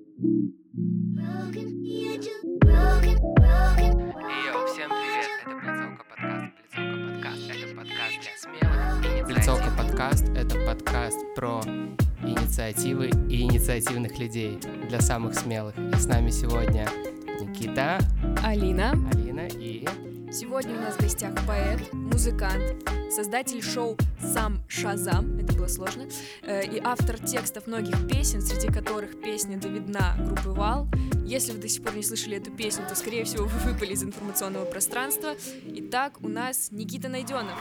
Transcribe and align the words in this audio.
Йоу, 0.00 0.16
всем 4.66 4.88
привет! 4.88 5.28
Это 5.44 5.54
Плецовка 5.60 6.04
подкаст. 6.08 6.54
Плецовка 6.74 7.04
подкаст. 7.28 7.50
Это 7.50 7.66
подкаст 7.76 8.14
для 8.22 8.34
смелых 8.38 8.80
и 9.04 9.24
Плецовка 9.24 9.70
подкаст— 9.76 10.24
это 10.34 10.54
подкаст 10.64 11.18
про 11.36 11.60
инициативы 12.22 13.10
и 13.28 13.42
инициативных 13.42 14.18
людей 14.18 14.58
для 14.88 15.00
самых 15.02 15.34
смелых. 15.34 15.74
И 15.76 15.96
с 15.96 16.06
нами 16.06 16.30
сегодня 16.30 16.88
Никита, 17.38 17.98
Алина. 18.42 18.94
Сегодня 20.32 20.78
у 20.78 20.80
нас 20.80 20.94
в 20.94 21.00
гостях 21.00 21.32
поэт, 21.44 21.92
музыкант, 21.92 22.88
создатель 23.10 23.60
шоу 23.60 23.96
«Сам 24.22 24.62
Шазам», 24.68 25.40
это 25.40 25.54
было 25.54 25.66
сложно, 25.66 26.06
э, 26.42 26.66
и 26.66 26.80
автор 26.84 27.18
текстов 27.18 27.66
многих 27.66 28.06
песен, 28.06 28.40
среди 28.40 28.68
которых 28.68 29.20
песня 29.20 29.58
«Давидна» 29.58 30.14
группы 30.18 30.50
«Вал». 30.50 30.86
Если 31.24 31.50
вы 31.50 31.58
до 31.58 31.68
сих 31.68 31.82
пор 31.82 31.96
не 31.96 32.04
слышали 32.04 32.36
эту 32.36 32.52
песню, 32.52 32.86
то, 32.88 32.94
скорее 32.94 33.24
всего, 33.24 33.46
вы 33.46 33.72
выпали 33.72 33.92
из 33.92 34.04
информационного 34.04 34.66
пространства. 34.66 35.34
Итак, 35.66 36.18
у 36.20 36.28
нас 36.28 36.68
Никита 36.70 37.08
Найденов. 37.08 37.58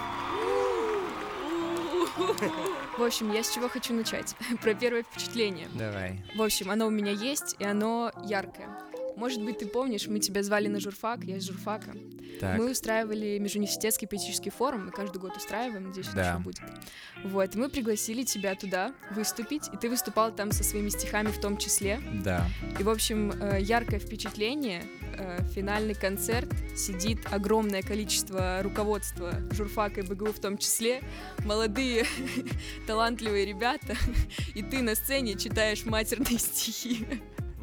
В 2.99 3.03
общем, 3.03 3.33
я 3.33 3.43
с 3.43 3.51
чего 3.51 3.67
хочу 3.67 3.95
начать? 3.95 4.35
Про 4.61 4.75
первое 4.75 5.01
впечатление. 5.01 5.67
Давай. 5.73 6.23
В 6.35 6.41
общем, 6.43 6.69
оно 6.69 6.85
у 6.85 6.91
меня 6.91 7.13
есть, 7.13 7.55
и 7.57 7.63
оно 7.63 8.11
яркое. 8.25 8.88
Может 9.15 9.43
быть, 9.43 9.57
ты 9.59 9.65
помнишь, 9.65 10.07
мы 10.07 10.19
тебя 10.19 10.43
звали 10.43 10.67
на 10.67 10.79
журфак, 10.79 11.23
я 11.25 11.37
из 11.37 11.45
журфака. 11.45 11.91
Так, 12.39 12.57
Мы 12.57 12.71
устраивали 12.71 13.37
межуниверситетский 13.37 14.07
поэтический 14.07 14.49
форум, 14.49 14.85
мы 14.85 14.91
каждый 14.91 15.17
год 15.17 15.35
устраиваем, 15.35 15.87
надеюсь, 15.87 16.07
Да. 16.15 16.31
еще 16.35 16.39
будет. 16.39 16.61
Вот, 17.25 17.55
мы 17.55 17.67
пригласили 17.67 18.23
тебя 18.23 18.55
туда 18.55 18.93
выступить, 19.11 19.67
и 19.73 19.77
ты 19.77 19.89
выступал 19.89 20.33
там 20.33 20.53
со 20.53 20.63
своими 20.63 20.87
стихами 20.89 21.27
в 21.27 21.39
том 21.41 21.57
числе. 21.57 21.99
да. 22.23 22.47
И, 22.79 22.83
в 22.83 22.89
общем, 22.89 23.31
э, 23.33 23.59
яркое 23.61 23.99
впечатление, 23.99 24.83
э, 25.17 25.43
финальный 25.53 25.95
концерт, 25.95 26.47
сидит 26.77 27.19
огромное 27.29 27.81
количество 27.81 28.61
руководства 28.63 29.33
журфака 29.51 29.99
и 29.99 30.03
БГУ 30.03 30.31
в 30.31 30.39
том 30.39 30.57
числе, 30.57 31.01
молодые 31.43 32.05
талантливые 32.87 33.45
ребята, 33.45 33.97
и 34.55 34.63
ты 34.63 34.81
на 34.81 34.95
сцене 34.95 35.35
читаешь 35.35 35.83
матерные 35.85 36.39
стихи. 36.39 37.05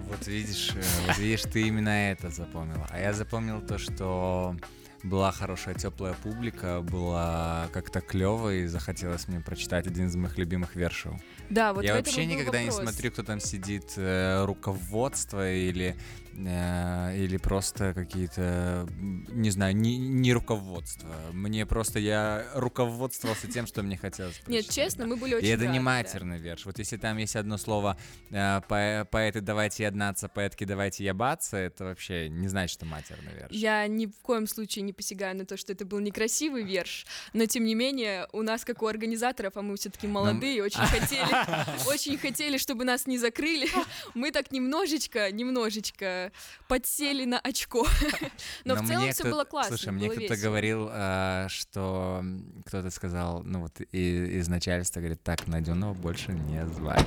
Вот 0.07 0.27
видишь, 0.27 0.73
э, 0.75 0.83
вот 1.07 1.19
видишь, 1.19 1.43
ты 1.43 1.63
именно 1.63 2.11
это 2.13 2.31
запомнила. 2.31 2.87
А 2.91 2.99
я 2.99 3.13
запомнил 3.13 3.61
то, 3.61 3.79
что 3.79 4.57
была 5.03 5.33
хорошая 5.33 5.75
теплая 5.75 6.15
публика, 6.15 6.81
было 6.81 7.69
как-то 7.73 8.01
клево 8.01 8.55
и 8.55 8.67
захотелось 8.67 9.29
мне 9.29 9.41
прочитать 9.41 9.87
один 9.87 10.07
из 10.07 10.17
моих 10.17 10.39
любимых 10.39 10.77
вершев. 10.77 11.15
Да, 11.51 11.73
вот 11.73 11.85
я 11.85 11.95
вообще 11.95 12.27
никогда 12.27 12.63
не 12.63 12.71
вопрос. 12.71 12.91
смотрю, 12.91 13.11
кто 13.13 13.23
там 13.23 13.41
сидит, 13.41 13.93
э, 13.97 14.45
руководство 14.45 15.53
или 15.53 15.97
э, 16.37 17.17
или 17.17 17.37
просто 17.37 17.95
какие-то, 17.95 18.87
не 18.99 19.51
знаю, 19.51 19.77
не, 19.77 19.97
не 19.97 20.33
руководство. 20.33 21.09
Мне 21.33 21.67
просто 21.67 21.99
я 21.99 22.47
руководствовался 22.55 23.51
тем, 23.51 23.67
что 23.67 23.83
мне 23.83 23.97
хотелось. 23.97 24.41
Нет, 24.47 24.69
честно, 24.69 25.07
мы 25.07 25.17
были 25.17 25.35
очень 25.35 25.47
И 25.47 25.51
это 25.51 25.67
не 25.67 25.81
матерный 25.81 26.39
верш. 26.39 26.67
Вот 26.67 26.79
если 26.79 26.97
там 26.97 27.17
есть 27.17 27.37
одно 27.37 27.57
слово 27.59 27.97
э, 28.31 28.61
по- 28.69 29.09
поэты 29.11 29.41
давайте 29.41 29.85
яднаться, 29.85 30.29
поэтки 30.29 30.65
давайте 30.65 31.05
ябаться, 31.05 31.57
это 31.57 31.85
вообще 31.85 32.29
не 32.29 32.49
значит, 32.49 32.75
что 32.75 32.87
матерный 32.87 33.33
верш. 33.35 33.53
Я 33.53 33.87
ни 33.87 34.07
в 34.07 34.19
коем 34.23 34.47
случае 34.47 34.83
не 34.83 34.93
посягаю 34.93 35.37
на 35.37 35.47
то, 35.47 35.57
что 35.57 35.73
это 35.73 35.85
был 35.87 36.01
некрасивый 36.01 36.65
верш, 36.65 37.07
но 37.33 37.47
тем 37.47 37.65
не 37.65 37.75
менее 37.75 38.29
у 38.33 38.43
нас, 38.43 38.65
как 38.65 38.83
у 38.83 38.87
организаторов, 38.87 39.57
а 39.57 39.63
мы 39.63 39.77
все-таки 39.77 40.07
молодые, 40.07 40.63
очень 40.63 40.81
хотели, 40.81 41.29
очень 41.87 42.19
хотели, 42.19 42.59
чтобы 42.59 42.85
нас 42.85 43.07
не 43.07 43.19
закрыли. 43.19 43.69
Мы 44.15 44.31
так 44.31 44.53
немножечко, 44.53 45.31
немножечко 45.33 46.33
подсели 46.69 47.25
на 47.25 47.39
очко. 47.39 47.87
Но 48.65 48.77
в 48.77 48.87
целом 48.87 49.11
все 49.13 49.25
было 49.25 49.45
классно, 49.45 49.77
Слушай, 49.77 49.93
мне 49.93 50.09
кто-то 50.09 50.37
говорил, 50.37 50.89
э, 50.93 51.47
что 51.49 52.25
кто-то 52.67 52.91
сказал, 52.91 53.43
ну 53.43 53.61
вот 53.61 53.81
из 53.81 54.49
начальства 54.49 55.01
говорит, 55.01 55.23
так, 55.23 55.47
Найденова 55.47 55.95
больше 55.95 56.33
не 56.33 56.67
звать. 56.67 57.07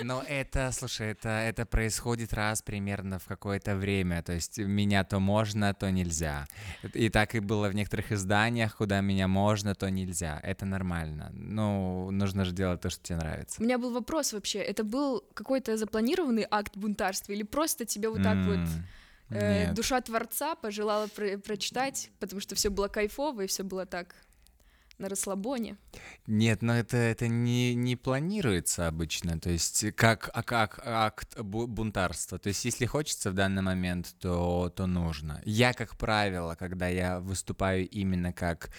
Но 0.00 0.22
это, 0.28 0.70
слушай, 0.72 1.08
это, 1.08 1.28
это 1.28 1.66
происходит 1.66 2.32
раз 2.32 2.62
примерно 2.62 3.18
в 3.18 3.24
какое-то 3.24 3.76
время. 3.76 4.22
То 4.22 4.32
есть 4.32 4.58
меня 4.58 5.04
то 5.04 5.20
можно, 5.20 5.74
то 5.74 5.90
нельзя. 5.90 6.46
И 6.94 7.08
так 7.08 7.34
и 7.34 7.40
было 7.40 7.68
в 7.68 7.74
некоторых 7.74 8.12
изданиях, 8.12 8.76
куда 8.76 9.00
меня 9.00 9.28
можно, 9.28 9.74
то 9.74 9.90
нельзя. 9.90 10.40
Это 10.42 10.66
нормально. 10.66 11.30
Ну, 11.32 12.10
нужно 12.10 12.44
же 12.44 12.52
делать 12.52 12.80
то, 12.80 12.90
что 12.90 13.02
тебе 13.12 13.16
нравится. 13.28 13.60
У 13.60 13.64
меня 13.64 13.78
был 13.78 13.92
вопрос 13.92 14.32
вообще, 14.32 14.58
это 14.58 14.84
был 14.84 15.24
какой-то 15.34 15.76
запланированный 15.76 16.46
акт 16.50 16.76
бунтарства 16.76 17.32
или 17.32 17.42
просто 17.42 17.84
тебе 17.84 18.08
вот 18.08 18.22
так 18.22 18.38
вот 18.46 18.60
э, 19.30 19.72
душа 19.72 20.00
творца 20.00 20.54
пожелала 20.54 21.06
про- 21.08 21.38
прочитать, 21.38 22.10
потому 22.18 22.40
что 22.40 22.54
все 22.54 22.70
было 22.70 22.88
кайфово 22.88 23.42
и 23.42 23.46
все 23.46 23.62
было 23.62 23.86
так 23.86 24.14
на 24.98 25.08
расслабоне. 25.08 25.76
Нет, 26.26 26.62
но 26.62 26.76
это, 26.76 26.96
это 26.96 27.26
не, 27.26 27.74
не 27.74 27.96
планируется 27.96 28.86
обычно, 28.86 29.40
то 29.40 29.50
есть 29.50 29.92
как, 29.96 30.30
а 30.32 30.42
как 30.42 30.80
акт 30.84 31.36
бу- 31.38 31.66
бунтарства. 31.66 32.38
То 32.38 32.48
есть 32.48 32.64
если 32.64 32.86
хочется 32.86 33.30
в 33.30 33.34
данный 33.34 33.62
момент, 33.62 34.14
то, 34.20 34.72
то 34.74 34.86
нужно. 34.86 35.40
Я, 35.44 35.72
как 35.72 35.96
правило, 35.96 36.54
когда 36.54 36.88
я 36.88 37.20
выступаю 37.20 37.88
именно 37.88 38.32
как, 38.32 38.70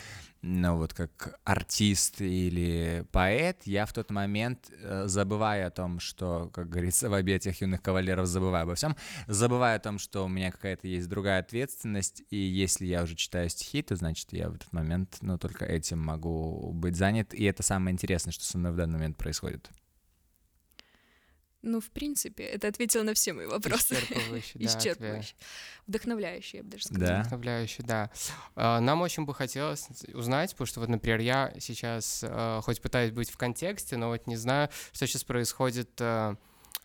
ну 0.45 0.75
вот 0.75 0.93
как 0.93 1.39
артист 1.45 2.19
или 2.19 3.05
поэт, 3.13 3.61
я 3.63 3.85
в 3.85 3.93
тот 3.93 4.11
момент 4.11 4.69
э, 4.81 5.07
забываю 5.07 5.65
о 5.65 5.71
том, 5.71 6.01
что, 6.01 6.49
как 6.53 6.69
говорится, 6.69 7.09
в 7.09 7.13
объятиях 7.13 7.61
юных 7.61 7.81
кавалеров 7.81 8.27
забываю 8.27 8.63
обо 8.63 8.75
всем, 8.75 8.97
забываю 9.27 9.77
о 9.77 9.79
том, 9.79 9.97
что 9.99 10.25
у 10.25 10.27
меня 10.27 10.51
какая-то 10.51 10.85
есть 10.85 11.07
другая 11.07 11.39
ответственность, 11.39 12.23
и 12.29 12.35
если 12.35 12.85
я 12.85 13.03
уже 13.03 13.15
читаю 13.15 13.47
стихи, 13.47 13.81
то 13.81 13.95
значит 13.95 14.33
я 14.33 14.49
в 14.49 14.55
этот 14.55 14.73
момент, 14.73 15.17
ну, 15.21 15.37
только 15.37 15.63
этим 15.63 15.99
могу 15.99 16.73
быть 16.73 16.97
занят, 16.97 17.33
и 17.33 17.45
это 17.45 17.63
самое 17.63 17.93
интересное, 17.93 18.33
что 18.33 18.43
со 18.43 18.57
мной 18.57 18.73
в 18.73 18.75
данный 18.75 18.95
момент 18.95 19.15
происходит. 19.15 19.71
Ну, 21.63 21.79
в 21.79 21.89
принципе, 21.91 22.43
это 22.43 22.67
ответило 22.67 23.03
на 23.03 23.13
все 23.13 23.31
мои 23.31 23.45
вопросы. 23.45 23.95
Исчерпывающий, 23.95 24.51
да, 24.55 24.65
Исчерпывающе. 24.65 25.33
Вдохновляюще, 25.87 26.57
я 26.57 26.63
бы 26.63 26.69
даже 26.69 26.83
сказала. 26.83 27.07
Да. 27.07 27.19
Вдохновляюще, 27.21 27.83
да. 27.83 28.11
А, 28.55 28.81
Нам 28.81 29.01
очень 29.01 29.25
бы 29.25 29.33
хотелось 29.33 29.87
узнать, 30.13 30.51
потому 30.51 30.67
что 30.67 30.81
вот, 30.81 30.89
например, 30.89 31.21
я 31.21 31.53
сейчас 31.59 32.19
э, 32.21 32.59
хоть 32.63 32.81
пытаюсь 32.81 33.11
быть 33.11 33.29
в 33.29 33.37
контексте, 33.37 33.95
но 33.95 34.09
вот 34.09 34.27
не 34.27 34.35
знаю, 34.35 34.69
что 34.91 35.07
сейчас 35.07 35.23
происходит 35.23 35.89
э, 35.99 36.35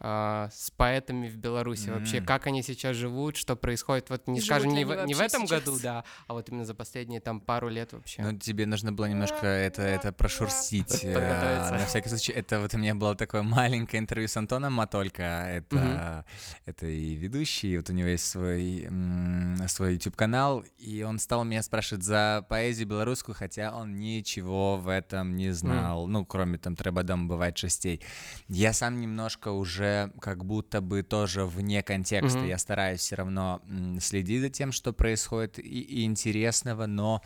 а, 0.00 0.48
с 0.52 0.70
поэтами 0.70 1.28
в 1.28 1.36
Беларуси 1.36 1.88
вообще, 1.90 2.18
М. 2.18 2.24
как 2.24 2.46
они 2.46 2.62
сейчас 2.62 2.94
живут, 2.94 3.36
что 3.36 3.56
происходит, 3.56 4.10
вот 4.10 4.28
не 4.28 4.38
И 4.38 4.42
скажем, 4.42 4.70
живут 4.70 4.76
не 4.78 4.84
в, 4.84 5.06
не 5.06 5.14
в 5.14 5.18
вообще 5.18 5.36
этом 5.36 5.46
сейчас? 5.48 5.64
году, 5.64 5.78
да, 5.82 6.04
а 6.28 6.34
вот 6.34 6.48
именно 6.48 6.64
за 6.64 6.74
последние 6.74 7.20
там 7.20 7.40
пару 7.40 7.68
лет 7.68 7.92
вообще. 7.92 8.22
Ну, 8.22 8.38
тебе 8.38 8.66
нужно 8.66 8.92
было 8.92 9.06
немножко 9.06 9.44
это, 9.46 9.82
это 9.82 10.12
прошурстить. 10.12 11.00
э. 11.02 11.70
На 11.72 11.84
всякий 11.86 12.08
случай, 12.10 12.30
это 12.32 12.60
вот 12.60 12.74
у 12.74 12.78
меня 12.78 12.94
было 12.94 13.16
такое 13.16 13.42
маленькое 13.42 14.00
интервью 14.00 14.28
с 14.28 14.36
Антоном 14.36 14.72
Матолько. 14.74 15.22
Это, 15.22 16.24
это 16.64 16.86
и 16.86 17.14
ведущий, 17.14 17.76
вот 17.76 17.90
у 17.90 17.92
него 17.92 18.08
есть 18.08 18.26
свой, 18.28 18.84
м, 18.84 19.56
свой 19.66 19.94
YouTube-канал, 19.94 20.64
и 20.78 21.02
он 21.02 21.18
стал 21.18 21.42
меня 21.44 21.62
спрашивать 21.62 22.04
за 22.04 22.46
поэзию 22.48 22.86
белорусскую, 22.86 23.34
хотя 23.34 23.74
он 23.74 23.96
ничего 23.96 24.76
в 24.76 24.88
этом 24.88 25.34
не 25.34 25.50
знал, 25.50 26.06
ну, 26.06 26.24
кроме 26.24 26.58
там 26.58 26.76
«Треба 26.76 27.02
дом 27.02 27.26
бывает 27.26 27.58
шестей». 27.58 28.00
Я 28.46 28.72
сам 28.72 29.00
немножко 29.00 29.48
уже 29.48 29.77
как 30.20 30.44
будто 30.44 30.80
бы 30.80 31.02
тоже 31.02 31.44
вне 31.44 31.82
контекста. 31.82 32.38
Мгм. 32.40 32.48
Я 32.48 32.58
стараюсь 32.58 33.00
все 33.00 33.16
равно 33.16 33.62
следить 34.00 34.40
за 34.40 34.50
тем, 34.50 34.72
что 34.72 34.92
происходит 34.92 35.58
и, 35.58 35.62
и 35.62 36.04
интересного, 36.04 36.86
но 36.86 37.22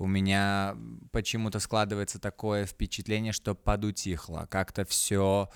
у 0.00 0.06
меня 0.06 0.76
почему-то 1.12 1.60
складывается 1.60 2.18
такое 2.18 2.64
впечатление, 2.64 3.32
что 3.32 3.54
подутихло. 3.54 4.48
Как-то 4.50 4.86
все 4.86 5.50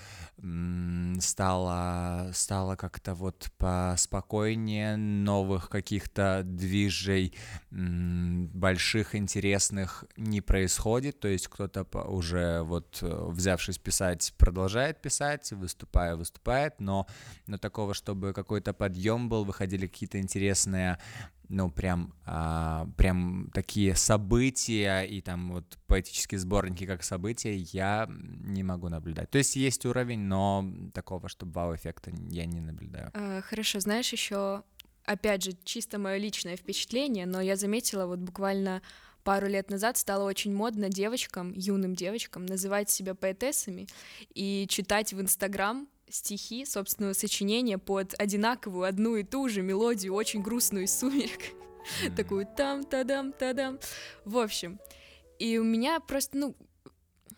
стало, 1.19 2.29
стало 2.31 2.75
как-то 2.75 3.15
вот 3.15 3.51
поспокойнее, 3.57 4.97
новых 4.97 5.69
каких-то 5.69 6.43
движей 6.43 7.33
больших, 7.71 9.15
интересных 9.15 10.05
не 10.15 10.41
происходит. 10.41 11.19
То 11.19 11.27
есть 11.27 11.47
кто-то 11.47 11.83
уже 12.03 12.61
вот 12.61 12.99
э, 13.01 13.25
взявшись 13.29 13.79
писать, 13.79 14.31
продолжает 14.37 15.01
писать, 15.01 15.51
выступая, 15.53 16.15
выступает, 16.15 16.79
но, 16.79 17.07
но 17.47 17.57
такого, 17.57 17.95
чтобы 17.95 18.33
какой-то 18.33 18.73
подъем 18.73 19.27
был, 19.27 19.43
выходили 19.43 19.87
какие-то 19.87 20.19
интересные 20.19 20.99
ну, 21.49 21.69
прям, 21.69 22.13
а, 22.25 22.87
прям 22.97 23.49
такие 23.53 23.95
события 23.95 25.01
и 25.01 25.21
там 25.21 25.53
вот 25.53 25.77
поэтические 25.87 26.39
сборники 26.39 26.85
как 26.85 27.03
события 27.03 27.55
я 27.55 28.07
не 28.09 28.63
могу 28.63 28.89
наблюдать. 28.89 29.29
То 29.31 29.37
есть 29.37 29.55
есть 29.55 29.85
уровень, 29.85 30.21
но 30.21 30.65
такого, 30.93 31.29
чтобы 31.29 31.53
вау-эффекта 31.53 32.11
я 32.29 32.45
не 32.45 32.61
наблюдаю. 32.61 33.11
А, 33.13 33.41
Хорошо, 33.41 33.79
знаешь, 33.79 34.11
еще, 34.11 34.63
опять 35.05 35.43
же, 35.43 35.51
чисто 35.63 35.99
мое 35.99 36.17
личное 36.17 36.57
впечатление, 36.57 37.25
но 37.25 37.41
я 37.41 37.55
заметила 37.55 38.05
вот 38.05 38.19
буквально 38.19 38.81
пару 39.23 39.47
лет 39.47 39.69
назад 39.69 39.97
стало 39.97 40.23
очень 40.23 40.53
модно 40.53 40.89
девочкам, 40.89 41.51
юным 41.53 41.95
девочкам, 41.95 42.45
называть 42.45 42.89
себя 42.89 43.15
поэтессами 43.15 43.87
и 44.33 44.67
читать 44.69 45.13
в 45.13 45.19
Инстаграм 45.19 45.87
стихи 46.09 46.65
собственного 46.65 47.13
сочинения 47.13 47.77
под 47.77 48.13
одинаковую 48.19 48.87
одну 48.87 49.15
и 49.15 49.23
ту 49.23 49.49
же 49.49 49.61
мелодию, 49.61 50.13
очень 50.13 50.41
грустную 50.41 50.85
из 50.85 50.97
«Сумерек». 50.97 51.41
Такую 52.15 52.47
там-тадам-тадам. 52.47 53.79
В 54.23 54.37
общем, 54.37 54.79
и 55.37 55.57
у 55.57 55.63
меня 55.63 55.99
просто, 55.99 56.37
ну, 56.37 56.55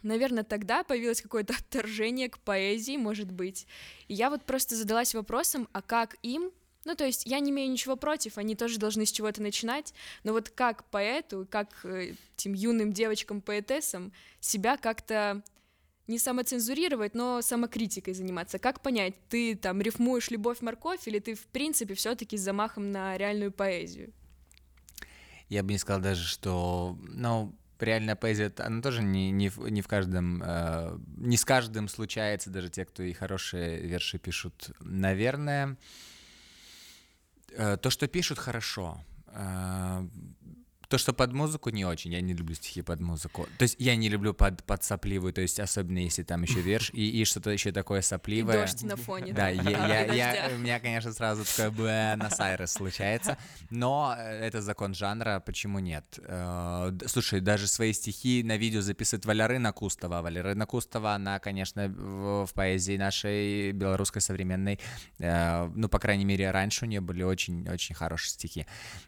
наверное, 0.04 0.44
тогда 0.44 0.84
появилось 0.84 1.22
какое-то 1.22 1.54
отторжение 1.58 2.30
к 2.30 2.40
поэзии, 2.40 2.98
может 2.98 3.32
быть. 3.32 3.68
И 4.08 4.14
я 4.14 4.30
вот 4.30 4.44
просто 4.44 4.76
задалась 4.76 5.14
вопросом, 5.14 5.68
а 5.74 5.82
как 5.82 6.16
им 6.22 6.52
ну, 6.86 6.96
то 6.96 7.06
есть 7.06 7.26
я 7.26 7.42
не 7.42 7.52
имею 7.52 7.70
ничего 7.70 7.98
против, 7.98 8.38
они 8.38 8.56
тоже 8.56 8.80
должны 8.80 9.06
с 9.06 9.12
чего-то 9.12 9.42
начинать, 9.42 9.94
но 10.24 10.32
вот 10.32 10.48
как 10.50 10.86
поэту, 10.86 11.46
как 11.52 11.68
э, 11.84 12.14
этим 12.38 12.54
юным 12.54 12.94
девочкам-поэтессам 12.94 14.14
себя 14.40 14.78
как-то 14.78 15.44
не 16.08 16.20
самоцензурировать, 16.20 17.16
но 17.16 17.42
самокритикой 17.42 18.14
заниматься. 18.14 18.60
Как 18.60 18.82
понять, 18.82 19.16
ты 19.30 19.56
там 19.56 19.82
рифмуешь 19.82 20.30
любовь-морковь 20.30 21.08
или 21.08 21.20
ты 21.20 21.36
в 21.36 21.46
принципе 21.48 21.94
все-таки 21.94 22.38
с 22.38 22.42
замахом 22.42 22.92
на 22.92 23.18
реальную 23.18 23.52
поэзию? 23.52 24.14
Я 25.50 25.64
бы 25.64 25.72
не 25.72 25.78
сказал 25.78 26.02
даже, 26.02 26.28
что, 26.28 26.98
ну, 27.08 27.56
реальная 27.80 28.16
поэзия, 28.16 28.52
она 28.58 28.82
тоже 28.82 29.02
не, 29.02 29.32
не, 29.32 29.52
не 29.70 29.82
в 29.82 29.88
каждом, 29.88 30.44
э, 30.44 30.98
не 31.18 31.38
с 31.38 31.46
каждым 31.46 31.88
случается, 31.88 32.50
даже 32.50 32.70
те, 32.70 32.86
кто 32.86 33.04
и 33.04 33.14
хорошие 33.14 33.80
верши 33.80 34.18
пишут. 34.18 34.72
Наверное, 34.80 35.78
Э, 37.58 37.78
то, 37.78 37.90
что 37.90 38.08
пишут, 38.08 38.40
хорошо. 38.40 39.00
Э, 39.28 40.08
то, 40.90 40.98
что 40.98 41.14
под 41.14 41.34
музыку 41.34 41.70
не 41.70 41.86
очень, 41.86 42.14
я 42.14 42.22
не 42.22 42.34
люблю 42.34 42.56
стихи 42.56 42.82
под 42.82 43.00
музыку. 43.02 43.48
То 43.58 43.64
есть 43.64 43.76
я 43.80 43.96
не 43.96 44.10
люблю 44.10 44.34
под, 44.34 44.64
под 44.64 44.84
сопливую, 44.84 45.34
то 45.34 45.42
есть 45.42 45.60
особенно 45.60 46.00
если 46.00 46.24
там 46.24 46.44
еще 46.44 46.62
верш 46.62 46.92
и, 46.94 47.22
и 47.22 47.26
что-то 47.26 47.50
еще 47.50 47.72
такое 47.72 48.02
сопливое. 48.02 48.56
И 48.56 48.60
дождь 48.62 48.84
на 48.84 48.96
фоне. 48.96 49.34
Да, 49.34 49.50
я, 49.50 50.06
я, 50.06 50.14
я, 50.14 50.56
у 50.56 50.58
меня, 50.58 50.80
конечно, 50.80 51.12
сразу 51.14 51.44
такое 51.46 51.72
Буэнос 51.72 52.40
Айрес 52.40 52.72
случается, 52.72 53.38
но 53.70 54.16
э, 54.18 54.46
это 54.46 54.62
закон 54.62 54.94
жанра, 54.94 55.42
почему 55.46 55.80
нет? 55.80 56.20
Э, 56.24 56.92
слушай, 57.08 57.42
даже 57.42 57.68
свои 57.68 57.92
стихи 57.92 58.44
на 58.44 58.58
видео 58.58 58.82
записывает 58.82 59.26
Валерина 59.26 59.74
Кустова. 59.74 60.22
Валерина 60.22 60.66
Кустова, 60.66 61.14
она, 61.14 61.40
конечно, 61.40 61.88
в, 61.88 62.48
поэзии 62.54 62.98
нашей 62.98 63.72
белорусской 63.74 64.22
современной, 64.22 64.80
э, 65.20 65.70
ну, 65.76 65.90
по 65.90 66.00
крайней 66.00 66.26
мере, 66.26 66.50
раньше 66.52 66.86
у 66.86 66.88
нее 66.88 67.02
были 67.02 67.24
очень-очень 67.24 67.96
хорошие 67.96 68.32
стихи. 68.32 68.66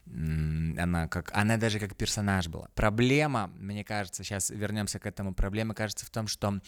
Она 0.08 1.08
как, 1.08 1.32
она 1.34 1.58
даже 1.58 1.69
даже 1.70 1.80
как 1.80 1.96
персонаж 1.96 2.48
была. 2.48 2.68
Проблема, 2.74 3.52
мне 3.60 3.84
кажется, 3.84 4.24
сейчас 4.24 4.50
вернемся 4.50 4.98
к 4.98 5.06
этому, 5.06 5.36
проблема, 5.36 5.76
кажется, 5.76 6.04
в 6.04 6.10
том, 6.10 6.28
что 6.28 6.60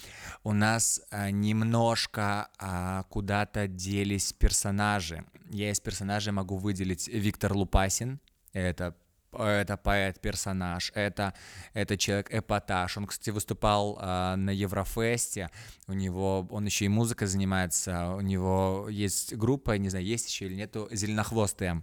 у 0.43 0.53
нас 0.53 1.01
а, 1.09 1.31
немножко 1.31 2.49
а, 2.59 3.03
куда-то 3.09 3.67
делись 3.67 4.31
персонажи. 4.31 5.25
Я 5.49 5.71
из 5.71 5.79
персонажей 5.79 6.33
могу 6.33 6.57
выделить 6.57 7.07
Виктор 7.07 7.53
Лупасин, 7.53 8.19
это 8.53 8.95
это 9.33 9.77
поэт-персонаж, 9.77 10.91
это, 10.93 11.33
это 11.73 11.97
человек-эпатаж. 11.97 12.97
Он, 12.97 13.07
кстати, 13.07 13.29
выступал 13.29 13.97
э, 13.97 14.35
на 14.35 14.49
Еврофесте, 14.49 15.49
у 15.87 15.93
него, 15.93 16.45
он 16.51 16.65
еще 16.65 16.83
и 16.83 16.89
музыкой 16.89 17.27
занимается, 17.27 18.11
у 18.11 18.19
него 18.19 18.87
есть 18.89 19.33
группа, 19.33 19.77
не 19.77 19.87
знаю, 19.87 20.05
есть 20.05 20.27
еще 20.27 20.47
или 20.47 20.55
нету, 20.55 20.89
«Зеленохвостые». 20.91 21.81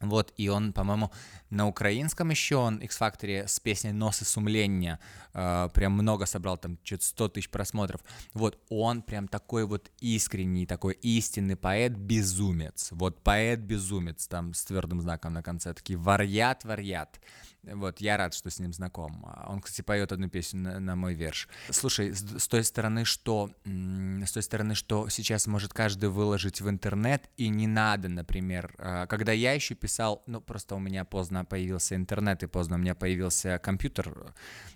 Вот, 0.00 0.32
и 0.36 0.48
он, 0.48 0.72
по-моему, 0.72 1.10
на 1.50 1.66
украинском 1.66 2.30
еще 2.30 2.56
он 2.56 2.78
X-Factor 2.78 3.46
с 3.46 3.60
песней 3.60 3.92
«Носы 3.92 4.24
сумления» 4.24 4.98
э, 5.32 5.68
прям 5.72 5.92
много 5.92 6.26
собрал, 6.26 6.58
там, 6.58 6.78
что-то 6.84 7.04
100 7.04 7.28
тысяч 7.28 7.50
просмотров. 7.50 8.00
Вот, 8.34 8.58
он 8.68 9.02
прям 9.02 9.28
такой 9.28 9.64
вот 9.64 9.90
искренний, 10.00 10.66
такой 10.66 10.94
истинный 10.94 11.56
поэт-безумец. 11.56 12.88
Вот 12.92 13.22
поэт-безумец, 13.22 14.26
там, 14.28 14.52
с 14.54 14.64
твердым 14.64 15.00
знаком 15.00 15.32
на 15.32 15.42
конце, 15.42 15.72
такие 15.72 15.98
варьят-варьят. 15.98 17.18
Вот, 17.62 18.00
я 18.00 18.16
рад, 18.16 18.34
что 18.34 18.50
с 18.50 18.58
ним 18.60 18.72
знаком. 18.72 19.26
Он, 19.46 19.60
кстати, 19.60 19.82
поет 19.82 20.12
одну 20.12 20.28
песню 20.28 20.60
на, 20.60 20.80
на 20.80 20.96
мой 20.96 21.14
верш. 21.14 21.48
Слушай, 21.70 22.14
с, 22.14 22.38
с 22.38 22.48
той 22.48 22.62
стороны, 22.64 23.04
что 23.04 23.50
с 23.64 24.32
той 24.32 24.42
стороны, 24.42 24.74
что 24.74 25.08
сейчас 25.08 25.46
может 25.46 25.72
каждый 25.72 26.08
выложить 26.08 26.60
в 26.60 26.68
интернет, 26.68 27.28
и 27.36 27.48
не 27.48 27.66
надо, 27.66 28.08
например, 28.08 28.74
а, 28.78 29.06
когда 29.06 29.32
я 29.32 29.52
еще 29.52 29.74
писал, 29.74 30.22
ну, 30.26 30.40
просто 30.40 30.76
у 30.76 30.78
меня 30.78 31.04
поздно 31.04 31.37
появился 31.44 31.94
интернет, 31.94 32.42
и 32.42 32.46
поздно 32.46 32.76
у 32.76 32.78
меня 32.78 32.94
появился 32.94 33.58
компьютер, 33.58 34.34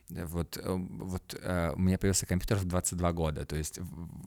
вот, 0.08 0.56
э, 0.56 0.62
вот 0.66 1.38
э, 1.40 1.72
у 1.74 1.78
меня 1.78 1.98
появился 1.98 2.26
компьютер 2.26 2.58
в 2.58 2.64
22 2.64 3.12
года, 3.12 3.46
то 3.46 3.56
есть 3.56 3.78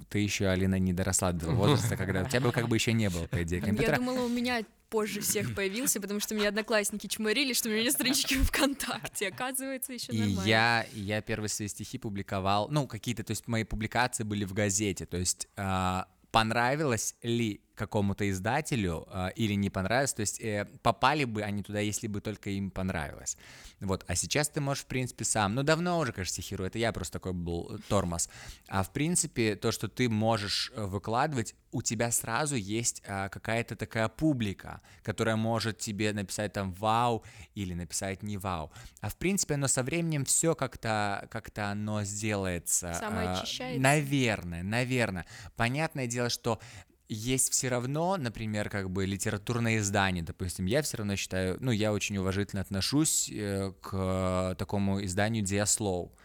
ты 0.09 0.19
еще, 0.19 0.47
Алина, 0.47 0.79
не 0.79 0.93
доросла 0.93 1.31
до 1.31 1.51
возраста, 1.51 1.97
когда 1.97 2.23
у 2.23 2.27
тебя 2.27 2.41
бы 2.41 2.51
как 2.51 2.67
бы 2.67 2.75
еще 2.75 2.93
не 2.93 3.09
было, 3.09 3.27
по 3.27 3.43
идее, 3.43 3.61
компьютера. 3.61 3.93
Я 3.93 3.97
думала, 3.97 4.25
у 4.25 4.29
меня 4.29 4.63
позже 4.89 5.19
всех 5.21 5.53
появился, 5.55 5.99
потому 5.99 6.19
что 6.19 6.35
меня 6.35 6.49
одноклассники 6.49 7.07
чморили, 7.07 7.53
что 7.53 7.69
у 7.69 7.71
меня 7.71 7.83
нет 7.83 7.93
странички 7.93 8.35
ВКонтакте. 8.35 9.27
Оказывается, 9.27 9.93
еще 9.93 10.11
и 10.11 10.19
нормально. 10.19 10.47
Я, 10.47 10.85
я 10.93 11.21
первые 11.21 11.49
свои 11.49 11.67
стихи 11.67 11.97
публиковал, 11.97 12.69
ну, 12.69 12.87
какие-то, 12.87 13.23
то 13.23 13.31
есть 13.31 13.47
мои 13.47 13.63
публикации 13.63 14.23
были 14.23 14.45
в 14.45 14.53
газете, 14.53 15.05
то 15.05 15.17
есть 15.17 15.47
э, 15.57 16.03
понравилось 16.31 17.15
ли 17.23 17.61
какому-то 17.75 18.29
издателю 18.29 19.07
э, 19.11 19.29
или 19.35 19.53
не 19.53 19.69
понравилось, 19.69 20.13
то 20.13 20.21
есть 20.21 20.39
э, 20.41 20.65
попали 20.81 21.25
бы 21.25 21.43
они 21.43 21.63
туда, 21.63 21.79
если 21.79 22.07
бы 22.07 22.21
только 22.21 22.49
им 22.49 22.71
понравилось. 22.71 23.37
Вот, 23.81 24.05
а 24.07 24.15
сейчас 24.15 24.49
ты 24.49 24.61
можешь, 24.61 24.83
в 24.83 24.87
принципе, 24.87 25.25
сам, 25.25 25.55
ну, 25.55 25.63
давно 25.63 25.99
уже, 25.99 26.13
конечно, 26.13 26.33
стихирую, 26.33 26.67
это 26.67 26.79
я 26.79 26.91
просто 26.91 27.13
такой 27.13 27.33
был 27.33 27.79
тормоз, 27.87 28.29
а 28.67 28.83
в 28.83 28.91
принципе, 28.91 29.55
то, 29.55 29.71
что 29.71 29.87
ты 29.87 30.09
можешь 30.09 30.71
э, 30.75 30.85
выкладывать, 30.85 31.55
у 31.71 31.81
тебя 31.81 32.09
сразу 32.11 32.55
есть 32.55 33.03
э, 33.05 33.27
какая-то 33.29 33.75
такая 33.75 34.07
публика, 34.07 34.81
которая 35.03 35.35
может 35.35 35.77
тебе 35.77 36.13
написать 36.13 36.53
там 36.53 36.73
вау 36.73 37.23
или 37.53 37.73
написать 37.73 38.23
не 38.23 38.37
вау, 38.37 38.71
а 39.01 39.09
в 39.09 39.17
принципе, 39.17 39.55
оно 39.55 39.67
со 39.67 39.83
временем 39.83 40.23
все 40.23 40.55
как-то, 40.55 41.27
как-то 41.29 41.69
оно 41.69 42.03
сделается. 42.03 42.93
Самоочищается. 42.93 43.77
Э, 43.77 43.81
наверное, 43.81 44.63
наверное. 44.63 45.25
Понятное 45.55 46.07
дело, 46.07 46.29
что 46.29 46.59
есть 47.07 47.53
все 47.53 47.69
равно, 47.69 48.17
например, 48.17 48.69
как 48.69 48.89
бы 48.89 49.05
литературное 49.05 49.77
издание, 49.77 50.23
допустим, 50.23 50.65
я 50.65 50.81
все 50.81 50.97
равно 50.97 51.15
считаю, 51.15 51.57
ну, 51.59 51.71
я 51.71 51.93
очень 51.93 52.17
уважительно 52.17 52.61
отношусь 52.61 53.29
э, 53.31 53.73
к 53.81 54.55
такому 54.57 55.03
изданию 55.03 55.43
Диаслоу. 55.43 56.15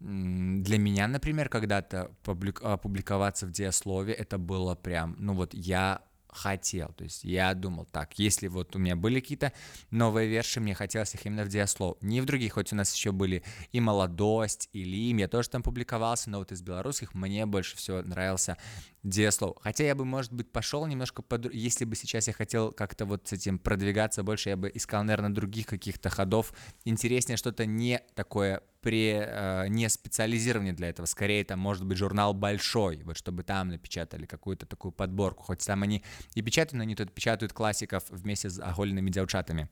Для 0.00 0.78
меня, 0.78 1.08
например, 1.08 1.48
когда-то 1.48 2.12
опубликоваться 2.24 3.46
в 3.46 3.50
Диаслове, 3.50 4.12
это 4.12 4.38
было 4.38 4.76
прям, 4.76 5.16
ну 5.18 5.34
вот 5.34 5.54
я 5.54 6.02
хотел. 6.28 6.88
То 6.92 7.04
есть 7.04 7.24
я 7.24 7.54
думал, 7.54 7.86
так, 7.86 8.18
если 8.18 8.48
вот 8.48 8.76
у 8.76 8.78
меня 8.78 8.96
были 8.96 9.20
какие-то 9.20 9.52
новые 9.90 10.28
верши, 10.28 10.60
мне 10.60 10.74
хотелось 10.74 11.14
их 11.14 11.26
именно 11.26 11.44
в 11.44 11.48
Диаслов. 11.48 11.96
Не 12.00 12.20
в 12.20 12.26
других, 12.26 12.54
хоть 12.54 12.72
у 12.72 12.76
нас 12.76 12.94
еще 12.94 13.12
были 13.12 13.42
и 13.72 13.80
«Молодость», 13.80 14.68
и 14.72 14.84
«Лим», 14.84 15.18
я 15.18 15.28
тоже 15.28 15.50
там 15.50 15.62
публиковался, 15.62 16.30
но 16.30 16.38
вот 16.38 16.52
из 16.52 16.62
белорусских 16.62 17.14
мне 17.14 17.46
больше 17.46 17.76
всего 17.76 18.02
нравился 18.02 18.56
Диаслов. 19.02 19.56
Хотя 19.60 19.84
я 19.84 19.94
бы, 19.94 20.04
может 20.04 20.32
быть, 20.32 20.50
пошел 20.50 20.86
немножко 20.86 21.22
под... 21.22 21.52
Если 21.52 21.84
бы 21.84 21.96
сейчас 21.96 22.26
я 22.26 22.32
хотел 22.32 22.72
как-то 22.72 23.06
вот 23.06 23.28
с 23.28 23.32
этим 23.32 23.58
продвигаться 23.58 24.22
больше, 24.22 24.50
я 24.50 24.56
бы 24.56 24.70
искал, 24.72 25.04
наверное, 25.04 25.30
других 25.30 25.66
каких-то 25.66 26.10
ходов. 26.10 26.52
Интереснее 26.84 27.36
что-то 27.36 27.64
не 27.64 28.00
такое 28.14 28.62
при 28.80 29.12
э, 29.20 29.68
не 29.68 29.88
специализировании 29.88 30.72
для 30.72 30.88
этого, 30.90 31.06
скорее 31.06 31.44
там 31.44 31.58
может 31.58 31.84
быть 31.84 31.98
журнал 31.98 32.34
большой, 32.34 33.02
вот 33.04 33.16
чтобы 33.16 33.42
там 33.42 33.68
напечатали 33.68 34.26
какую-то 34.26 34.66
такую 34.66 34.92
подборку, 34.92 35.42
хоть 35.42 35.64
там 35.66 35.82
они 35.82 36.04
и 36.34 36.42
печатают, 36.42 36.74
но 36.74 36.82
они 36.82 36.94
тут 36.94 37.12
печатают 37.12 37.52
классиков 37.52 38.04
вместе 38.10 38.50
с 38.50 38.60
оголенными 38.60 39.10
девчатами. 39.10 39.68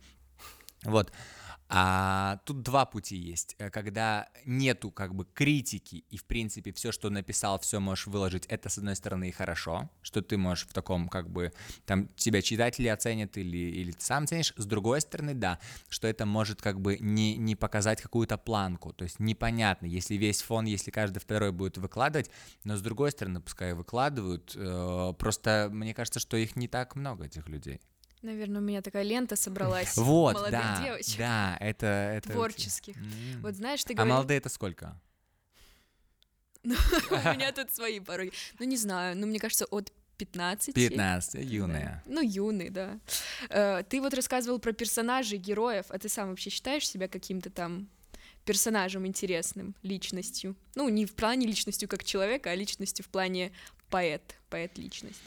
Вот. 0.83 1.13
А 1.69 2.39
тут 2.45 2.63
два 2.63 2.87
пути 2.87 3.17
есть. 3.17 3.57
Э, 3.59 3.71
когда 3.71 4.29
нету 4.45 4.91
как 4.91 5.15
бы 5.15 5.27
критики, 5.35 6.05
и 6.11 6.17
в 6.17 6.25
принципе 6.25 6.73
все, 6.73 6.93
что 6.93 7.11
написал, 7.11 7.59
все 7.59 7.81
можешь 7.81 8.07
выложить, 8.07 8.47
это 8.47 8.69
с 8.69 8.79
одной 8.79 8.95
стороны 8.95 9.29
и 9.29 9.33
хорошо, 9.33 9.91
что 10.03 10.23
ты 10.23 10.37
можешь 10.37 10.67
в 10.67 10.73
таком 10.73 11.09
как 11.09 11.29
бы 11.29 11.53
там 11.85 12.09
тебя 12.17 12.41
читатели 12.41 12.87
оценят 12.87 13.37
или, 13.37 13.57
или 13.57 13.93
ты 13.93 14.05
сам 14.05 14.27
ценишь. 14.27 14.55
С 14.57 14.65
другой 14.65 15.01
стороны, 15.01 15.35
да, 15.35 15.59
что 15.89 16.07
это 16.07 16.25
может 16.25 16.63
как 16.63 16.81
бы 16.81 16.99
не, 17.01 17.37
не 17.37 17.57
показать 17.57 18.01
какую-то 18.01 18.39
планку, 18.39 18.93
то 18.93 19.03
есть 19.03 19.19
непонятно, 19.19 19.87
если 19.87 20.15
весь 20.15 20.43
фон, 20.43 20.67
если 20.67 20.91
каждый 20.91 21.19
второй 21.19 21.51
будет 21.51 21.79
выкладывать, 21.79 22.31
но 22.63 22.77
с 22.77 22.83
другой 22.83 23.11
стороны, 23.11 23.41
пускай 23.41 23.75
выкладывают, 23.75 24.53
э, 24.55 25.13
просто 25.19 25.69
мне 25.73 25.95
кажется, 25.95 26.21
что 26.21 26.37
их 26.37 26.55
не 26.55 26.69
так 26.69 26.95
много, 26.95 27.25
этих 27.25 27.49
людей. 27.49 27.81
Наверное, 28.27 28.61
у 28.61 28.65
меня 28.65 28.83
такая 28.83 29.05
лента 29.05 29.37
собралась. 29.37 29.97
Вот, 29.97 30.35
молодых 30.35 30.51
да, 30.51 30.83
девочек. 30.85 31.19
да, 31.19 31.57
это, 31.61 31.87
это 31.87 32.33
Творческих. 32.33 32.97
М. 32.97 33.41
Вот 33.43 33.55
знаешь, 33.55 33.85
ты 33.85 33.93
А 33.93 33.97
говоришь... 33.97 34.13
молодые 34.15 34.39
это 34.39 34.49
сколько? 34.49 35.01
У 36.65 36.69
меня 36.69 37.53
тут 37.53 37.71
свои 37.71 38.01
пороги. 38.01 38.33
Ну, 38.59 38.67
не 38.67 38.77
знаю, 38.77 39.17
ну, 39.17 39.29
мне 39.29 39.39
кажется, 39.39 39.65
от 39.67 39.93
15. 40.19 40.75
15, 40.75 41.35
юные. 41.45 42.03
Ну, 42.07 42.21
юный, 42.21 42.71
да. 42.71 42.99
Э, 43.49 43.85
Ты 43.89 44.01
вот 44.01 44.13
рассказывал 44.13 44.59
про 44.59 44.73
персонажей, 44.73 45.39
героев, 45.39 45.87
а 45.91 45.99
ты 45.99 46.09
сам 46.09 46.31
вообще 46.31 46.51
считаешь 46.51 46.89
себя 46.89 47.07
каким-то 47.07 47.51
там 47.51 47.89
персонажем 48.45 49.07
интересным, 49.07 49.77
личностью? 49.83 50.57
Ну, 50.75 50.89
не 50.89 51.07
в 51.07 51.15
плане 51.15 51.47
личностью 51.47 51.89
как 51.89 52.03
человека, 52.03 52.51
а 52.51 52.57
личностью 52.57 53.05
в 53.05 53.09
плане 53.09 53.53
поэт, 53.89 54.35
поэт-личность? 54.51 55.23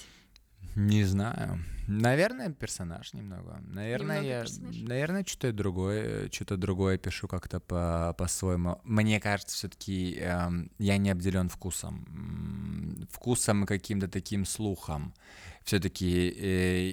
Не 0.76 1.04
знаю. 1.04 1.60
Наверное, 1.88 2.52
персонаж 2.52 3.14
немного. 3.14 3.60
Наверное, 3.68 4.18
Немного 4.18 4.28
я, 4.36 4.42
персонаж. 4.42 4.76
наверное, 4.82 5.26
что-то 5.26 5.52
другое, 5.54 6.30
что-то 6.32 6.56
другое 6.56 6.98
пишу 7.00 7.28
как-то 7.28 7.60
по 7.60 8.14
по-своему. 8.18 8.80
Мне 8.84 9.20
кажется, 9.20 9.56
все-таки 9.56 10.22
я 10.78 10.98
не 10.98 11.10
обделен 11.10 11.50
вкусом, 11.50 12.06
вкусом 13.12 13.64
и 13.64 13.68
каким-то 13.68 14.08
таким 14.08 14.46
слухом. 14.46 15.14
Все-таки 15.64 16.34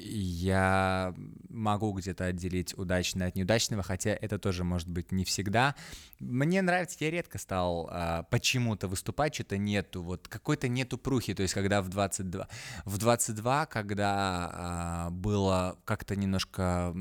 я 0.04 1.14
могу 1.48 1.92
где-то 1.92 2.26
отделить 2.26 2.76
удачное 2.76 3.28
от 3.28 3.34
неудачного, 3.34 3.82
хотя 3.82 4.10
это 4.10 4.38
тоже 4.38 4.64
может 4.64 4.88
быть 4.88 5.12
не 5.12 5.25
всегда. 5.25 5.75
Мне 6.20 6.60
нравится, 6.60 6.98
я 7.00 7.10
редко 7.10 7.38
стал 7.38 7.88
а, 7.90 8.25
почему-то 8.25 8.88
выступать, 8.88 9.34
что-то 9.34 9.56
нету, 9.56 10.02
вот 10.02 10.28
какой-то 10.28 10.68
нету 10.68 10.98
прухи, 10.98 11.32
то 11.32 11.42
есть 11.42 11.54
когда 11.54 11.80
в 11.80 11.88
22, 11.88 12.48
в 12.84 12.98
22, 12.98 13.66
когда 13.66 14.50
а, 14.52 15.10
было 15.10 15.78
как-то 15.86 16.14
немножко, 16.14 16.94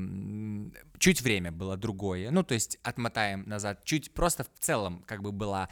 чуть 0.98 1.20
время 1.20 1.52
было 1.52 1.76
другое, 1.76 2.30
ну 2.30 2.42
то 2.42 2.54
есть 2.54 2.78
отмотаем 2.84 3.46
назад, 3.46 3.84
чуть 3.84 4.14
просто 4.14 4.44
в 4.44 4.60
целом 4.60 5.02
как 5.06 5.22
бы 5.22 5.32
была 5.32 5.68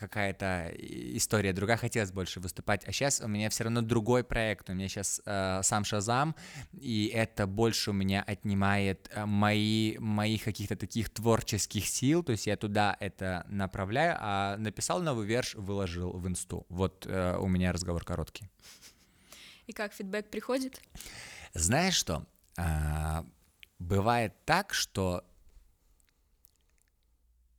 какая-то 0.00 0.70
и- 0.70 1.16
история 1.16 1.52
другая, 1.52 1.76
хотелось 1.76 2.12
больше 2.12 2.40
выступать, 2.40 2.84
а 2.86 2.92
сейчас 2.92 3.20
у 3.20 3.28
меня 3.28 3.48
все 3.50 3.64
равно 3.64 3.82
другой 3.82 4.24
проект, 4.24 4.70
у 4.70 4.74
меня 4.74 4.88
сейчас 4.88 5.20
сам 5.24 5.84
Шазам, 5.84 6.34
и 6.72 7.10
это 7.12 7.46
больше 7.46 7.90
у 7.90 7.92
меня 7.92 8.22
отнимает 8.22 9.10
э, 9.12 9.24
мои, 9.26 9.98
моих 9.98 10.44
каких-то 10.44 10.76
таких 10.76 11.10
творческих 11.10 11.86
сил, 11.86 12.22
то 12.22 12.32
есть 12.32 12.46
я 12.46 12.56
туда 12.56 12.96
это 13.00 13.44
направляю, 13.48 14.16
а 14.20 14.56
написал 14.56 15.02
новый 15.02 15.26
верш, 15.26 15.54
выложил 15.54 16.12
в 16.12 16.26
инсту. 16.28 16.66
Вот 16.68 17.06
э, 17.06 17.36
у 17.38 17.48
меня 17.48 17.72
разговор 17.72 18.04
короткий. 18.04 18.48
И 19.66 19.72
как 19.72 19.92
фидбэк 19.92 20.30
приходит? 20.30 20.80
Знаешь 21.54 21.94
что? 21.94 22.26
А, 22.56 23.24
бывает 23.78 24.34
так, 24.44 24.74
что 24.74 25.24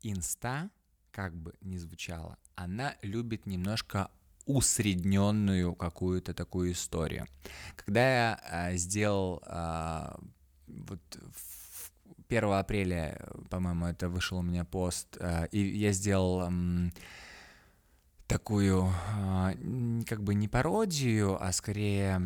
инста, 0.01 0.69
как 1.15 1.33
бы 1.33 1.53
ни 1.61 1.77
звучало, 1.77 2.37
она 2.55 2.95
любит 3.01 3.45
немножко 3.45 4.11
усредненную 4.45 5.73
какую-то 5.73 6.33
такую 6.33 6.73
историю. 6.73 7.25
Когда 7.77 8.01
я 8.01 8.39
а, 8.43 8.75
сделал 8.75 9.41
а, 9.45 10.19
вот 10.67 10.99
в 11.33 11.91
1 12.27 12.43
апреля, 12.51 13.17
по-моему, 13.49 13.85
это 13.85 14.09
вышел 14.09 14.39
у 14.39 14.41
меня 14.41 14.65
пост, 14.65 15.17
а, 15.21 15.45
и 15.45 15.59
я 15.59 15.93
сделал 15.93 16.49
такую 18.27 18.91
а, 19.13 19.53
как 20.07 20.23
бы 20.23 20.33
не 20.33 20.47
пародию, 20.47 21.37
а 21.39 21.51
скорее 21.51 22.21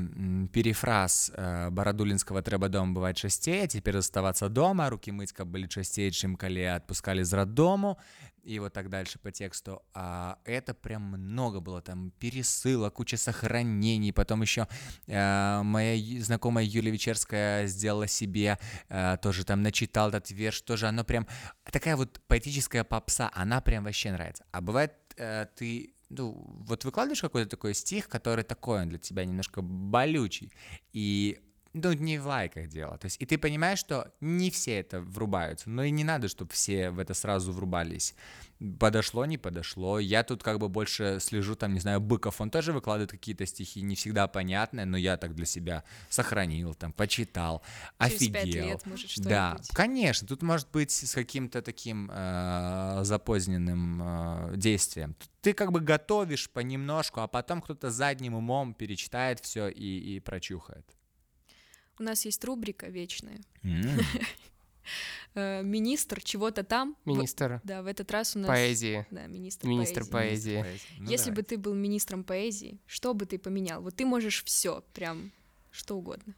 перефраз 0.53 1.31
а, 1.35 1.69
Барадулинского 1.69 2.41
«Треба 2.41 2.69
дома 2.69 2.93
бывать 2.93 3.17
частей», 3.17 3.63
а 3.63 3.67
теперь 3.67 3.97
оставаться 3.97 4.49
дома, 4.49 4.89
руки 4.89 5.11
мыть 5.11 5.33
как 5.33 5.47
были 5.47 5.67
частей, 5.67 6.11
чим 6.11 6.35
коли 6.35 6.61
отпускали 6.61 7.21
из 7.21 7.33
роддому, 7.33 7.97
и 8.43 8.59
вот 8.59 8.73
так 8.73 8.89
дальше 8.89 9.19
по 9.19 9.31
тексту. 9.31 9.81
А 9.93 10.39
это 10.45 10.73
прям 10.73 11.03
много 11.03 11.59
было, 11.59 11.81
там 11.81 12.11
пересылок, 12.19 12.93
куча 12.93 13.17
сохранений, 13.17 14.11
потом 14.13 14.41
еще 14.41 14.67
э, 15.07 15.61
моя 15.63 15.93
ю- 15.93 16.23
знакомая 16.23 16.63
Юлия 16.63 16.91
Вечерская 16.91 17.67
сделала 17.67 18.07
себе, 18.07 18.57
э, 18.87 19.17
тоже 19.21 19.43
там 19.43 19.61
начитал 19.61 20.09
этот 20.09 20.31
верш, 20.31 20.61
тоже 20.61 20.87
оно 20.87 21.03
прям 21.03 21.27
такая 21.71 21.95
вот 21.95 22.21
поэтическая 22.27 22.83
попса, 22.83 23.29
она 23.33 23.61
прям 23.61 23.83
вообще 23.83 24.11
нравится. 24.11 24.45
А 24.51 24.61
бывает, 24.61 24.93
э, 25.19 25.45
ты 25.55 25.93
ну, 26.09 26.33
вот 26.67 26.85
выкладываешь 26.85 27.21
какой-то 27.21 27.49
такой 27.49 27.73
стих, 27.73 28.09
который 28.09 28.43
такой, 28.43 28.81
он 28.81 28.89
для 28.89 28.97
тебя 28.97 29.25
немножко 29.25 29.61
болючий, 29.61 30.51
и 30.91 31.39
ну, 31.73 31.93
не 31.93 32.17
в 32.17 32.25
лайках 32.25 32.67
дело. 32.67 32.97
То 32.97 33.05
есть, 33.05 33.21
и 33.21 33.25
ты 33.25 33.37
понимаешь, 33.37 33.79
что 33.79 34.11
не 34.21 34.49
все 34.49 34.79
это 34.79 35.01
врубаются, 35.01 35.69
но 35.69 35.83
и 35.83 35.91
не 35.91 36.03
надо, 36.03 36.27
чтобы 36.27 36.51
все 36.51 36.89
в 36.89 36.99
это 36.99 37.13
сразу 37.13 37.51
врубались. 37.51 38.15
Подошло, 38.79 39.25
не 39.25 39.37
подошло. 39.37 39.99
Я 39.99 40.23
тут 40.23 40.43
как 40.43 40.59
бы 40.59 40.67
больше 40.67 41.19
слежу, 41.21 41.55
там, 41.55 41.73
не 41.73 41.79
знаю, 41.79 42.01
Быков, 42.01 42.41
он 42.41 42.49
тоже 42.49 42.73
выкладывает 42.73 43.11
какие-то 43.11 43.45
стихи, 43.45 43.81
не 43.81 43.95
всегда 43.95 44.27
понятные, 44.27 44.85
но 44.85 44.97
я 44.97 45.15
так 45.15 45.33
для 45.35 45.45
себя 45.45 45.83
сохранил, 46.09 46.73
там, 46.73 46.91
почитал, 46.91 47.61
Через 48.01 48.19
пять 48.19 48.43
офигел. 48.43 48.65
лет, 48.65 48.85
может, 48.85 49.09
что-нибудь. 49.09 49.29
Да, 49.29 49.57
конечно, 49.73 50.27
тут 50.27 50.41
может 50.41 50.69
быть 50.71 50.91
с 50.91 51.13
каким-то 51.13 51.61
таким 51.61 52.09
э, 52.11 52.99
запоздненным 53.03 54.01
э, 54.03 54.57
действием. 54.57 55.15
Ты 55.41 55.53
как 55.53 55.71
бы 55.71 55.79
готовишь 55.79 56.49
понемножку, 56.49 57.21
а 57.21 57.27
потом 57.27 57.61
кто-то 57.61 57.91
задним 57.91 58.33
умом 58.33 58.73
перечитает 58.73 59.39
все 59.39 59.69
и, 59.69 60.15
и 60.15 60.19
прочухает. 60.19 60.98
У 61.99 62.03
нас 62.03 62.25
есть 62.25 62.43
рубрика 62.45 62.87
вечная. 62.87 63.41
Э, 65.35 65.61
Министр 65.61 66.21
чего-то 66.23 66.63
там. 66.63 66.97
Министр 67.05 67.61
Да, 67.63 67.83
в 67.83 67.85
этот 67.85 68.09
раз 68.09 68.35
у 68.35 68.39
нас... 68.39 68.47
поэзии. 68.47 69.05
Да, 69.11 69.27
министр, 69.27 69.67
Министр 69.67 70.03
поэзии. 70.05 70.65
Ну, 70.97 71.07
Если 71.11 71.29
бы 71.29 71.43
ты 71.43 71.59
был 71.59 71.75
министром 71.75 72.23
поэзии, 72.23 72.79
что 72.87 73.13
бы 73.13 73.27
ты 73.27 73.37
поменял? 73.37 73.79
Вот 73.83 73.95
ты 73.95 74.05
можешь 74.05 74.43
все, 74.43 74.83
прям 74.95 75.31
что 75.69 75.97
угодно. 75.97 76.33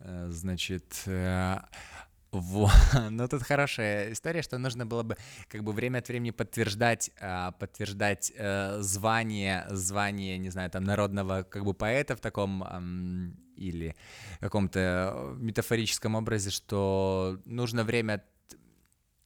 Э, 0.00 0.26
Значит, 0.28 1.04
э, 2.36 2.40
во- 2.42 3.10
ну 3.10 3.28
тут 3.28 3.42
хорошая 3.42 4.12
история, 4.12 4.42
что 4.42 4.58
нужно 4.58 4.86
было 4.86 5.02
бы 5.02 5.16
как 5.48 5.62
бы 5.64 5.72
время 5.72 5.98
от 5.98 6.08
времени 6.08 6.30
подтверждать, 6.30 7.10
а, 7.20 7.52
подтверждать 7.52 8.32
э, 8.36 8.78
звание, 8.80 9.66
звание, 9.70 10.38
не 10.38 10.50
знаю, 10.50 10.70
там 10.70 10.84
народного 10.84 11.42
как 11.42 11.64
бы 11.64 11.74
поэта 11.74 12.16
в 12.16 12.20
таком 12.20 13.34
или 13.56 13.96
каком-то 14.40 15.34
метафорическом 15.38 16.14
образе, 16.14 16.50
что 16.50 17.40
нужно 17.44 17.84
время 17.84 18.22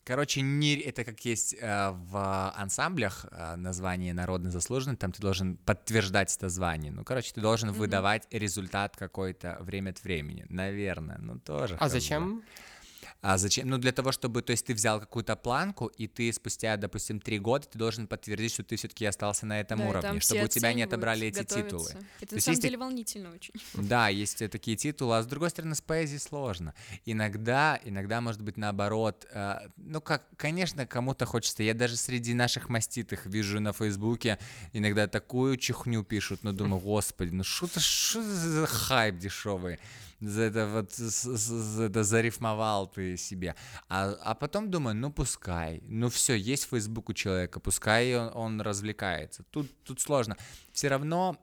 Короче, 0.02 0.40
не, 0.40 0.74
это 0.76 1.04
как 1.04 1.20
есть 1.24 1.54
э, 1.60 1.90
в 1.90 2.52
ансамблях 2.56 3.26
э, 3.30 3.54
название 3.56 4.12
народный 4.14 4.50
заслуженный, 4.50 4.96
там 4.96 5.12
ты 5.12 5.20
должен 5.20 5.56
подтверждать 5.58 6.34
это 6.34 6.48
звание. 6.48 6.90
Ну, 6.90 7.04
короче, 7.04 7.32
ты 7.32 7.40
должен 7.40 7.68
Мгм. 7.68 7.78
выдавать 7.78 8.26
результат 8.32 8.96
какой-то 8.96 9.58
время 9.60 9.90
от 9.90 10.02
времени. 10.02 10.46
Наверное, 10.48 11.18
ну 11.18 11.38
тоже. 11.38 11.74
А 11.74 11.78
как 11.78 11.90
бы. 11.90 12.42
А 13.22 13.36
зачем? 13.36 13.68
Ну, 13.68 13.76
для 13.76 13.92
того, 13.92 14.12
чтобы, 14.12 14.40
то 14.40 14.52
есть 14.52 14.64
ты 14.64 14.72
взял 14.72 14.98
какую-то 14.98 15.36
планку, 15.36 15.86
и 15.86 16.06
ты 16.06 16.32
спустя, 16.32 16.76
допустим, 16.78 17.20
три 17.20 17.38
года, 17.38 17.66
ты 17.66 17.78
должен 17.78 18.06
подтвердить, 18.06 18.52
что 18.52 18.62
ты 18.62 18.76
все-таки 18.76 19.04
остался 19.04 19.44
на 19.44 19.60
этом 19.60 19.78
Да, 19.80 19.88
уровне, 19.88 20.20
чтобы 20.20 20.44
у 20.44 20.48
тебя 20.48 20.72
не 20.72 20.82
отобрали 20.82 21.26
эти 21.26 21.40
готовятся. 21.40 21.64
титулы. 21.64 21.90
Это 22.20 22.28
То 22.30 22.34
на 22.36 22.40
самом 22.40 22.52
есть 22.52 22.62
деле 22.62 22.78
волнительно 22.78 23.30
очень. 23.34 23.54
Да, 23.74 24.08
есть 24.08 24.38
такие 24.50 24.76
титулы, 24.76 25.18
а 25.18 25.22
с 25.22 25.26
другой 25.26 25.50
стороны, 25.50 25.74
с 25.74 25.82
поэзией 25.82 26.18
сложно. 26.18 26.74
Иногда, 27.04 27.78
иногда, 27.84 28.20
может 28.22 28.40
быть, 28.40 28.56
наоборот, 28.56 29.26
э, 29.32 29.68
ну, 29.76 30.00
как, 30.00 30.24
конечно, 30.36 30.86
кому-то 30.86 31.26
хочется, 31.26 31.62
я 31.62 31.74
даже 31.74 31.96
среди 31.96 32.32
наших 32.32 32.70
маститых 32.70 33.26
вижу 33.26 33.60
на 33.60 33.72
Фейсбуке, 33.74 34.38
иногда 34.72 35.06
такую 35.06 35.58
чехню 35.58 36.04
пишут, 36.04 36.42
но 36.42 36.52
думаю, 36.52 36.80
господи, 36.80 37.30
ну 37.34 37.44
что 37.44 37.66
это, 37.66 37.80
что 37.80 38.22
за 38.22 38.66
хайп 38.66 39.18
дешевый? 39.18 39.78
За 40.20 40.42
это 40.42 40.66
вот, 40.66 40.92
с- 40.92 41.80
это 41.80 42.04
зарифмовал 42.04 42.86
ты 42.86 43.16
себе. 43.16 43.54
А, 43.88 44.14
а 44.22 44.34
потом 44.34 44.70
думаю, 44.70 44.94
ну 44.96 45.10
пускай, 45.10 45.82
ну 45.88 46.08
все, 46.08 46.34
есть 46.34 46.68
Facebook 46.68 47.08
у 47.08 47.12
человека, 47.14 47.60
пускай 47.60 48.14
он, 48.16 48.30
он 48.34 48.60
развлекается. 48.60 49.44
Тут, 49.50 49.70
тут 49.82 50.00
сложно. 50.00 50.36
Все 50.72 50.88
равно 50.88 51.36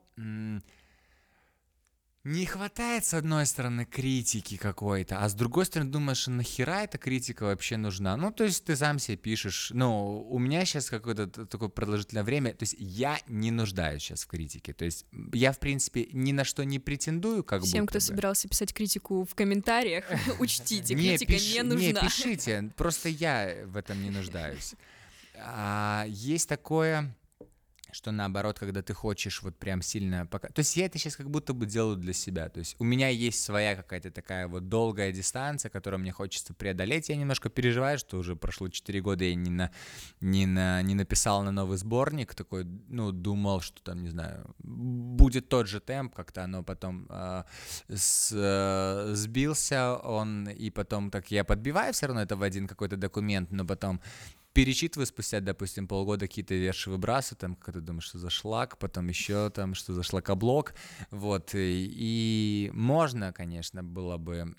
не 2.28 2.44
хватает, 2.46 3.04
с 3.04 3.14
одной 3.14 3.46
стороны, 3.46 3.84
критики 3.84 4.56
какой-то, 4.56 5.18
а 5.24 5.28
с 5.28 5.34
другой 5.34 5.64
стороны, 5.66 5.90
думаешь, 5.90 6.26
нахера 6.26 6.82
эта 6.82 6.98
критика 6.98 7.44
вообще 7.44 7.76
нужна? 7.76 8.16
Ну, 8.16 8.30
то 8.30 8.44
есть 8.44 8.64
ты 8.64 8.76
сам 8.76 8.98
себе 8.98 9.16
пишешь, 9.16 9.70
ну, 9.72 10.20
у 10.28 10.38
меня 10.38 10.64
сейчас 10.64 10.90
какое-то 10.90 11.26
такое 11.46 11.68
продолжительное 11.68 12.24
время, 12.24 12.52
то 12.52 12.64
есть 12.64 12.76
я 12.78 13.18
не 13.28 13.50
нуждаюсь 13.50 14.02
сейчас 14.02 14.24
в 14.24 14.26
критике, 14.26 14.72
то 14.74 14.84
есть 14.84 15.06
я, 15.32 15.52
в 15.52 15.58
принципе, 15.58 16.08
ни 16.12 16.32
на 16.32 16.44
что 16.44 16.64
не 16.64 16.78
претендую, 16.78 17.44
как 17.44 17.62
Всем, 17.62 17.80
будто 17.84 17.92
кто 17.92 17.98
бы. 17.98 18.04
собирался 18.04 18.48
писать 18.48 18.74
критику 18.74 19.24
в 19.24 19.34
комментариях, 19.34 20.04
учтите, 20.38 20.94
Не, 20.94 21.16
критика 21.16 21.32
не 21.32 21.62
нужна. 21.62 22.00
пишите, 22.00 22.70
просто 22.76 23.08
я 23.08 23.64
в 23.66 23.76
этом 23.76 24.02
не 24.02 24.10
нуждаюсь. 24.10 24.74
А, 25.40 26.04
есть 26.08 26.48
такое, 26.48 27.14
что 27.92 28.10
наоборот, 28.10 28.58
когда 28.58 28.82
ты 28.82 28.94
хочешь 28.94 29.42
вот 29.42 29.56
прям 29.56 29.82
сильно 29.82 30.26
пока... 30.26 30.48
То 30.48 30.60
есть 30.60 30.76
я 30.76 30.86
это 30.86 30.98
сейчас 30.98 31.16
как 31.16 31.30
будто 31.30 31.54
бы 31.54 31.66
делаю 31.66 31.96
для 31.96 32.12
себя. 32.12 32.48
То 32.48 32.60
есть 32.60 32.76
у 32.78 32.84
меня 32.84 33.08
есть 33.08 33.42
своя 33.42 33.76
какая-то 33.76 34.10
такая 34.10 34.46
вот 34.48 34.68
долгая 34.68 35.12
дистанция, 35.12 35.70
которую 35.70 36.00
мне 36.00 36.12
хочется 36.12 36.54
преодолеть. 36.54 37.08
Я 37.08 37.16
немножко 37.16 37.48
переживаю, 37.48 37.98
что 37.98 38.18
уже 38.18 38.36
прошло 38.36 38.68
4 38.68 39.00
года, 39.00 39.24
я 39.24 39.34
не, 39.34 39.50
на, 39.50 39.70
не, 40.20 40.46
на, 40.46 40.82
не 40.82 40.94
написал 40.94 41.42
на 41.42 41.50
новый 41.50 41.78
сборник. 41.78 42.34
Такой, 42.34 42.64
ну, 42.88 43.12
думал, 43.12 43.60
что 43.60 43.82
там, 43.82 44.02
не 44.02 44.10
знаю, 44.10 44.54
будет 44.58 45.48
тот 45.48 45.66
же 45.66 45.80
темп, 45.80 46.14
как-то 46.14 46.44
оно 46.44 46.62
потом 46.62 47.06
а, 47.08 47.46
с- 47.88 48.32
э, 48.34 49.14
сбился 49.14 49.96
он, 49.96 50.48
и 50.48 50.70
потом 50.70 51.10
так 51.10 51.30
я 51.30 51.44
подбиваю 51.44 51.92
все 51.92 52.06
равно 52.06 52.22
это 52.22 52.36
в 52.36 52.42
один 52.42 52.66
какой-то 52.66 52.96
документ, 52.96 53.50
но 53.50 53.64
потом 53.64 54.00
перечитываю 54.52 55.06
спустя, 55.06 55.40
допустим, 55.40 55.86
полгода 55.86 56.26
какие-то 56.26 56.54
верши 56.54 56.90
выбрасываю, 56.90 57.38
там, 57.38 57.54
когда 57.56 57.80
думаешь, 57.80 58.04
что 58.04 58.18
за 58.18 58.30
шлак, 58.30 58.78
потом 58.78 59.08
еще 59.08 59.50
там, 59.50 59.74
что 59.74 59.94
за 59.94 60.02
шлакоблок, 60.02 60.74
вот, 61.10 61.54
и, 61.54 61.88
и 61.90 62.70
можно, 62.72 63.32
конечно, 63.32 63.82
было 63.82 64.16
бы... 64.16 64.54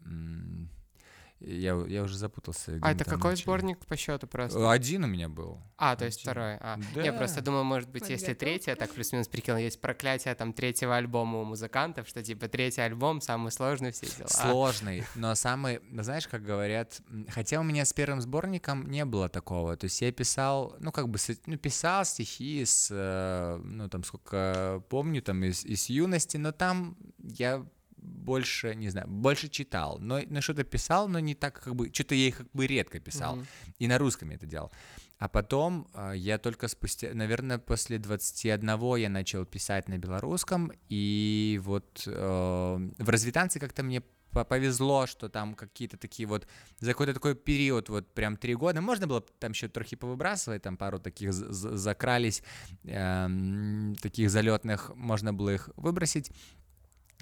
Я, 1.39 1.81
я 1.87 2.03
уже 2.03 2.17
запутался. 2.17 2.79
А 2.81 2.91
это 2.91 3.05
какой 3.05 3.31
начали. 3.31 3.43
сборник 3.43 3.85
по 3.85 3.95
счету 3.95 4.27
просто? 4.27 4.69
Один 4.69 5.05
у 5.05 5.07
меня 5.07 5.29
был. 5.29 5.61
А, 5.77 5.95
то 5.95 6.05
есть 6.05 6.19
один. 6.19 6.31
второй. 6.31 6.57
А. 6.59 6.79
Да. 6.93 7.01
Я 7.01 7.13
просто 7.13 7.41
думаю, 7.41 7.63
может 7.63 7.89
быть, 7.89 8.03
если 8.09 8.33
Подготовка. 8.33 8.39
третий, 8.39 8.69
я 8.71 8.75
так 8.75 8.91
плюс-минус 8.91 9.27
прикинул, 9.29 9.59
есть 9.59 9.79
проклятие 9.79 10.35
там 10.35 10.51
третьего 10.51 10.97
альбома 10.97 11.39
у 11.39 11.45
музыкантов, 11.45 12.07
что 12.09 12.21
типа 12.21 12.49
третий 12.49 12.81
альбом 12.81 13.21
самый 13.21 13.51
сложный 13.51 13.91
все 13.91 14.07
дела. 14.07 14.27
Сложный, 14.27 15.03
но 15.15 15.33
самый, 15.35 15.79
ну, 15.89 16.03
знаешь, 16.03 16.27
как 16.27 16.43
говорят, 16.43 17.01
хотя 17.29 17.59
у 17.61 17.63
меня 17.63 17.85
с 17.85 17.93
первым 17.93 18.19
сборником 18.19 18.89
не 18.89 19.05
было 19.05 19.29
такого, 19.29 19.77
то 19.77 19.85
есть 19.85 20.01
я 20.01 20.11
писал, 20.11 20.75
ну, 20.79 20.91
как 20.91 21.07
бы, 21.07 21.17
ну, 21.45 21.57
писал 21.57 22.03
стихи 22.03 22.65
с, 22.65 22.89
э, 22.91 23.61
ну, 23.63 23.87
там, 23.87 24.03
сколько 24.03 24.83
помню, 24.89 25.21
там, 25.21 25.43
из, 25.43 25.65
из 25.65 25.89
юности, 25.89 26.37
но 26.37 26.51
там 26.51 26.97
я 27.17 27.65
больше, 28.01 28.75
не 28.75 28.89
знаю, 28.89 29.07
больше 29.07 29.49
читал, 29.49 29.97
но, 29.99 30.19
но 30.29 30.41
что-то 30.41 30.63
писал, 30.63 31.07
но 31.07 31.19
не 31.19 31.35
так, 31.35 31.61
как 31.61 31.75
бы, 31.75 31.89
что-то 31.93 32.15
я 32.15 32.27
их 32.27 32.37
как 32.37 32.47
бы 32.53 32.67
редко 32.67 32.99
писал, 32.99 33.35
Мгм. 33.35 33.47
и 33.79 33.87
на 33.87 33.97
русском 33.97 34.29
я 34.29 34.35
это 34.35 34.45
делал. 34.45 34.71
А 35.17 35.27
потом 35.27 35.87
э, 35.93 36.13
я 36.15 36.37
только 36.37 36.67
спустя, 36.67 37.09
наверное, 37.13 37.57
после 37.57 37.97
21 37.97 38.95
я 38.97 39.09
начал 39.09 39.45
писать 39.45 39.89
на 39.89 39.97
белорусском, 39.97 40.71
и 40.89 41.59
вот 41.63 42.03
э, 42.05 42.89
в 42.97 43.09
развитанце 43.09 43.59
как-то 43.59 43.83
мне 43.83 44.01
по- 44.31 44.45
повезло, 44.45 45.07
что 45.07 45.27
там 45.27 45.55
какие-то 45.55 45.97
такие 45.97 46.27
вот 46.27 46.47
за 46.79 46.91
какой-то 46.91 47.13
такой 47.13 47.35
период, 47.35 47.89
вот 47.89 48.13
прям 48.13 48.37
три 48.37 48.53
года, 48.55 48.79
можно 48.79 49.07
было 49.07 49.21
там 49.39 49.51
еще 49.51 49.67
трохи 49.67 49.95
повыбрасывать, 49.95 50.61
там 50.61 50.77
пару 50.77 50.99
таких 50.99 51.33
закрались, 51.33 52.43
эм, 52.83 53.95
таких 54.01 54.29
залетных, 54.29 54.91
можно 54.95 55.33
было 55.33 55.49
их 55.53 55.69
выбросить 55.75 56.31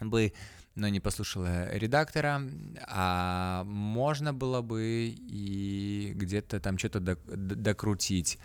бы, 0.01 0.33
но 0.77 0.87
не 0.89 0.99
послушала 0.99 1.75
редактора, 1.75 2.41
а 2.87 3.63
можно 3.65 4.31
было 4.31 4.61
бы 4.61 5.15
и 5.17 6.11
где-то 6.15 6.59
там 6.59 6.77
что-то 6.77 6.99
докрутить. 6.99 8.37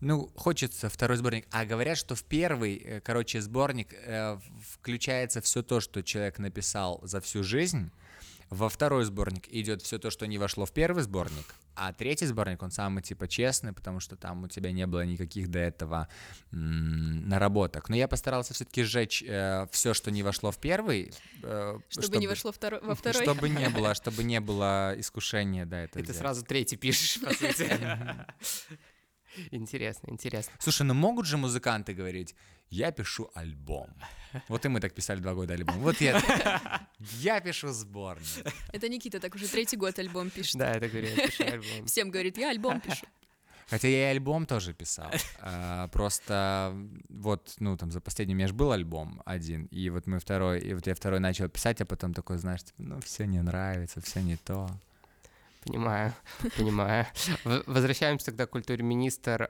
Ну, 0.00 0.30
хочется 0.34 0.88
второй 0.88 1.18
сборник. 1.18 1.46
А 1.50 1.64
говорят, 1.66 1.98
что 1.98 2.14
в 2.14 2.22
первый, 2.24 2.76
э, 2.76 3.00
короче, 3.00 3.40
сборник 3.40 3.92
э, 3.92 4.38
включается 4.72 5.40
все 5.40 5.62
то, 5.62 5.80
что 5.80 6.02
человек 6.02 6.38
написал 6.38 7.00
за 7.02 7.20
всю 7.20 7.42
жизнь. 7.42 7.90
Во 8.50 8.68
второй 8.68 9.04
сборник 9.04 9.46
идет 9.52 9.82
все 9.82 9.98
то, 9.98 10.10
что 10.10 10.26
не 10.26 10.38
вошло 10.38 10.64
в 10.64 10.72
первый 10.72 11.02
сборник. 11.02 11.54
А 11.74 11.92
третий 11.92 12.26
сборник, 12.26 12.62
он 12.62 12.70
самый 12.70 13.02
типа 13.02 13.28
честный, 13.28 13.72
потому 13.72 14.00
что 14.00 14.16
там 14.16 14.42
у 14.44 14.48
тебя 14.48 14.72
не 14.72 14.86
было 14.86 15.04
никаких 15.04 15.48
до 15.48 15.58
этого 15.58 16.08
м, 16.52 17.28
наработок. 17.28 17.88
Но 17.88 17.94
я 17.96 18.08
постарался 18.08 18.54
все-таки 18.54 18.82
сжечь 18.82 19.22
все, 19.70 19.94
что 19.94 20.10
не 20.10 20.22
вошло 20.22 20.50
в 20.50 20.58
первый. 20.58 21.12
э, 21.42 21.78
Чтобы, 21.90 22.16
не 22.18 22.26
вошло 22.26 22.50
второ- 22.50 22.80
во 22.84 22.94
второй. 22.96 23.22
Чтобы 23.22 23.48
не 23.48 23.68
было, 23.68 23.94
чтобы 23.94 24.24
не 24.24 24.40
было 24.40 24.94
искушения, 24.98 25.66
да, 25.66 25.82
это 25.82 25.98
И 26.00 26.02
ты 26.02 26.14
сразу 26.14 26.44
третий 26.44 26.76
пишешь, 26.76 27.20
по 27.20 27.32
сути. 27.34 27.68
Интересно, 29.52 30.08
интересно. 30.10 30.52
Слушай, 30.58 30.82
ну 30.82 30.94
могут 30.94 31.26
же 31.26 31.36
музыканты 31.36 31.94
говорить, 31.94 32.34
я 32.70 32.90
пишу 32.90 33.30
альбом. 33.34 33.90
Вот 34.48 34.64
и 34.64 34.68
мы 34.68 34.80
так 34.80 34.92
писали 34.94 35.20
два 35.20 35.34
года 35.34 35.54
альбом. 35.54 35.78
Вот 35.78 36.00
я, 36.00 36.20
я 37.20 37.40
пишу 37.40 37.68
сборник. 37.68 38.52
Это 38.72 38.88
Никита 38.88 39.20
так 39.20 39.34
уже 39.34 39.48
третий 39.48 39.76
год 39.76 39.98
альбом 39.98 40.30
пишет. 40.30 40.56
Да, 40.56 40.72
это 40.72 40.88
говорю, 40.88 41.08
я 41.08 41.26
пишу 41.26 41.44
альбом. 41.44 41.86
Всем 41.86 42.10
говорит, 42.10 42.38
я 42.38 42.50
альбом 42.50 42.80
пишу. 42.80 43.06
Хотя 43.70 43.88
я 43.88 44.08
и 44.08 44.16
альбом 44.16 44.46
тоже 44.46 44.72
писал. 44.72 45.10
А, 45.40 45.88
Просто 45.88 46.74
вот, 47.10 47.54
ну, 47.58 47.76
там, 47.76 47.90
за 47.90 48.00
последний 48.00 48.46
же 48.46 48.54
был 48.54 48.72
альбом 48.72 49.22
один, 49.26 49.66
и 49.66 49.90
вот 49.90 50.06
мы 50.06 50.20
второй, 50.20 50.60
и 50.60 50.72
вот 50.72 50.86
я 50.86 50.94
второй 50.94 51.20
начал 51.20 51.48
писать, 51.48 51.80
а 51.82 51.84
потом 51.84 52.14
такой, 52.14 52.38
знаешь, 52.38 52.64
типа, 52.64 52.82
ну, 52.82 53.00
все 53.00 53.26
не 53.26 53.42
нравится, 53.42 54.00
все 54.00 54.22
не 54.22 54.36
то. 54.36 54.70
Понимаю, 55.64 56.14
понимаю. 56.56 57.06
Возвращаемся 57.44 58.26
тогда 58.26 58.46
к 58.46 58.50
культуре 58.50 58.82
министр 58.82 59.48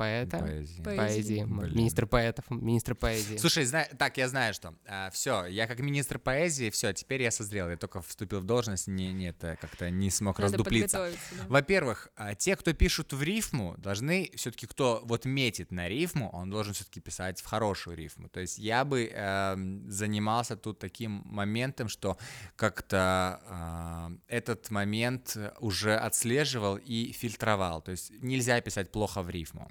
поэта. 0.00 0.38
Поэзии. 0.38 0.82
Поэзии. 0.82 1.44
Поэзии. 1.44 1.76
Министр 1.76 2.06
поэтов, 2.06 2.50
министр 2.50 2.94
поэзии. 2.94 3.36
Слушай, 3.36 3.64
зна- 3.66 3.86
так, 3.98 4.16
я 4.16 4.28
знаю, 4.28 4.54
что. 4.54 4.74
все, 5.12 5.44
я 5.44 5.66
как 5.66 5.80
министр 5.80 6.18
поэзии, 6.18 6.70
все, 6.70 6.92
теперь 6.94 7.22
я 7.22 7.30
созрел. 7.30 7.68
Я 7.68 7.76
только 7.76 8.00
вступил 8.00 8.40
в 8.40 8.44
должность, 8.44 8.88
не, 8.88 9.12
не 9.12 9.28
это 9.28 9.58
как-то 9.60 9.90
не 9.90 10.10
смог 10.10 10.38
Надо 10.38 10.52
раздуплиться. 10.52 11.10
да. 11.32 11.44
Во-первых, 11.48 12.08
а, 12.16 12.34
те, 12.34 12.56
кто 12.56 12.72
пишут 12.72 13.12
в 13.12 13.22
рифму, 13.22 13.74
должны 13.76 14.30
все-таки, 14.34 14.66
кто 14.66 15.02
вот 15.04 15.26
метит 15.26 15.70
на 15.70 15.88
рифму, 15.88 16.30
он 16.30 16.50
должен 16.50 16.72
все-таки 16.72 17.00
писать 17.00 17.40
в 17.42 17.44
хорошую 17.44 17.96
рифму. 17.96 18.28
То 18.28 18.40
есть 18.40 18.58
я 18.58 18.84
бы 18.84 19.04
эм, 19.04 19.90
занимался 19.90 20.56
тут 20.56 20.78
таким 20.78 21.22
моментом, 21.26 21.88
что 21.88 22.16
как-то 22.56 23.40
а, 23.46 24.10
этот 24.28 24.70
момент 24.70 25.36
уже 25.60 25.96
отслеживал 25.96 26.76
и 26.78 27.12
фильтровал. 27.12 27.82
То 27.82 27.90
есть 27.90 28.12
нельзя 28.22 28.60
писать 28.60 28.90
плохо 28.90 29.22
в 29.22 29.28
рифму, 29.30 29.68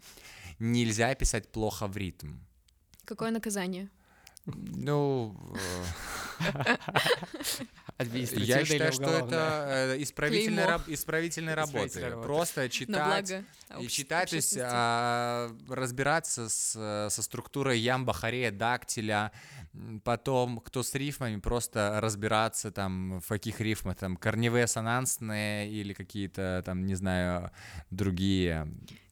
нельзя 0.59 1.13
писать 1.15 1.51
плохо 1.51 1.87
в 1.87 1.97
ритм. 1.97 2.37
Какое 3.05 3.31
наказание? 3.31 3.89
Ну, 4.45 5.35
э, 7.99 8.05
я 8.37 8.65
считаю, 8.65 8.93
что 8.93 9.09
это 9.09 9.65
э, 9.97 10.01
исправительной, 10.01 10.63
Клеймо. 10.63 10.71
раб-. 10.71 10.87
Исправительная 10.87 11.55
работа. 11.55 12.19
Просто 12.23 12.69
читать. 12.69 13.43
И 13.79 13.87
читать, 13.87 14.29
то 14.29 14.35
есть 14.35 14.57
а, 14.59 15.55
разбираться 15.67 16.49
с, 16.49 16.71
со 17.09 17.21
структурой 17.21 17.79
ямба, 17.79 18.13
хорея, 18.13 18.51
дактиля, 18.51 19.31
потом, 20.03 20.59
кто 20.59 20.81
с 20.81 20.95
рифмами, 20.95 21.39
просто 21.39 21.99
разбираться 22.01 22.71
там, 22.71 23.19
в 23.21 23.27
каких 23.27 23.61
рифмах, 23.61 23.97
там, 23.97 24.17
корневые, 24.17 24.63
ассонансные 24.63 25.69
или 25.69 25.93
какие-то 25.93 26.63
там, 26.65 26.85
не 26.85 26.95
знаю, 26.95 27.51
другие. 27.91 28.67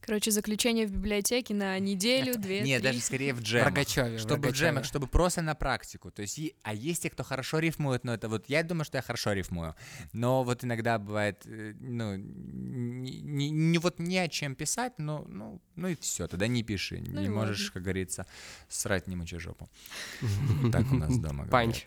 Короче, 0.08 0.32
заключение 0.32 0.88
в 0.88 0.92
библиотеке 0.92 1.54
на 1.54 1.78
неделю, 1.80 2.38
две, 2.38 2.62
Нет, 2.62 2.82
три. 2.82 2.92
даже 2.92 3.02
скорее 3.02 3.34
в 3.34 3.42
джемах. 3.42 3.66
Рогачеве, 3.68 4.18
Чтобы 4.18 4.36
в 4.42 4.46
Рогачеве. 4.46 4.70
джемах, 4.70 4.86
чтобы 4.86 5.08
просто 5.08 5.42
на 5.42 5.54
практику. 5.54 6.12
То 6.12 6.22
есть, 6.22 6.40
а 6.64 6.74
есть 6.74 7.04
те, 7.04 7.10
кто 7.10 7.24
хорошо 7.26 7.60
рифмует, 7.60 8.06
но 8.06 8.14
это 8.14 8.30
вот 8.30 8.48
я 8.48 8.64
думаю, 8.64 8.86
что 8.86 8.98
я 8.98 9.02
хорошо 9.02 9.34
рифмую. 9.34 9.76
Но 10.14 10.46
вот 10.46 10.64
иногда 10.64 10.98
бывает, 10.98 11.42
э, 11.46 11.74
ну, 11.82 12.16
не, 12.16 13.20
не- 13.22 13.50
не 13.50 13.78
вот 13.80 14.00
не 14.00 14.18
о 14.20 14.30
чем 14.30 14.56
писать, 14.56 14.94
но 14.98 15.26
ну, 15.28 15.62
ну 15.78 15.88
и 15.88 15.96
все, 15.96 16.28
тогда 16.28 16.48
не 16.48 16.64
пиши. 16.64 17.02
Ну 17.08 17.22
не 17.22 17.30
можешь, 17.30 17.60
ладно. 17.60 17.74
как 17.74 17.84
говорится, 17.84 18.26
срать 18.68 19.08
не 19.08 19.16
мочи 19.16 19.38
жопу. 19.38 19.70
Так 20.72 20.92
у 20.92 20.96
нас 20.96 21.18
дома 21.18 21.46
Панч. 21.46 21.86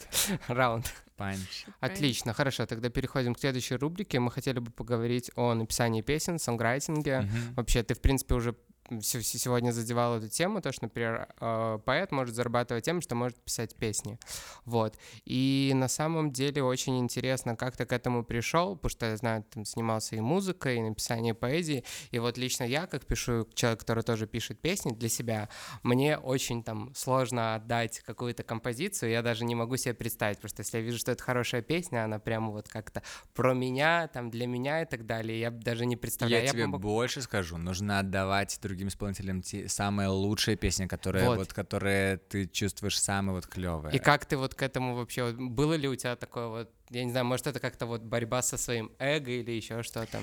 Раунд. 0.49 0.95
Панч. 1.17 1.67
Отлично, 1.81 2.33
хорошо, 2.33 2.67
тогда 2.67 2.89
переходим 2.89 3.35
к 3.35 3.41
следующей 3.41 3.75
рубрике. 3.75 4.21
Мы 4.21 4.31
хотели 4.31 4.59
бы 4.59 4.71
поговорить 4.71 5.31
о 5.37 5.55
написании 5.55 6.01
песен, 6.01 6.39
сонграйтинге. 6.39 7.29
Вообще, 7.57 7.83
ты, 7.83 7.95
в 7.95 8.01
принципе, 8.01 8.37
уже 8.37 8.55
сегодня 9.01 9.73
задевал 9.73 10.19
эту 10.19 10.29
тему, 10.29 10.61
то, 10.61 10.73
что, 10.73 10.85
например, 10.85 11.29
э, 11.41 11.79
поэт 11.85 12.13
может 12.13 12.35
зарабатывать 12.35 12.85
тем, 12.85 13.01
что 13.01 13.15
может 13.15 13.39
писать 13.43 13.75
песни. 13.77 14.19
Вот. 14.65 14.97
И 15.25 15.73
на 15.75 15.89
самом 15.89 16.33
деле 16.33 16.63
очень 16.63 16.99
интересно, 16.99 17.57
как 17.57 17.77
ты 17.77 17.87
к 17.87 17.93
этому 17.93 18.25
пришел, 18.25 18.77
потому 18.77 18.91
что 18.91 19.07
я 19.07 19.17
знаю, 19.17 19.45
ты 19.49 19.65
занимался 19.65 20.17
и 20.17 20.21
музыкой, 20.21 20.79
и 20.79 20.81
написанием 20.81 21.37
поэзии. 21.37 21.85
И 22.11 22.19
вот 22.19 22.39
лично 22.39 22.65
я, 22.65 22.87
как 22.87 23.07
пишу, 23.07 23.47
человек, 23.55 23.81
который 23.81 24.03
тоже 24.03 24.27
пишет 24.27 24.61
песни 24.61 24.91
для 24.93 25.09
себя, 25.09 25.49
мне 25.83 26.19
очень 26.19 26.63
там 26.63 26.93
сложно 26.95 27.55
отдать 27.55 28.01
какую-то 28.01 28.43
композицию, 28.43 29.11
я 29.11 29.23
даже 29.23 29.45
не 29.45 29.55
могу 29.55 29.77
себе 29.77 29.95
представить, 29.95 30.39
просто 30.39 30.63
если 30.63 30.79
я 30.79 30.83
вижу, 30.83 30.99
что 30.99 31.13
это 31.13 31.23
хорошая 31.23 31.63
песня, 31.63 32.05
она 32.05 32.19
прямо 32.19 32.51
вот 32.51 32.69
как-то 32.69 33.03
про 33.35 33.55
меня, 33.55 34.09
там, 34.09 34.31
для 34.31 34.47
меня 34.47 34.83
и 34.83 34.87
так 34.87 35.07
далее, 35.07 35.39
я 35.39 35.51
даже 35.51 35.87
не 35.87 35.97
представляю. 35.97 36.45
Я 36.45 36.51
тебе 36.51 36.65
помогу- 36.65 36.79
больше 36.79 37.23
скажу, 37.23 37.57
нужно 37.57 37.99
отдавать 38.01 38.59
другим 38.63 38.80
исполнителям 38.89 39.43
те 39.43 39.69
самые 39.69 40.09
лучшие 40.09 40.57
песни, 40.57 40.87
которые 40.87 41.27
Вот. 41.27 41.39
вот, 41.39 41.53
которые 41.53 42.19
ты 42.19 42.47
чувствуешь 42.47 43.01
самые 43.01 43.35
вот 43.35 43.47
клевые. 43.47 43.95
И 43.95 43.99
как 43.99 44.27
ты 44.27 44.37
вот 44.37 44.55
к 44.55 44.63
этому 44.63 44.95
вообще, 44.97 45.33
было 45.33 45.75
ли 45.75 45.89
у 45.89 45.97
тебя 45.97 46.17
такое 46.17 46.49
вот, 46.49 46.71
я 46.91 47.05
не 47.05 47.11
знаю, 47.11 47.27
может 47.27 47.47
это 47.47 47.61
как-то 47.61 47.87
вот 47.87 48.03
борьба 48.03 48.43
со 48.43 48.57
своим 48.57 48.91
эго 48.99 49.31
или 49.31 49.53
еще 49.53 49.83
что-то? 49.83 50.21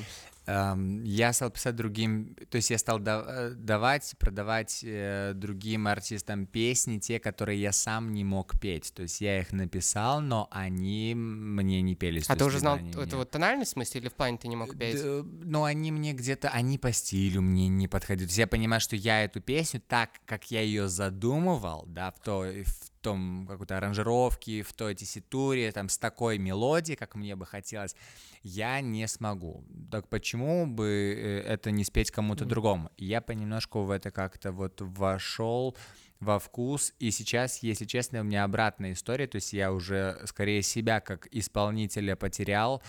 Эм, 0.50 1.04
я 1.04 1.34
стал 1.34 1.50
писать 1.52 1.76
другим, 1.76 2.34
то 2.50 2.56
есть 2.56 2.70
я 2.70 2.78
стал 2.78 3.00
да- 3.00 3.26
э, 3.28 3.50
давать, 3.52 4.16
продавать 4.18 4.80
э, 4.82 5.34
другим 5.36 5.88
артистам 5.88 6.46
песни, 6.46 7.00
те, 7.00 7.20
которые 7.20 7.60
я 7.62 7.74
сам 7.74 8.14
не 8.14 8.24
мог 8.24 8.58
петь. 8.58 8.94
То 8.94 9.02
есть 9.02 9.20
я 9.20 9.40
их 9.42 9.52
написал, 9.52 10.22
но 10.22 10.48
они 10.52 11.14
мне 11.16 11.82
не 11.82 11.96
пелись. 11.96 12.30
А 12.30 12.34
то 12.34 12.40
ты 12.40 12.46
уже 12.46 12.60
знал 12.60 12.78
это 12.78 12.86
мне- 12.86 13.16
вот 13.18 13.30
тональность 13.30 13.72
в 13.72 13.74
смысле 13.74 14.00
или 14.02 14.08
в 14.10 14.14
плане 14.14 14.38
ты 14.38 14.48
не 14.48 14.56
мог 14.56 14.78
петь? 14.78 15.02
Д- 15.02 15.24
Но 15.44 15.66
они 15.66 15.92
мне 15.92 16.14
где-то, 16.14 16.48
они 16.50 16.78
по 16.78 16.94
стилю 16.94 17.42
мне 17.42 17.68
не 17.68 17.90
подходят. 17.90 18.22
То 18.22 18.28
есть 18.28 18.38
я 18.38 18.48
понимаю, 18.48 18.80
что 18.80 18.96
я 18.96 19.26
эту 19.26 19.42
песню 19.42 19.82
так, 19.86 20.12
как 20.26 20.50
я 20.50 20.62
ее 20.62 20.88
задумывал, 20.88 21.84
да, 21.88 22.12
в 22.12 22.20
той, 22.24 22.64
в 22.64 22.92
том 23.08 23.48
какой-то 23.48 23.78
аранжировке, 23.78 24.62
в 24.62 24.74
той 24.74 24.96
тесситуре, 24.96 25.72
там, 25.72 25.90
с 25.90 25.98
такой 25.98 26.38
мелодией, 26.38 26.98
как 26.98 27.16
мне 27.16 27.36
бы 27.36 27.46
хотелось, 27.46 27.96
я 28.44 28.82
не 28.82 29.08
смогу. 29.08 29.64
Так 29.92 30.08
почему? 30.10 30.68
бы 30.68 30.86
э, 31.18 31.54
это 31.54 31.72
не 31.72 31.84
спеть 31.84 32.12
кому-то 32.12 32.44
Мгм. 32.44 32.50
другому? 32.50 32.92
Я 32.98 33.22
понемножку 33.22 33.84
в 33.84 33.92
это 33.92 34.12
как-то 34.12 34.52
вот 34.52 34.82
вошел 34.82 35.76
во 36.20 36.40
вкус, 36.40 36.94
и 37.00 37.12
сейчас, 37.12 37.64
если 37.64 37.86
честно, 37.86 38.22
у 38.22 38.24
меня 38.24 38.44
обратная 38.44 38.94
история, 38.94 39.28
то 39.28 39.36
есть 39.38 39.54
я 39.54 39.72
уже 39.72 40.20
скорее 40.26 40.64
себя 40.64 41.00
как 41.00 41.28
исполнителя 41.32 42.16
потерял, 42.16 42.82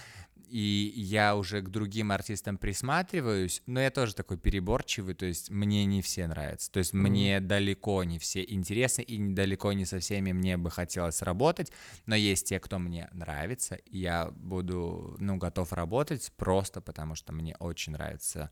и 0.51 0.93
я 0.97 1.37
уже 1.37 1.61
к 1.63 1.69
другим 1.69 2.13
артистам 2.13 2.57
присматриваюсь, 2.59 3.63
но 3.67 3.81
я 3.81 3.91
тоже 3.91 4.15
такой 4.15 4.39
переборчивый, 4.39 5.15
то 5.15 5.27
есть 5.27 5.51
мне 5.51 5.85
не 5.85 6.03
все 6.03 6.27
нравятся, 6.27 6.71
то 6.71 6.79
есть 6.79 6.93
Мгм. 6.93 7.03
мне 7.11 7.41
далеко 7.41 8.05
не 8.05 8.19
все 8.19 8.45
интересны, 8.47 9.03
и 9.03 9.19
далеко 9.33 9.73
не 9.73 9.85
со 9.85 9.99
всеми 9.99 10.33
мне 10.33 10.57
бы 10.57 10.71
хотелось 10.71 11.23
работать, 11.23 11.73
но 12.07 12.15
есть 12.15 12.47
те, 12.49 12.59
кто 12.61 12.79
мне 12.79 13.09
нравится, 13.13 13.75
и 13.75 13.99
я 13.99 14.31
буду, 14.35 15.17
ну, 15.19 15.37
готов 15.37 15.73
работать 15.73 16.33
просто 16.37 16.81
потому, 16.81 17.15
что 17.15 17.33
мне 17.33 17.55
очень 17.59 17.93
нравится 17.93 18.51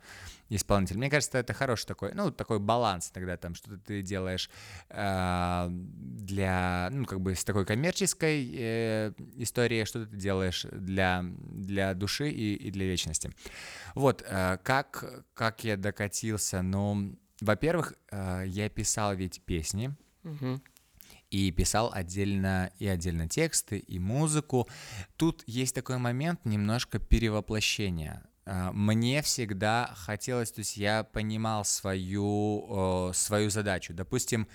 исполнитель. 0.48 0.98
Мне 0.98 1.10
кажется, 1.10 1.38
это 1.38 1.52
хороший 1.54 1.86
такой, 1.86 2.12
ну, 2.14 2.30
такой 2.30 2.58
баланс, 2.58 3.10
тогда 3.10 3.36
там 3.36 3.54
что-то 3.54 3.78
ты 3.78 4.02
делаешь 4.02 4.50
э, 4.90 5.68
для, 5.70 6.88
ну, 6.92 7.04
как 7.04 7.20
бы 7.20 7.34
с 7.34 7.44
такой 7.44 7.64
коммерческой 7.64 8.50
э, 8.54 9.12
историей, 9.36 9.84
что-то 9.84 10.10
ты 10.10 10.16
делаешь 10.16 10.66
для, 10.70 11.24
для 11.24 11.85
души 11.94 12.30
и, 12.30 12.54
и 12.54 12.70
для 12.70 12.86
вечности. 12.86 13.30
Вот, 13.94 14.22
э, 14.26 14.58
как, 14.62 15.24
как 15.34 15.64
я 15.64 15.76
докатился, 15.76 16.62
ну, 16.62 17.18
во-первых, 17.40 17.94
э, 18.10 18.44
я 18.46 18.68
писал 18.68 19.14
ведь 19.14 19.40
песни, 19.42 19.94
Мгм. 20.22 20.62
и 21.30 21.50
писал 21.52 21.90
отдельно 21.92 22.70
и 22.78 22.86
отдельно 22.86 23.28
тексты, 23.28 23.78
и 23.78 23.98
музыку. 23.98 24.68
Тут 25.16 25.42
есть 25.46 25.74
такой 25.74 25.98
момент 25.98 26.44
немножко 26.44 26.98
перевоплощения. 26.98 28.22
А, 28.48 28.70
Мне 28.72 29.22
всегда 29.22 29.92
хотелось, 29.96 30.52
то 30.52 30.60
есть 30.60 30.76
я 30.76 31.02
понимал 31.04 31.64
свою, 31.64 33.10
э, 33.10 33.12
свою 33.14 33.50
задачу. 33.50 33.92
Допустим, 33.92 34.46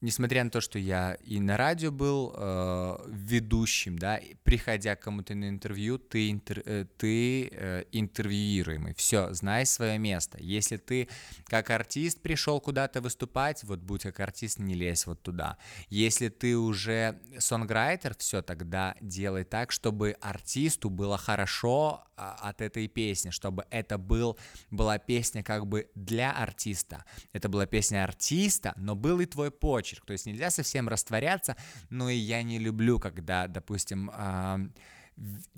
несмотря 0.00 0.44
на 0.44 0.50
то, 0.50 0.60
что 0.60 0.78
я 0.78 1.14
и 1.24 1.40
на 1.40 1.56
радио 1.56 1.90
был 1.90 2.34
э, 2.36 2.96
ведущим, 3.08 3.98
да, 3.98 4.20
приходя 4.44 4.96
к 4.96 5.00
кому-то 5.00 5.34
на 5.34 5.48
интервью, 5.48 5.98
ты, 5.98 6.30
интер- 6.30 6.62
э, 6.64 6.86
ты 6.96 7.48
э, 7.50 7.84
интервьюируемый. 7.92 8.94
Все, 8.94 9.32
знай 9.32 9.66
свое 9.66 9.98
место. 9.98 10.38
Если 10.40 10.76
ты 10.76 11.08
как 11.46 11.70
артист 11.70 12.20
пришел 12.20 12.60
куда-то 12.60 13.00
выступать, 13.00 13.64
вот 13.64 13.80
будь 13.80 14.02
как 14.02 14.20
артист, 14.20 14.58
не 14.58 14.74
лезь 14.74 15.06
вот 15.06 15.22
туда. 15.22 15.58
Если 15.88 16.28
ты 16.28 16.56
уже 16.56 17.18
сонграйтер, 17.38 18.14
все, 18.18 18.42
тогда 18.42 18.96
делай 19.00 19.44
так, 19.44 19.72
чтобы 19.72 20.16
артисту 20.20 20.90
было 20.90 21.18
хорошо 21.18 22.04
а, 22.16 22.36
от 22.48 22.60
этой 22.60 22.88
песни, 22.88 23.30
чтобы 23.30 23.66
это 23.70 23.98
был, 23.98 24.38
была 24.70 24.98
песня 24.98 25.42
как 25.42 25.66
бы 25.66 25.88
для 25.94 26.32
артиста. 26.32 27.04
Это 27.32 27.48
была 27.48 27.66
песня 27.66 28.04
артиста, 28.04 28.72
но 28.76 28.94
был 28.94 29.20
и 29.20 29.26
твой 29.26 29.50
почерк. 29.50 29.95
То 30.04 30.12
есть 30.12 30.26
нельзя 30.26 30.50
совсем 30.50 30.88
растворяться, 30.88 31.56
но 31.90 32.10
и 32.10 32.16
я 32.16 32.42
не 32.42 32.58
люблю, 32.58 32.98
когда, 32.98 33.46
допустим, 33.46 34.10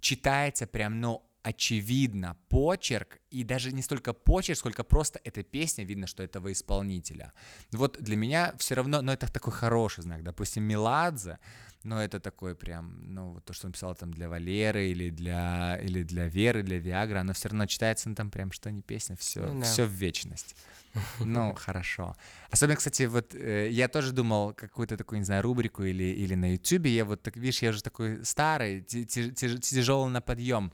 читается 0.01 0.67
прям, 0.67 1.01
ну, 1.01 1.28
очевидно 1.43 2.37
почерк, 2.49 3.19
и 3.31 3.45
даже 3.45 3.73
не 3.73 3.83
столько 3.83 4.13
почерк, 4.13 4.59
сколько 4.59 4.85
просто 4.85 5.21
эта 5.25 5.43
песня, 5.43 5.85
видно, 5.85 6.07
что 6.07 6.23
этого 6.23 6.53
исполнителя. 6.53 7.33
Вот 7.73 7.99
для 8.01 8.17
меня 8.17 8.55
все 8.59 8.75
равно, 8.75 9.03
но 9.03 9.13
это 9.13 9.33
такой 9.33 9.53
хороший 9.53 10.03
знак. 10.03 10.23
Допустим, 10.23 10.65
Меладзе, 10.65 11.39
но 11.85 12.03
это 12.03 12.21
такой 12.21 12.55
прям, 12.55 13.15
ну, 13.15 13.33
вот 13.33 13.45
то, 13.45 13.53
что 13.53 13.67
он 13.67 13.73
писал 13.73 13.95
там 13.95 14.13
для 14.13 14.29
Валеры 14.29 14.89
или 14.89 15.11
для, 15.11 15.79
или 15.83 16.03
для 16.03 16.27
Веры, 16.27 16.63
для 16.63 16.79
Виагры, 16.79 17.19
оно 17.19 17.33
все 17.33 17.49
равно 17.49 17.67
читается, 17.67 18.09
ну, 18.09 18.15
там 18.15 18.31
прям 18.31 18.53
что 18.53 18.71
не 18.71 18.83
песня, 18.83 19.17
все, 19.17 19.47
Ну 19.47 19.61
да. 19.61 19.67
все 19.67 19.85
в 19.85 19.93
вечность. 19.93 20.57
Ну, 21.21 21.55
хорошо. 21.55 22.17
Особенно, 22.51 22.77
кстати, 22.77 23.05
вот 23.05 23.35
э, 23.35 23.69
я 23.71 23.89
тоже 23.89 24.13
думал 24.13 24.55
какую-то 24.55 24.97
такую, 24.97 25.21
не 25.21 25.25
знаю, 25.25 25.43
рубрику 25.43 25.85
или, 25.85 26.03
или 26.05 26.35
на 26.35 26.53
Ютубе. 26.53 26.91
Я 26.91 27.05
вот 27.05 27.23
так, 27.23 27.37
видишь, 27.37 27.63
я 27.63 27.71
уже 27.71 27.83
такой 27.83 28.25
старый, 28.25 28.83
тяжелый 28.83 30.11
на 30.11 30.21
подъем. 30.21 30.73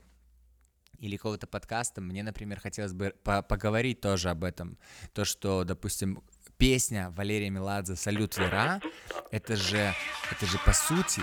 Или 0.99 1.17
какого-то 1.17 1.47
подкаста. 1.47 2.01
Мне, 2.01 2.23
например, 2.23 2.59
хотелось 2.59 2.93
бы 2.93 3.13
по- 3.23 3.41
поговорить 3.41 4.01
тоже 4.01 4.29
об 4.29 4.43
этом. 4.43 4.77
То, 5.13 5.25
что, 5.25 5.63
допустим, 5.63 6.23
песня 6.57 7.11
Валерия 7.11 7.49
Меладзе 7.49 7.95
«Салют, 7.95 8.37
Вера»— 8.37 8.81
это 9.31 9.55
же, 9.55 9.93
это 10.31 10.45
же, 10.45 10.57
по 10.65 10.73
сути, 10.73 11.21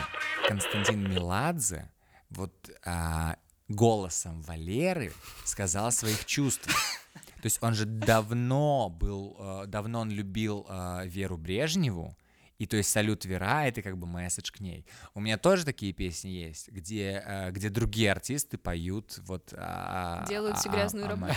Константин 0.48 1.08
Меладзе 1.11 1.90
вот 2.30 2.70
а, 2.85 3.37
голосом 3.68 4.42
Валеры 4.42 5.12
сказал 5.44 5.90
своих 5.92 6.24
чувствах. 6.24 6.76
То 7.42 7.46
есть 7.46 7.58
он 7.61 7.74
же 7.74 7.87
давно 7.87 8.88
был, 8.88 9.37
э, 9.38 9.66
давно 9.66 10.00
он 10.00 10.11
любил 10.11 10.64
э, 10.68 11.02
Веру 11.06 11.37
Брежневу, 11.37 12.16
и 12.62 12.66
то 12.66 12.77
есть 12.77 12.90
«Салют, 12.90 13.25
Вера»— 13.25 13.64
это 13.66 13.83
как 13.83 13.98
бы 13.98 14.07
месседж 14.07 14.53
к 14.53 14.61
ней. 14.61 14.87
У 15.14 15.20
меня 15.20 15.37
тоже 15.37 15.64
такие 15.64 15.92
песни 15.92 16.29
есть, 16.29 16.68
где, 16.68 17.20
э, 17.27 17.51
где 17.51 17.70
другие 17.70 18.12
артисты 18.12 18.57
поют 18.57 19.18
вот... 19.27 19.53
а, 19.57 20.25
Делают 20.29 20.55
а, 20.55 20.61
всю 20.61 20.70
а, 20.70 20.72
грязную 20.72 21.07
а, 21.07 21.09
работу. 21.09 21.35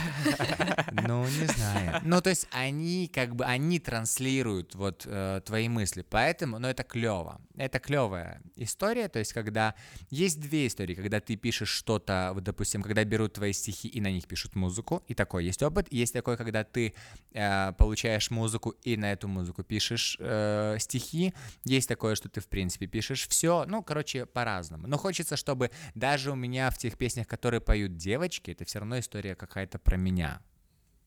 Ну, 0.91 1.25
не 1.25 1.47
знаю. 1.47 2.01
Ну, 2.03 2.21
то 2.21 2.29
есть 2.29 2.47
они 2.51 3.09
как 3.11 3.35
бы, 3.35 3.43
они 3.43 3.79
транслируют 3.79 4.75
вот 4.75 5.07
э, 5.07 5.41
твои 5.43 5.67
мысли, 5.67 6.05
поэтому, 6.07 6.59
ну, 6.59 6.67
это 6.67 6.83
клево. 6.83 7.41
Это 7.57 7.79
клевая 7.79 8.43
история, 8.55 9.07
то 9.07 9.17
есть 9.17 9.33
когда... 9.33 9.73
Есть 10.11 10.39
две 10.39 10.67
истории, 10.67 10.93
когда 10.93 11.19
ты 11.19 11.37
пишешь 11.37 11.69
что-то, 11.69 12.33
вот, 12.35 12.43
допустим, 12.43 12.83
когда 12.83 13.03
берут 13.03 13.33
твои 13.33 13.51
стихи 13.51 13.87
и 13.87 13.99
на 13.99 14.11
них 14.11 14.27
пишут 14.27 14.53
музыку, 14.55 15.03
и 15.07 15.15
такой 15.15 15.45
есть 15.45 15.63
опыт. 15.63 15.91
Есть 15.91 16.13
такой, 16.13 16.37
когда 16.37 16.63
ты 16.63 16.93
э, 17.31 17.71
получаешь 17.73 18.29
музыку 18.29 18.75
и 18.83 18.95
на 18.95 19.11
эту 19.11 19.27
музыку 19.27 19.63
пишешь 19.63 20.17
э, 20.19 20.77
стихи. 20.79 21.14
Есть 21.63 21.87
такое, 21.87 22.15
что 22.15 22.29
ты, 22.29 22.41
в 22.41 22.47
принципе, 22.47 22.87
пишешь 22.87 23.27
все. 23.27 23.65
Ну, 23.65 23.83
короче, 23.83 24.25
по-разному. 24.25 24.87
Но 24.87 24.97
хочется, 24.97 25.37
чтобы 25.37 25.71
даже 25.93 26.31
у 26.31 26.35
меня 26.35 26.69
в 26.69 26.77
тех 26.77 26.97
песнях, 26.97 27.27
которые 27.27 27.61
поют 27.61 27.97
девочки, 27.97 28.51
это 28.51 28.65
все 28.65 28.79
равно 28.79 28.99
история 28.99 29.35
какая-то 29.35 29.79
про 29.79 29.97
меня. 29.97 30.41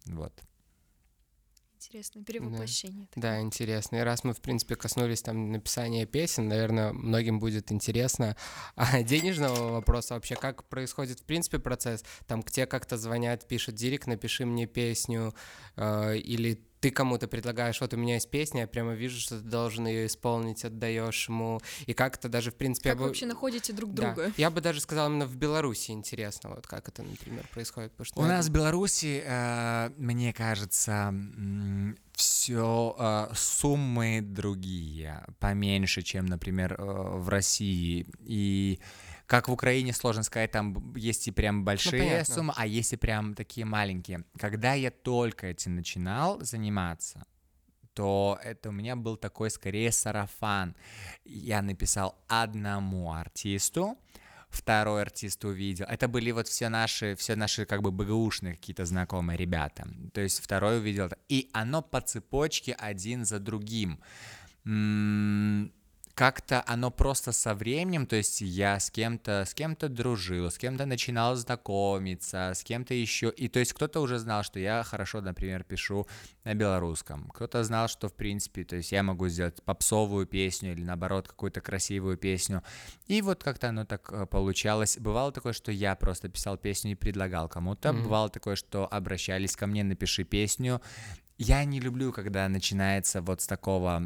Вот. 0.06 0.42
Интересное 1.78 2.24
перевоплощение. 2.24 3.06
Да, 3.14 3.40
интересно. 3.40 3.96
И 3.96 4.00
раз 4.00 4.24
мы, 4.24 4.34
в 4.34 4.40
принципе, 4.40 4.74
коснулись 4.74 5.22
там 5.22 5.52
написания 5.52 6.06
песен, 6.06 6.48
наверное, 6.48 6.92
многим 6.92 7.38
будет 7.38 7.70
интересно 7.70 8.36
а, 8.74 9.00
денежного 9.04 9.74
вопроса 9.74 10.14
вообще, 10.14 10.34
как 10.34 10.64
происходит, 10.64 11.20
в 11.20 11.24
принципе, 11.24 11.60
процесс. 11.60 12.04
Там 12.26 12.42
к 12.42 12.50
тебе 12.50 12.66
как-то 12.66 12.96
звонят, 12.96 13.46
пишут, 13.46 13.76
Дирик, 13.76 14.08
напиши 14.08 14.44
мне 14.44 14.66
песню, 14.66 15.32
э, 15.76 16.16
или 16.18 16.60
ты 16.80 16.90
кому-то 16.90 17.26
предлагаешь, 17.28 17.80
вот 17.80 17.92
у 17.94 17.96
меня 17.96 18.14
есть 18.14 18.30
песня, 18.30 18.62
я 18.62 18.66
прямо 18.66 18.94
вижу, 18.94 19.18
что 19.20 19.38
ты 19.40 19.44
должен 19.48 19.86
ее 19.86 20.06
исполнить, 20.06 20.64
отдаешь 20.64 21.28
ему, 21.28 21.60
и 21.86 21.92
как-то 21.94 22.28
даже, 22.28 22.50
в 22.50 22.54
принципе... 22.54 22.90
я 22.90 22.92
Как 22.92 22.98
бы- 22.98 23.04
вы 23.04 23.08
вообще 23.10 23.26
находите 23.26 23.72
друг 23.72 23.92
Да. 23.94 24.14
друга? 24.14 24.32
Я 24.36 24.50
бы 24.50 24.60
даже 24.60 24.80
сказал, 24.80 25.08
именно 25.10 25.26
в 25.26 25.36
Беларуси 25.36 25.90
интересно, 25.90 26.50
вот 26.50 26.66
как 26.66 26.88
это, 26.88 27.02
например, 27.02 27.46
происходит. 27.52 27.90
Потому 27.92 28.04
что 28.06 28.20
У 28.20 28.24
нас 28.24 28.46
в 28.46 28.48
это- 28.50 28.58
Беларуси, 28.58 29.22
э, 29.24 29.90
мне 29.96 30.32
кажется, 30.32 31.14
все 32.12 33.28
суммы 33.34 34.20
другие, 34.22 35.24
поменьше, 35.38 36.02
чем, 36.02 36.26
например, 36.26 36.74
э, 36.78 36.84
в 36.84 37.28
России. 37.28 38.06
И 38.24 38.78
как 39.28 39.48
в 39.48 39.52
Украине, 39.52 39.92
сложно 39.92 40.22
сказать, 40.22 40.50
там 40.52 40.94
есть 40.96 41.28
и 41.28 41.30
прям 41.30 41.62
большие 41.62 42.02
понятно. 42.02 42.34
суммы, 42.34 42.54
а 42.56 42.66
есть 42.66 42.94
и 42.94 42.96
прям 42.96 43.34
такие 43.34 43.66
маленькие. 43.66 44.24
Когда 44.38 44.72
я 44.72 44.90
только 44.90 45.48
этим 45.48 45.76
начинал 45.76 46.40
заниматься, 46.40 47.26
то 47.92 48.38
это 48.42 48.70
у 48.70 48.72
меня 48.72 48.96
был 48.96 49.18
такой 49.18 49.50
скорее 49.50 49.92
сарафан. 49.92 50.74
Я 51.24 51.60
написал 51.60 52.18
одному 52.26 53.12
артисту, 53.12 53.98
второй 54.48 55.02
артист 55.02 55.44
увидел. 55.44 55.84
Это 55.86 56.08
были 56.08 56.30
вот 56.30 56.48
все 56.48 56.70
наши, 56.70 57.14
все 57.14 57.36
наши 57.36 57.66
как 57.66 57.82
бы 57.82 57.90
БГУшные 57.92 58.54
какие-то 58.54 58.86
знакомые 58.86 59.36
ребята. 59.36 59.86
То 60.14 60.22
есть 60.22 60.40
второй 60.42 60.78
увидел, 60.78 61.10
и 61.28 61.50
оно 61.52 61.82
по 61.82 62.00
цепочке 62.00 62.72
один 62.72 63.26
за 63.26 63.40
другим. 63.40 64.00
М, 64.64 65.70
Как-то 66.18 66.64
оно 66.66 66.90
просто 66.90 67.30
со 67.30 67.54
временем, 67.54 68.04
то 68.04 68.16
есть 68.16 68.40
я 68.40 68.80
с 68.80 68.90
кем-то, 68.90 69.44
с 69.46 69.54
кем-то 69.54 69.88
дружил, 69.88 70.50
с 70.50 70.58
кем-то 70.58 70.84
начинал 70.84 71.36
знакомиться, 71.36 72.54
с 72.56 72.64
кем-то 72.64 72.92
еще, 72.92 73.30
и 73.30 73.46
то 73.46 73.60
есть 73.60 73.72
кто-то 73.72 74.00
уже 74.00 74.18
знал, 74.18 74.42
что 74.42 74.58
я 74.58 74.82
хорошо, 74.82 75.20
например, 75.20 75.62
пишу 75.62 76.08
на 76.42 76.54
белорусском, 76.54 77.28
кто-то 77.32 77.62
знал, 77.62 77.86
что 77.86 78.08
в 78.08 78.14
принципе, 78.14 78.64
то 78.64 78.74
есть 78.74 78.90
я 78.90 79.04
могу 79.04 79.28
сделать 79.28 79.62
попсовую 79.62 80.26
песню 80.26 80.72
или 80.72 80.82
наоборот 80.82 81.28
какую-то 81.28 81.60
красивую 81.60 82.16
песню, 82.16 82.64
и 83.06 83.22
вот 83.22 83.44
как-то 83.44 83.68
оно 83.68 83.84
так 83.84 84.10
э, 84.12 84.26
получалось. 84.26 84.98
Бывало 84.98 85.30
такое, 85.30 85.52
что 85.52 85.70
я 85.70 85.94
просто 85.94 86.28
писал 86.28 86.56
песню 86.56 86.90
и 86.90 86.96
предлагал 86.96 87.48
кому-то. 87.48 87.92
Мгм. 87.92 88.02
Бывало 88.02 88.28
такое, 88.28 88.56
что 88.56 88.92
обращались 88.92 89.54
ко 89.54 89.68
мне, 89.68 89.84
напиши 89.84 90.24
песню. 90.24 90.82
Я 91.38 91.64
не 91.64 91.78
люблю, 91.78 92.12
когда 92.12 92.48
начинается 92.48 93.22
вот 93.22 93.40
с 93.40 93.46
такого... 93.46 94.02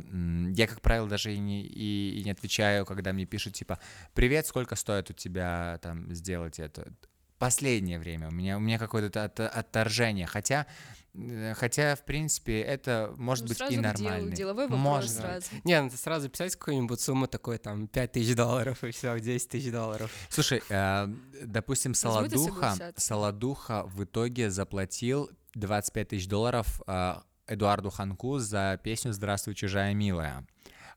Я, 0.55 0.67
как 0.67 0.83
правило, 0.83 1.09
даже 1.09 1.35
и 1.35 1.39
не, 1.39 1.63
и, 1.65 2.21
и 2.21 2.25
не 2.25 2.31
отвечаю, 2.31 2.85
когда 2.85 3.13
мне 3.15 3.25
пишут, 3.25 3.55
типа, 3.55 3.79
«Привет, 4.13 4.47
сколько 4.47 4.77
стоит 4.77 5.09
у 5.11 5.15
тебя 5.15 5.79
там 5.83 6.15
сделать 6.15 6.59
это?» 6.59 6.93
последнее 7.39 7.99
время 7.99 8.29
у 8.29 8.31
меня, 8.31 8.57
у 8.57 8.61
меня 8.61 8.79
какое-то 8.79 9.25
от- 9.25 9.41
отторжение, 9.41 10.29
хотя, 10.29 10.65
э, 11.13 11.55
хотя, 11.55 11.97
в 11.97 12.05
принципе, 12.05 12.61
это 12.61 13.13
может 13.17 13.43
Ну, 13.43 13.49
быть 13.49 13.59
сразу 13.59 13.73
и 13.73 13.77
к 13.79 13.81
делу, 13.81 13.93
нормально. 14.05 14.31
деловой 14.37 14.65
вопрос 14.69 14.81
Можно. 14.81 15.21
сразу. 15.23 15.47
Не, 15.65 15.83
надо 15.83 15.97
сразу 15.97 16.29
писать 16.29 16.55
какую-нибудь 16.55 17.01
сумму 17.01 17.27
такой, 17.27 17.59
там, 17.59 17.89
5 17.89 18.13
тысяч 18.13 18.37
долларов, 18.37 18.85
и 18.85 18.93
все, 18.93 19.19
10 19.19 19.49
тысяч 19.49 19.73
долларов. 19.73 20.09
Слушай, 20.29 20.63
э, 20.69 21.09
допустим, 21.43 21.95
Солодуха. 21.95 22.77
Солодуха 22.97 23.83
в 23.87 24.05
итоге 24.05 24.49
заплатил 24.49 25.29
25 25.55 26.09
тысяч 26.09 26.29
долларов 26.29 26.81
э, 26.87 27.15
Эдуарду 27.47 27.91
Ханку 27.91 28.39
за 28.39 28.79
песню 28.83 29.13
«Здравствуй, 29.13 29.55
чужая 29.55 29.95
милая». 29.95 30.47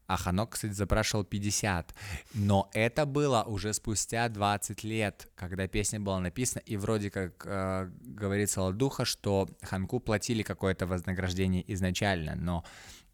А 0.08 0.18
Ханок, 0.18 0.52
кстати, 0.52 0.74
запрашивал 0.74 1.24
50. 1.24 1.96
Но 2.36 2.70
это 2.74 3.06
было 3.08 3.44
уже 3.44 3.74
спустя 3.74 4.30
20 4.30 4.84
лет, 4.84 5.28
когда 5.36 5.68
песня 5.68 6.00
была 6.00 6.20
написана, 6.20 6.62
и 6.62 6.78
вроде 6.78 7.10
как 7.10 7.44
э, 7.46 7.90
говорит 8.02 8.52
Солодуха, 8.52 9.04
что 9.04 9.50
Ханку 9.64 10.00
платили 10.00 10.44
какое-то 10.44 10.86
вознаграждение 10.86 11.64
изначально, 11.74 12.36
но... 12.36 12.64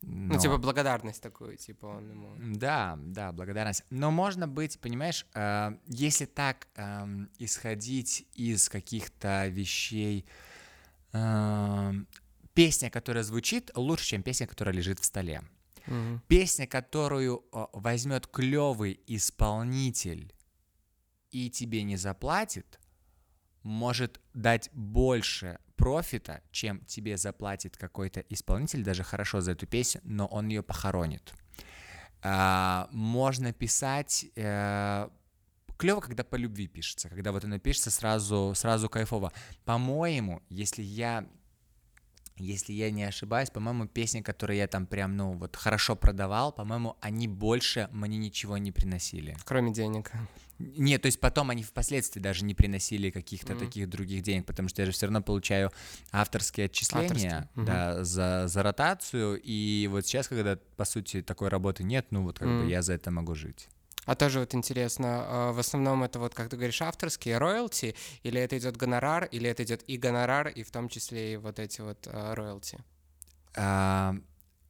Ну, 0.01 0.33
но- 0.33 0.39
типа, 0.39 0.57
благодарность 0.57 1.21
такую, 1.21 1.57
типа, 1.57 1.85
он 1.85 2.09
ему... 2.09 2.35
да, 2.57 2.97
да, 2.99 3.31
благодарность. 3.31 3.85
Но 3.89 4.11
можно 4.11 4.47
быть, 4.47 4.79
понимаешь, 4.79 5.25
э, 5.33 5.77
если 5.85 6.25
так 6.25 6.67
эм, 6.75 7.29
исходить 7.37 8.27
из 8.33 8.67
каких-то 8.67 9.47
вещей, 9.47 10.25
песня, 11.11 12.89
которая 12.89 13.23
звучит, 13.23 13.71
лучше, 13.75 14.05
чем 14.05 14.23
песня, 14.23 14.47
которая 14.47 14.75
лежит 14.75 14.99
в 14.99 15.05
столе. 15.05 15.41
Мгм. 15.87 16.21
Песня, 16.27 16.67
которую 16.67 17.43
возьмет 17.73 18.27
клевый 18.27 18.99
исполнитель 19.07 20.33
и 21.31 21.49
тебе 21.49 21.83
не 21.83 21.97
заплатит, 21.97 22.79
может 23.63 24.19
дать 24.33 24.69
больше 24.73 25.59
профита, 25.75 26.41
чем 26.51 26.83
тебе 26.85 27.17
заплатит 27.17 27.77
какой-то 27.77 28.19
исполнитель, 28.21 28.83
даже 28.83 29.03
хорошо 29.03 29.41
за 29.41 29.51
эту 29.51 29.65
песню, 29.65 30.01
но 30.03 30.27
он 30.27 30.47
ее 30.47 30.61
похоронит. 30.61 31.33
А, 32.23 32.87
можно 32.91 33.51
писать 33.51 34.25
клево, 35.81 35.99
когда 35.99 36.23
по 36.23 36.35
любви 36.35 36.67
пишется, 36.67 37.09
когда 37.09 37.31
вот 37.31 37.43
оно 37.43 37.57
пишется 37.59 37.89
сразу, 37.89 38.53
сразу 38.55 38.87
кайфово. 38.87 39.33
По-моему, 39.65 40.41
если 40.49 40.83
я 40.83 41.27
если 42.37 42.73
я 42.73 42.89
не 42.91 43.03
ошибаюсь, 43.03 43.49
по-моему, 43.51 43.87
песни, 43.87 44.21
которые 44.21 44.59
я 44.59 44.67
там 44.67 44.87
прям, 44.87 45.15
ну, 45.15 45.33
вот 45.33 45.55
хорошо 45.55 45.95
продавал, 45.95 46.51
по-моему, 46.51 46.97
они 46.99 47.27
больше 47.27 47.87
мне 47.91 48.17
ничего 48.17 48.57
не 48.57 48.71
приносили. 48.71 49.35
Кроме 49.45 49.71
денег. 49.71 50.11
Нет, 50.57 51.01
то 51.01 51.07
есть 51.07 51.19
потом 51.19 51.49
они 51.49 51.63
впоследствии 51.63 52.19
даже 52.19 52.45
не 52.45 52.55
приносили 52.55 53.09
каких-то 53.11 53.53
Мгм. 53.53 53.59
таких 53.59 53.89
других 53.89 54.21
денег, 54.23 54.45
потому 54.45 54.69
что 54.69 54.81
я 54.81 54.85
же 54.87 54.91
все 54.91 55.05
равно 55.07 55.21
получаю 55.21 55.71
авторские 56.11 56.65
отчисления 56.65 57.49
Авторские, 57.49 57.65
да, 57.65 58.03
за, 58.03 58.47
за 58.47 58.63
ротацию, 58.63 59.39
и 59.43 59.87
вот 59.91 60.05
сейчас, 60.05 60.27
когда, 60.27 60.57
по 60.77 60.85
сути, 60.85 61.21
такой 61.21 61.49
работы 61.49 61.83
нет, 61.83 62.07
ну, 62.11 62.23
вот 62.23 62.39
как 62.39 62.47
бы 62.47 62.53
Мгм. 62.63 62.67
я 62.69 62.81
за 62.81 62.93
это 62.93 63.11
могу 63.11 63.35
жить. 63.35 63.69
А 64.05 64.15
тоже 64.15 64.39
вот 64.39 64.55
интересно, 64.55 65.25
а, 65.27 65.51
в 65.51 65.59
основном 65.59 66.03
это 66.03 66.19
вот, 66.19 66.33
как 66.33 66.49
ты 66.49 66.55
говоришь, 66.55 66.81
авторские 66.81 67.37
роялти, 67.37 67.95
или 68.23 68.41
это 68.41 68.57
идет 68.57 68.75
гонорар, 68.75 69.25
или 69.25 69.49
это 69.49 69.63
идет 69.63 69.83
и 69.87 69.97
гонорар, 69.97 70.47
и 70.47 70.63
в 70.63 70.71
том 70.71 70.89
числе 70.89 71.33
и 71.33 71.37
вот 71.37 71.59
эти 71.59 71.81
вот 71.81 72.07
а, 72.07 72.33
роялти? 72.33 72.79
А, 73.55 74.15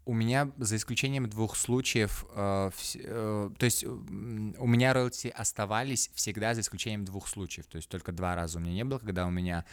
у 0.05 0.13
меня, 0.13 0.51
за 0.57 0.75
исключением 0.75 1.29
двух 1.29 1.55
случаев, 1.55 2.25
э, 2.33 2.71
вс- 2.75 2.99
э, 3.01 3.49
то 3.57 3.65
есть 3.65 3.83
у 3.83 4.67
меня 4.67 4.93
роялти 4.93 5.27
оставались 5.27 6.09
всегда 6.13 6.53
за 6.53 6.61
исключением 6.61 7.05
двух 7.05 7.27
случаев. 7.27 7.67
То 7.67 7.77
есть 7.77 7.89
только 7.89 8.11
два 8.11 8.35
раза 8.35 8.57
у 8.57 8.61
меня 8.61 8.73
не 8.73 8.83
было, 8.83 8.99
когда 8.99 9.27
у 9.27 9.31
меня 9.31 9.65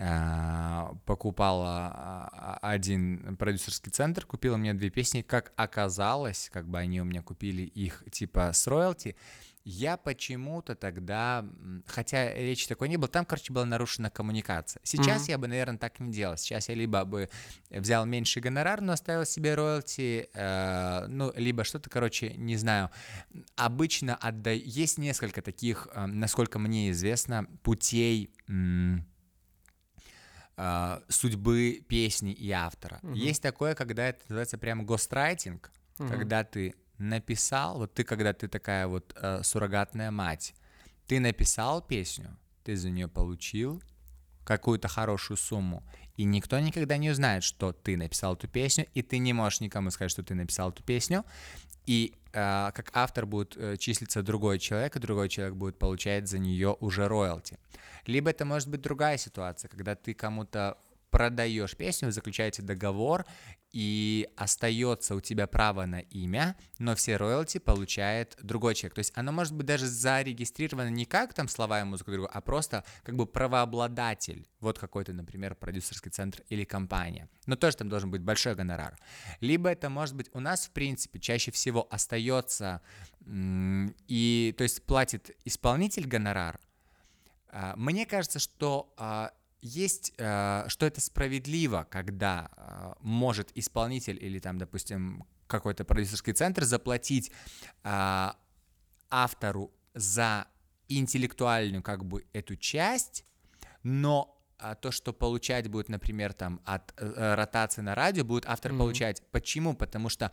а, 0.00 0.94
покупала 1.06 1.88
а, 1.92 2.58
один 2.62 3.36
продюсерский 3.36 3.90
центр, 3.90 4.24
купила 4.24 4.56
мне 4.56 4.72
две 4.72 4.90
песни, 4.90 5.22
как 5.22 5.52
оказалось, 5.56 6.50
как 6.52 6.68
бы 6.68 6.78
они 6.78 7.00
у 7.00 7.04
меня 7.04 7.20
купили 7.20 7.62
их 7.62 8.04
типа 8.12 8.52
с 8.52 8.68
роялти, 8.68 9.16
я 9.70 9.98
почему-то 9.98 10.74
тогда, 10.74 11.44
хотя 11.86 12.32
речи 12.32 12.66
такой 12.66 12.88
не 12.88 12.96
было, 12.96 13.08
там, 13.08 13.26
короче, 13.26 13.52
была 13.52 13.66
нарушена 13.66 14.08
коммуникация. 14.08 14.80
Сейчас 14.82 15.22
Мгм. 15.24 15.30
я 15.30 15.38
бы, 15.38 15.46
наверное, 15.46 15.78
так 15.78 16.00
не 16.00 16.10
делал. 16.10 16.38
Сейчас 16.38 16.70
я 16.70 16.74
либо 16.74 17.04
бы 17.04 17.28
взял 17.68 18.06
меньший 18.06 18.40
гонорар, 18.40 18.80
но 18.80 18.94
оставил 18.94 19.26
себе 19.26 19.54
роялти, 19.54 20.30
э, 20.32 21.06
ну, 21.08 21.32
либо 21.36 21.64
что-то, 21.64 21.90
короче, 21.90 22.32
не 22.34 22.56
знаю. 22.56 22.88
Обычно 23.56 24.16
отдай... 24.16 24.56
Есть 24.56 24.96
несколько 24.96 25.42
таких, 25.42 25.86
э, 25.92 26.06
насколько 26.06 26.58
мне 26.58 26.90
известно, 26.90 27.46
путей 27.62 28.30
э, 30.56 31.00
судьбы 31.08 31.84
песни 31.86 32.32
и 32.32 32.50
автора. 32.52 33.00
Мгм. 33.02 33.12
Есть 33.12 33.42
такое, 33.42 33.74
когда 33.74 34.08
это 34.08 34.20
называется 34.28 34.56
прям 34.56 34.86
гострайтинг, 34.86 35.70
Мгм. 35.98 36.08
когда 36.08 36.42
ты 36.42 36.74
написал, 36.98 37.78
вот 37.78 37.94
ты, 37.94 38.04
когда 38.04 38.32
ты 38.32 38.48
такая 38.48 38.86
вот 38.86 39.14
э, 39.16 39.42
суррогатная 39.42 40.10
мать, 40.10 40.54
ты 41.06 41.20
написал 41.20 41.80
песню, 41.80 42.36
ты 42.64 42.76
за 42.76 42.90
нее 42.90 43.08
получил 43.08 43.82
какую-то 44.44 44.88
хорошую 44.88 45.36
сумму, 45.36 45.82
и 46.16 46.24
никто 46.24 46.58
никогда 46.58 46.96
не 46.96 47.10
узнает, 47.10 47.44
что 47.44 47.72
ты 47.72 47.96
написал 47.96 48.34
эту 48.34 48.48
песню, 48.48 48.86
и 48.94 49.02
ты 49.02 49.18
не 49.18 49.32
можешь 49.32 49.60
никому 49.60 49.90
сказать, 49.90 50.10
что 50.10 50.22
ты 50.22 50.34
написал 50.34 50.70
эту 50.70 50.82
песню, 50.82 51.24
и 51.86 52.14
э, 52.32 52.70
как 52.74 52.90
автор 52.94 53.24
будет 53.24 53.56
э, 53.56 53.76
числиться 53.76 54.22
другой 54.22 54.58
человек, 54.58 54.96
и 54.96 55.00
другой 55.00 55.28
человек 55.28 55.54
будет 55.54 55.78
получать 55.78 56.28
за 56.28 56.38
нее 56.38 56.76
уже 56.80 57.08
роялти. 57.08 57.58
Либо 58.06 58.30
это 58.30 58.44
может 58.44 58.68
быть 58.68 58.80
другая 58.80 59.16
ситуация, 59.16 59.68
когда 59.68 59.94
ты 59.94 60.14
кому-то 60.14 60.76
продаешь 61.10 61.76
песню, 61.76 62.10
заключаете 62.12 62.62
договор, 62.62 63.24
и 63.70 64.28
остается 64.36 65.14
у 65.14 65.20
тебя 65.20 65.46
право 65.46 65.84
на 65.84 66.00
имя, 66.00 66.56
но 66.78 66.94
все 66.94 67.16
роялти 67.16 67.58
получает 67.58 68.36
другой 68.42 68.74
человек. 68.74 68.94
То 68.94 69.00
есть 69.00 69.12
оно 69.14 69.30
может 69.30 69.54
быть 69.54 69.66
даже 69.66 69.86
зарегистрировано 69.86 70.88
не 70.88 71.04
как 71.04 71.34
там 71.34 71.48
слова 71.48 71.80
и 71.80 71.84
музыка 71.84 72.10
другого, 72.10 72.30
а 72.32 72.40
просто 72.40 72.84
как 73.02 73.16
бы 73.16 73.26
правообладатель. 73.26 74.48
Вот 74.60 74.78
какой-то, 74.78 75.12
например, 75.12 75.54
продюсерский 75.54 76.10
центр 76.10 76.42
или 76.48 76.64
компания. 76.64 77.28
Но 77.46 77.56
тоже 77.56 77.76
там 77.76 77.88
должен 77.88 78.10
быть 78.10 78.22
большой 78.22 78.54
гонорар. 78.54 78.98
Либо 79.40 79.68
это 79.68 79.90
может 79.90 80.14
быть 80.14 80.30
у 80.32 80.40
нас, 80.40 80.66
в 80.66 80.70
принципе, 80.70 81.18
чаще 81.18 81.50
всего 81.50 81.86
остается 81.90 82.80
и, 83.26 84.54
то 84.56 84.62
есть 84.62 84.82
платит 84.84 85.36
исполнитель 85.44 86.06
гонорар, 86.06 86.58
а, 87.50 87.74
Мне 87.76 88.06
кажется, 88.06 88.38
что 88.38 88.92
а, 88.96 89.32
есть, 89.60 90.12
а, 90.18 90.66
что 90.68 90.86
это 90.86 91.00
справедливо, 91.00 91.86
когда 91.90 92.50
а, 92.56 92.96
может 93.00 93.50
исполнитель 93.56 94.18
или 94.22 94.38
там, 94.38 94.58
допустим, 94.58 95.24
какой-то 95.46 95.84
продюсерский 95.84 96.32
центр 96.32 96.64
заплатить 96.64 97.32
а, 97.82 98.36
автору 99.10 99.72
за 99.94 100.46
интеллектуальную 100.88 101.82
как 101.82 102.04
бы 102.04 102.24
эту 102.32 102.56
часть, 102.56 103.24
но 103.82 104.37
а, 104.58 104.74
то, 104.74 104.90
что 104.90 105.12
получать 105.12 105.68
будет, 105.68 105.88
например, 105.88 106.32
там 106.32 106.60
от 106.64 106.92
э, 106.96 107.34
ротации 107.34 107.80
на 107.82 107.94
радио, 107.94 108.24
будет 108.24 108.44
автор 108.46 108.72
Мгм. 108.72 108.78
получать. 108.80 109.22
Почему? 109.30 109.74
Потому 109.74 110.08
что 110.08 110.32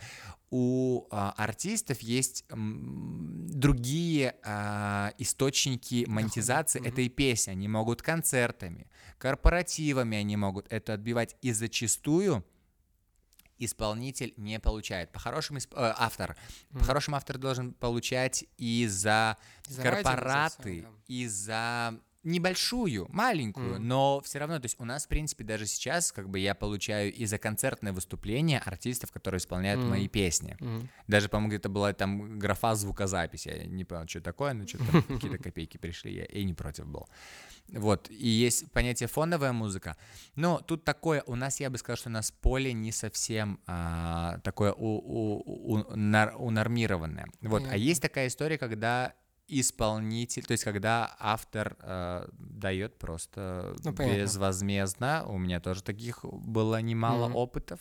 у 0.50 1.08
а, 1.12 1.34
артистов 1.38 2.02
есть 2.02 2.44
м, 2.50 3.48
другие 3.50 4.36
а, 4.44 5.14
источники 5.18 6.06
монетизации 6.08 6.80
Мгм. 6.80 6.88
этой 6.90 7.10
песни. 7.10 7.52
Они 7.52 7.68
могут 7.68 8.02
концертами, 8.02 8.88
корпоративами 9.18 10.18
они 10.18 10.38
могут 10.38 10.66
это 10.72 10.94
отбивать. 10.94 11.36
И 11.42 11.52
зачастую 11.52 12.44
исполнитель 13.58 14.34
не 14.38 14.60
получает. 14.60 15.12
По-хорошему, 15.12 15.60
исп- 15.60 15.74
э, 15.76 15.94
автор. 15.98 16.36
Мгм. 16.72 16.80
По-хорошему, 16.80 17.16
автор 17.18 17.38
должен 17.38 17.74
получать 17.74 18.46
и 18.58 18.86
за 18.88 19.38
За 19.68 19.82
корпораты, 19.82 20.86
и 21.08 21.26
за 21.28 21.98
небольшую, 22.26 23.08
маленькую, 23.12 23.76
Мгм. 23.76 23.88
но 23.88 24.22
все 24.22 24.40
равно, 24.40 24.60
то 24.60 24.66
есть 24.66 24.76
у 24.80 24.86
нас, 24.86 25.06
в 25.06 25.08
принципе, 25.08 25.44
даже 25.44 25.66
сейчас, 25.66 26.12
как 26.12 26.30
бы 26.30 26.40
я 26.40 26.54
получаю 26.56 27.14
и 27.14 27.26
за 27.26 27.38
концертные 27.38 27.94
выступления 27.94 28.60
артистов, 28.60 29.12
которые 29.12 29.38
исполняют 29.40 29.80
Мгм. 29.82 29.90
мои 29.92 30.08
песни. 30.08 30.58
Мгм. 30.60 30.90
Даже, 31.08 31.30
по-моему, 31.30 31.50
где-то 31.50 31.70
была 31.70 31.94
там 31.94 32.40
графа 32.40 32.76
звукозаписи. 32.76 33.48
Я 33.50 33.66
не 33.68 33.86
понял, 33.86 34.08
что 34.08 34.22
такое, 34.22 34.54
но 34.54 34.68
что-то 34.68 35.02
какие-то 35.04 35.38
копейки 35.44 35.78
пришли, 35.78 36.14
я 36.16 36.26
и 36.26 36.44
не 36.44 36.54
против 36.54 36.88
был. 36.88 37.08
Вот, 37.70 38.10
и 38.12 38.28
есть 38.28 38.72
понятие 38.72 39.08
фоновая 39.08 39.52
музыка. 39.52 39.98
Но 40.36 40.60
тут 40.62 40.84
такое, 40.84 41.24
у 41.26 41.36
нас, 41.36 41.60
я 41.60 41.70
бы 41.72 41.78
сказал, 41.80 41.98
что 41.98 42.10
у 42.10 42.12
нас 42.12 42.32
поле 42.32 42.74
не 42.74 42.92
совсем 42.92 43.60
а, 43.66 44.40
такое 44.44 44.72
у, 44.74 44.98
у- 44.98 45.74
у- 45.74 45.96
нар- 45.96 46.36
унормированное. 46.38 47.26
Вот, 47.42 47.62
а 47.62 47.66
Понятно. 47.66 47.78
есть 47.78 48.02
такая 48.02 48.28
история, 48.28 48.58
когда 48.60 49.14
исполнитель, 49.48 50.44
то 50.44 50.54
есть 50.54 50.64
когда 50.64 51.16
автор 51.20 51.78
э, 51.80 52.28
дает 52.40 52.98
просто 52.98 53.76
Ну, 53.84 53.94
понятно. 53.94 54.24
безвозмездно, 54.24 55.26
у 55.28 55.38
меня 55.38 55.60
тоже 55.60 55.84
таких 55.84 56.24
было 56.26 56.82
немало 56.82 57.28
Мгм. 57.28 57.36
опытов, 57.36 57.80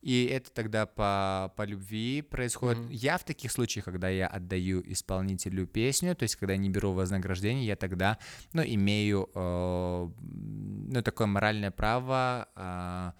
и 0.00 0.26
это 0.26 0.50
тогда 0.50 0.86
по, 0.86 1.52
по 1.56 1.62
любви 1.64 2.22
происходит. 2.22 2.78
Мгм. 2.78 2.90
Я 2.90 3.18
в 3.18 3.24
таких 3.24 3.52
случаях, 3.52 3.84
когда 3.86 4.08
я 4.08 4.26
отдаю 4.26 4.82
исполнителю 4.86 5.66
песню, 5.66 6.14
то 6.14 6.24
есть 6.24 6.36
когда 6.36 6.52
я 6.54 6.58
не 6.58 6.70
беру 6.70 6.92
вознаграждение, 6.92 7.66
я 7.66 7.76
тогда, 7.76 8.18
ну, 8.52 8.62
имею, 8.62 9.30
э, 9.34 10.08
ну, 10.18 11.02
такое 11.02 11.26
моральное 11.26 11.70
право 11.70 12.48
э, 12.56 13.12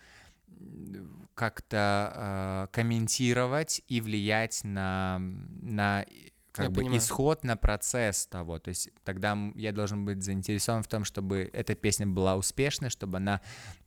как-то 1.35 2.13
э, 2.15 2.75
комментировать 2.75 3.83
и 3.89 4.01
влиять 4.01 4.61
на, 4.65 5.19
на 5.21 6.05
как 6.55 6.67
Я 6.67 6.71
бы 6.71 6.77
понимаю. 6.77 7.01
исход, 7.01 7.43
на 7.43 7.57
процесс 7.57 8.27
того. 8.27 8.61
То 8.61 8.69
есть 8.69 8.89
тогда 9.03 9.37
я 9.57 9.73
должен 9.73 10.05
быть 10.05 10.23
заинтересован 10.23 10.85
в 10.85 10.87
том, 10.87 11.05
чтобы 11.05 11.51
эта 11.53 11.75
песня 11.75 12.07
была 12.07 12.37
успешной, 12.37 12.91
чтобы 12.91 13.17
она 13.17 13.41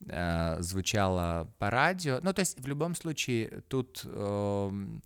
э, 0.06 0.58
звучала 0.60 1.50
по 1.60 1.70
радио. 1.70 2.20
Ну, 2.22 2.34
то 2.34 2.42
есть 2.42 2.60
в 2.60 2.68
любом 2.68 2.94
случае 2.94 3.64
тут 3.70 4.02
эм, 4.04 5.02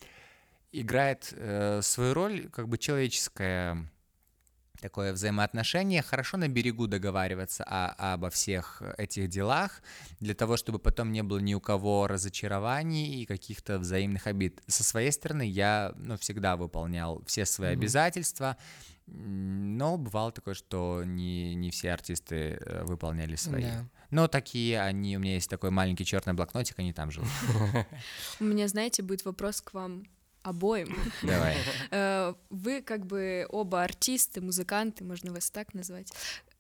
играет 0.72 1.32
э, 1.38 1.82
свою 1.84 2.16
роль 2.16 2.50
как 2.50 2.68
бы 2.68 2.80
человеческая 2.80 3.88
такое 4.82 5.14
взаимоотношение. 5.14 6.02
Хорошо 6.02 6.38
на 6.38 6.48
берегу 6.48 6.88
договариваться 6.88 7.64
о- 7.64 8.14
обо 8.14 8.30
всех 8.30 8.82
этих 8.98 9.30
делах, 9.30 9.82
для 10.20 10.34
того, 10.34 10.58
чтобы 10.58 10.80
потом 10.80 11.12
не 11.12 11.24
было 11.24 11.38
ни 11.40 11.54
у 11.54 11.60
кого 11.62 12.08
разочарований 12.08 13.22
и 13.22 13.26
каких-то 13.26 13.80
взаимных 13.80 14.28
обид. 14.28 14.62
Со 14.68 14.84
своей 14.84 15.12
стороны 15.12 15.44
я 15.48 15.94
ну, 15.96 16.18
всегда 16.18 16.56
выполнял 16.58 17.24
все 17.26 17.46
свои 17.46 17.72
Мгм. 17.72 17.80
обязательства, 17.82 18.58
но 19.08 19.98
бывало 19.98 20.32
такое, 20.32 20.54
что 20.54 21.04
не, 21.06 21.54
не 21.56 21.70
все 21.72 21.92
артисты 21.92 22.58
э, 22.60 22.84
выполняли 22.86 23.36
свои. 23.36 23.64
Да. 23.64 23.86
Но 24.10 24.28
такие 24.28 24.82
они, 24.82 25.18
у 25.18 25.20
меня 25.20 25.34
есть 25.36 25.50
такой 25.50 25.70
маленький 25.70 26.06
черный 26.06 26.34
блокнотик, 26.34 26.80
они 26.80 26.94
там 26.94 27.12
живут. 27.12 27.30
У 28.40 28.44
меня, 28.44 28.68
знаете, 28.68 29.04
будет 29.04 29.26
вопрос 29.26 29.62
к 29.62 29.74
вам 29.74 30.04
обоим. 30.44 30.96
Давай. 31.22 31.58
Э, 31.92 32.34
Вы 32.50 32.82
как 32.82 33.06
бы 33.06 33.46
оба 33.50 33.84
артисты, 33.84 34.42
музыканты, 34.42 35.04
можно 35.04 35.34
вас 35.34 35.50
так 35.50 35.74
назвать. 35.74 36.12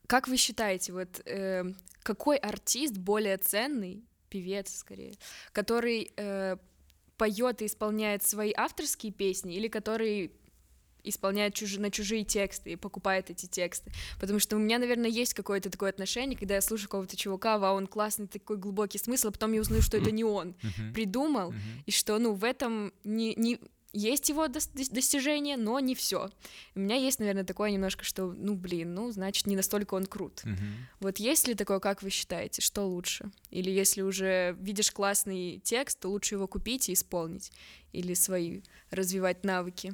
Как 0.07 0.27
вы 0.27 0.37
считаете, 0.37 0.93
вот 0.93 1.21
э, 1.25 1.63
какой 2.03 2.37
артист 2.37 2.97
более 2.97 3.37
ценный, 3.37 4.03
певец 4.29 4.73
скорее, 4.75 5.13
который 5.53 6.11
э, 6.17 6.57
поет 7.17 7.61
и 7.61 7.65
исполняет 7.65 8.23
свои 8.23 8.51
авторские 8.55 9.11
песни, 9.11 9.55
или 9.55 9.67
который 9.67 10.31
исполняет 11.03 11.53
чужи- 11.53 11.79
на 11.79 11.91
чужие 11.91 12.23
тексты 12.23 12.71
и 12.71 12.75
покупает 12.75 13.29
эти 13.29 13.45
тексты. 13.45 13.91
Потому 14.19 14.39
что 14.39 14.55
у 14.55 14.59
меня, 14.59 14.79
наверное, 14.79 15.09
есть 15.09 15.33
какое-то 15.33 15.69
такое 15.69 15.89
отношение, 15.89 16.37
когда 16.37 16.55
я 16.55 16.61
слушаю 16.61 16.87
какого-то 16.89 17.15
чувака, 17.17 17.57
вау, 17.57 17.75
он 17.77 17.87
классный, 17.87 18.27
такой 18.27 18.57
глубокий 18.57 18.97
смысл, 18.97 19.29
а 19.29 19.31
потом 19.31 19.53
я 19.53 19.61
узнаю, 19.61 19.81
что 19.81 19.97
это 19.97 20.11
не 20.11 20.23
он 20.23 20.55
придумал, 20.93 21.53
и 21.85 21.91
что, 21.91 22.17
ну, 22.19 22.33
в 22.33 22.43
этом 22.43 22.93
не, 23.03 23.33
не 23.35 23.59
есть 23.93 24.29
его 24.29 24.45
дос- 24.45 24.71
дос- 24.73 24.93
достижения, 24.93 25.57
но 25.57 25.77
не 25.81 25.95
все. 25.95 26.29
У 26.75 26.79
меня 26.79 26.95
есть, 26.95 27.19
наверное, 27.19 27.43
такое 27.43 27.71
немножко, 27.71 28.05
что, 28.05 28.31
ну, 28.31 28.55
блин, 28.55 28.93
ну, 28.93 29.11
значит, 29.11 29.47
не 29.47 29.57
настолько 29.57 29.95
он 29.95 30.05
крут. 30.05 30.45
Мгм. 30.45 30.87
Вот 31.01 31.17
есть 31.17 31.45
ли 31.49 31.55
такое, 31.55 31.79
как 31.79 32.01
вы 32.01 32.09
считаете, 32.09 32.61
что 32.61 32.83
лучше? 32.87 33.31
Или 33.49 33.69
если 33.69 34.01
уже 34.01 34.55
видишь 34.61 34.91
классный 34.91 35.59
текст, 35.61 35.99
то 35.99 36.07
лучше 36.07 36.35
его 36.35 36.47
купить 36.47 36.87
и 36.87 36.93
исполнить? 36.93 37.51
Или 37.91 38.13
свои 38.13 38.61
развивать 38.91 39.43
навыки? 39.43 39.93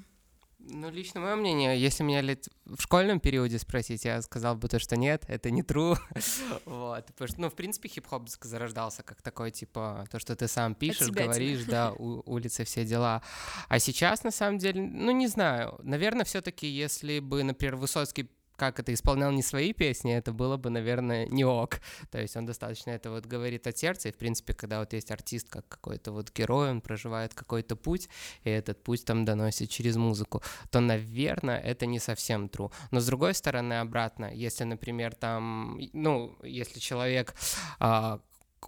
Ну, 0.70 0.90
лично 0.90 1.22
мое 1.22 1.36
мнение, 1.36 1.80
если 1.80 2.04
меня 2.04 2.22
лет 2.22 2.48
в 2.66 2.82
школьном 2.82 3.20
периоде 3.20 3.58
спросить, 3.58 4.04
я 4.06 4.22
сказал 4.22 4.56
бы 4.56 4.68
то, 4.68 4.80
что 4.80 4.98
нет, 4.98 5.24
это 5.28 5.50
не 5.50 5.62
true. 5.62 5.98
вот, 6.66 7.06
потому 7.06 7.28
что, 7.28 7.42
ну, 7.42 7.50
в 7.50 7.56
принципе, 7.56 7.88
хип-хоп 7.88 8.28
зарождался 8.42 9.04
как 9.04 9.22
такой, 9.22 9.52
типа, 9.52 10.06
то, 10.12 10.20
что 10.20 10.36
ты 10.36 10.48
сам 10.48 10.76
пишешь, 10.76 11.10
говоришь, 11.10 11.64
да, 11.66 11.94
у- 11.94 12.22
улицы, 12.26 12.66
все 12.66 12.84
дела. 12.86 13.22
А 13.70 13.80
сейчас, 13.80 14.24
на 14.24 14.32
самом 14.32 14.58
деле, 14.58 14.82
ну, 14.82 15.12
не 15.12 15.28
знаю, 15.28 15.80
наверное, 15.84 16.26
все 16.26 16.42
таки 16.42 16.68
если 16.68 17.20
бы, 17.20 17.44
например, 17.44 17.78
Высоцкий 17.78 18.30
как 18.58 18.80
это 18.80 18.94
исполнял 18.94 19.32
не 19.32 19.44
свои 19.44 19.72
песни, 19.72 20.14
это 20.14 20.34
было 20.34 20.58
бы, 20.58 20.70
наверное, 20.70 21.28
не 21.28 21.46
ок. 21.46 21.80
То 22.12 22.20
есть 22.20 22.36
он 22.36 22.46
достаточно 22.46 22.92
это 22.92 23.12
вот 23.12 23.26
говорит 23.26 23.68
от 23.68 23.78
сердца, 23.78 24.10
и, 24.10 24.12
в 24.12 24.18
принципе, 24.18 24.54
когда 24.54 24.80
вот 24.80 24.94
есть 24.94 25.12
артист 25.12 25.50
как 25.50 25.68
какой-то 25.70 26.12
вот 26.12 26.34
герой, 26.36 26.72
он 26.72 26.82
проживает 26.82 27.34
какой-то 27.34 27.76
путь, 27.76 28.10
и 28.44 28.50
этот 28.50 28.84
путь 28.84 29.06
там 29.06 29.24
доносит 29.26 29.70
через 29.70 29.96
музыку, 29.96 30.42
то, 30.72 30.80
наверное, 30.80 31.60
это 31.60 31.86
не 31.86 32.00
совсем 32.00 32.48
true. 32.48 32.72
Но, 32.92 33.00
с 33.00 33.06
другой 33.06 33.34
стороны, 33.34 33.76
обратно, 33.76 34.32
если, 34.34 34.64
например, 34.64 35.16
там, 35.16 35.80
ну, 35.94 36.36
если 36.44 36.80
человек 36.80 37.36
а, 37.80 38.20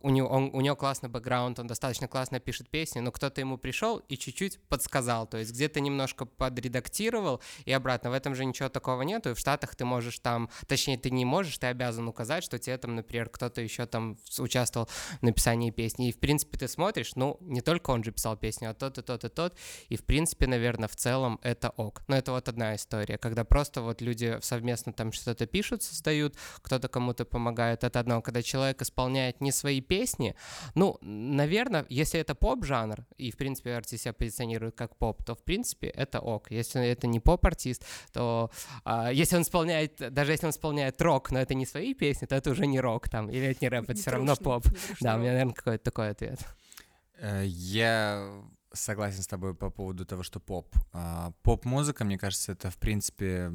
у 0.02 0.10
него, 0.10 0.28
он, 0.28 0.50
у 0.54 0.62
него 0.62 0.76
классный 0.76 1.10
бэкграунд, 1.10 1.60
он 1.60 1.68
достаточно 1.68 2.08
классно 2.08 2.40
пишет 2.40 2.70
песни, 2.70 3.00
но 3.00 3.12
кто-то 3.12 3.42
ему 3.42 3.58
пришел 3.58 3.98
и 3.98 4.18
чуть-чуть 4.18 4.60
подсказал, 4.70 5.28
то 5.28 5.38
есть 5.38 5.52
где-то 5.52 5.80
немножко 5.80 6.26
подредактировал, 6.26 7.42
и 7.66 7.72
обратно, 7.72 8.10
в 8.10 8.14
этом 8.14 8.36
же 8.36 8.46
ничего 8.46 8.70
такого 8.70 9.02
нету, 9.02 9.32
и 9.32 9.34
в 9.34 9.40
Штатах 9.40 9.76
ты 9.76 9.86
можешь 9.86 10.20
там, 10.20 10.50
точнее, 10.68 10.98
ты 10.98 11.10
не 11.10 11.26
можешь, 11.26 11.58
ты 11.58 11.68
обязан 11.68 12.08
указать, 12.08 12.44
что 12.44 12.60
тебе 12.60 12.78
там, 12.78 12.96
например, 12.96 13.30
кто-то 13.30 13.62
еще 13.62 13.86
там 13.86 14.18
участвовал 14.38 14.88
в 15.20 15.24
написании 15.24 15.72
песни, 15.72 16.10
и, 16.10 16.12
в 16.12 16.20
принципе, 16.20 16.58
ты 16.58 16.68
смотришь, 16.68 17.16
ну, 17.16 17.38
не 17.42 17.62
только 17.62 17.92
он 17.92 18.04
же 18.04 18.12
писал 18.12 18.38
песню, 18.38 18.70
а 18.70 18.74
тот 18.74 18.98
и 18.98 19.02
тот 19.02 19.24
и 19.24 19.30
тот, 19.30 19.58
и, 19.90 19.98
в 19.98 20.06
принципе, 20.06 20.48
наверное, 20.48 20.88
в 20.88 20.96
целом 20.96 21.40
это 21.44 21.70
ок. 21.70 22.04
Но 22.08 22.16
это 22.16 22.32
вот 22.32 22.48
одна 22.48 22.76
история, 22.76 23.18
когда 23.18 23.44
просто 23.44 23.82
вот 23.82 24.02
люди 24.02 24.38
совместно 24.42 24.94
там 24.94 25.12
что-то 25.12 25.46
пишут, 25.46 25.84
создают, 25.84 26.36
кто-то 26.62 26.88
кому-то 26.88 27.26
помогает, 27.26 27.84
это 27.84 28.00
одно. 28.00 28.22
Когда 28.22 28.42
человек 28.42 28.82
исполняет 28.82 29.42
не 29.42 29.52
свои 29.52 29.79
песни, 29.82 30.36
ну, 30.76 30.98
наверное, 31.02 31.86
если 31.90 32.20
это 32.20 32.36
поп-жанр, 32.36 33.06
и, 33.18 33.32
в 33.32 33.38
принципе, 33.38 33.74
артист 33.76 34.04
себя 34.04 34.14
позиционирует 34.14 34.76
как 34.76 34.96
поп, 34.98 35.24
то, 35.24 35.36
в 35.36 35.44
принципе, 35.44 35.88
это 35.88 36.20
ок. 36.20 36.52
Если 36.52 36.86
это 36.88 37.08
не 37.08 37.20
поп-артист, 37.20 37.86
то 38.12 38.52
а, 38.84 39.12
если 39.12 39.36
он 39.36 39.42
исполняет, 39.44 39.96
даже 40.14 40.32
если 40.32 40.46
он 40.46 40.52
исполняет 40.52 41.02
рок, 41.02 41.32
но 41.32 41.40
это 41.40 41.54
не 41.54 41.66
свои 41.66 41.94
песни, 41.94 42.26
то 42.26 42.36
это 42.36 42.50
уже 42.52 42.68
не 42.68 42.80
рок 42.80 43.10
там, 43.10 43.30
или 43.30 43.48
это 43.48 43.60
не 43.62 43.70
рэп, 43.70 43.84
это 43.84 43.94
Не 43.94 44.00
все 44.02 44.12
равно 44.12 44.36
трушный, 44.36 44.44
поп. 44.46 44.66
не 44.66 44.72
трушный 44.72 44.98
Да, 45.02 45.16
у 45.16 45.20
меня, 45.20 45.32
наверное, 45.32 45.54
какой-то 45.54 45.84
такой 45.84 46.10
ответ. 46.10 46.40
Э, 47.20 47.44
Я 47.46 48.42
согласен 48.74 49.22
с 49.22 49.28
тобой 49.28 49.54
по 49.56 49.70
поводу 49.70 50.06
того, 50.06 50.24
что 50.24 50.40
поп. 50.40 50.76
А, 50.94 51.32
Поп-музыка, 51.44 52.06
мне 52.06 52.18
кажется, 52.18 52.52
это, 52.52 52.70
в 52.70 52.78
принципе, 52.78 53.52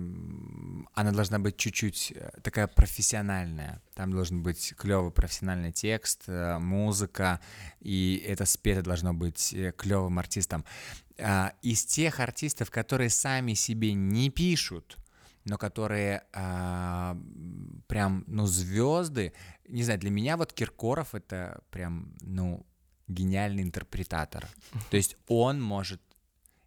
она 0.95 1.13
должна 1.13 1.39
быть 1.39 1.57
чуть-чуть 1.57 2.13
э, 2.15 2.31
такая 2.43 2.67
профессиональная. 2.67 3.83
Там 3.95 4.13
должен 4.13 4.43
быть 4.43 4.75
клевый 4.77 5.11
профессиональный 5.11 5.73
текст, 5.73 6.25
э, 6.27 6.59
музыка, 6.59 7.41
и 7.81 8.25
это 8.27 8.45
спето 8.45 8.83
должно 8.83 9.15
быть 9.15 9.55
клевым 9.77 10.19
артистом. 10.19 10.65
А, 11.19 11.55
Из 11.63 11.85
тех 11.85 12.21
артистов, 12.21 12.71
которые 12.71 13.11
сами 13.11 13.55
себе 13.55 13.95
не 13.95 14.31
пишут, 14.31 14.99
но 15.45 15.59
которые 15.59 16.25
а, 16.33 17.17
прям, 17.87 18.25
ну, 18.27 18.47
звезды. 18.47 19.33
Не 19.69 19.83
знаю, 19.83 20.01
для 20.01 20.11
меня 20.11 20.37
вот 20.37 20.53
Киркоров 20.53 21.15
это 21.15 21.63
прям, 21.71 22.15
ну, 22.21 22.67
гениальный 23.09 23.63
интерпретатор. 23.63 24.49
То 24.91 24.97
есть 24.97 25.17
он 25.29 25.61
может 25.61 26.01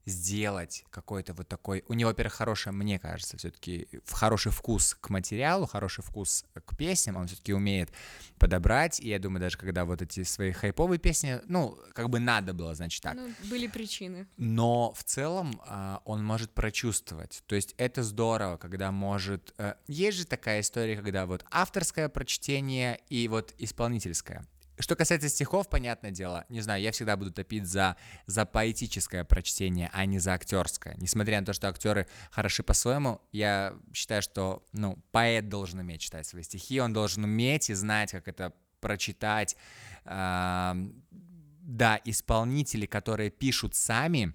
сделать 0.08 0.86
какой-то 0.90 1.34
вот 1.34 1.48
такой... 1.48 1.84
У 1.88 1.94
него, 1.94 2.10
во-первых, 2.10 2.34
хорошая, 2.34 2.74
мне 2.74 2.98
кажется, 2.98 3.38
все-таки 3.38 3.88
хороший 4.08 4.54
вкус 4.54 4.96
к 5.00 5.10
материалу, 5.10 5.66
хороший 5.66 6.02
вкус 6.02 6.46
к 6.54 6.78
песням, 6.78 7.18
он 7.18 7.28
все-таки 7.28 7.54
умеет 7.54 7.92
подобрать, 8.40 9.02
и 9.02 9.10
я 9.10 9.20
думаю, 9.20 9.42
даже 9.42 9.58
когда 9.58 9.84
вот 9.84 10.02
эти 10.02 10.24
свои 10.24 10.54
хайповые 10.54 10.98
песни, 10.98 11.42
ну, 11.48 11.78
как 11.94 12.10
бы 12.10 12.20
надо 12.20 12.54
было, 12.54 12.74
значит, 12.74 13.04
так. 13.04 13.16
Ну, 13.16 13.30
были 13.50 13.68
причины. 13.68 14.28
Но 14.38 14.94
в 14.94 15.04
целом 15.04 15.62
а, 15.68 16.02
он 16.06 16.24
может 16.24 16.52
прочувствовать. 16.52 17.44
То 17.46 17.56
есть 17.56 17.76
это 17.78 18.02
здорово, 18.02 18.56
когда 18.56 18.92
может... 18.92 19.54
э, 19.58 19.74
есть 19.88 20.18
же 20.18 20.26
такая 20.26 20.62
история, 20.62 20.96
когда 20.96 21.26
вот 21.26 21.44
авторское 21.52 22.08
прочтение 22.08 23.02
и 23.10 23.28
вот 23.28 23.54
исполнительское. 23.58 24.46
Что 24.80 24.96
касается 24.96 25.30
стихов, 25.30 25.70
понятное 25.70 26.12
дело, 26.12 26.46
не 26.50 26.62
знаю, 26.62 26.82
я 26.82 26.92
всегда 26.92 27.18
буду 27.18 27.32
топить 27.32 27.66
за, 27.66 27.98
за 28.28 28.46
поэтическое 28.46 29.24
прочтение, 29.24 29.90
а 29.92 30.06
не 30.06 30.20
за 30.20 30.34
актерское. 30.34 30.96
Несмотря 30.98 31.40
на 31.40 31.46
то, 31.46 31.54
что 31.54 31.68
актеры 31.68 32.08
хороши 32.30 32.62
по-своему, 32.62 33.22
я 33.32 33.74
считаю, 33.94 34.22
что 34.22 34.64
ну, 34.74 34.98
поэт 35.12 35.50
должен 35.50 35.80
уметь 35.80 36.02
читать 36.02 36.28
свои 36.28 36.44
стихи, 36.44 36.80
он 36.80 36.94
должен 36.94 37.24
уметь 37.24 37.70
и 37.70 37.74
знать, 37.74 38.12
как 38.12 38.28
это 38.28 38.54
прочитать. 38.80 39.58
Да, 40.06 42.00
исполнители, 42.06 42.86
которые 42.86 43.30
пишут 43.30 43.76
сами, 43.76 44.34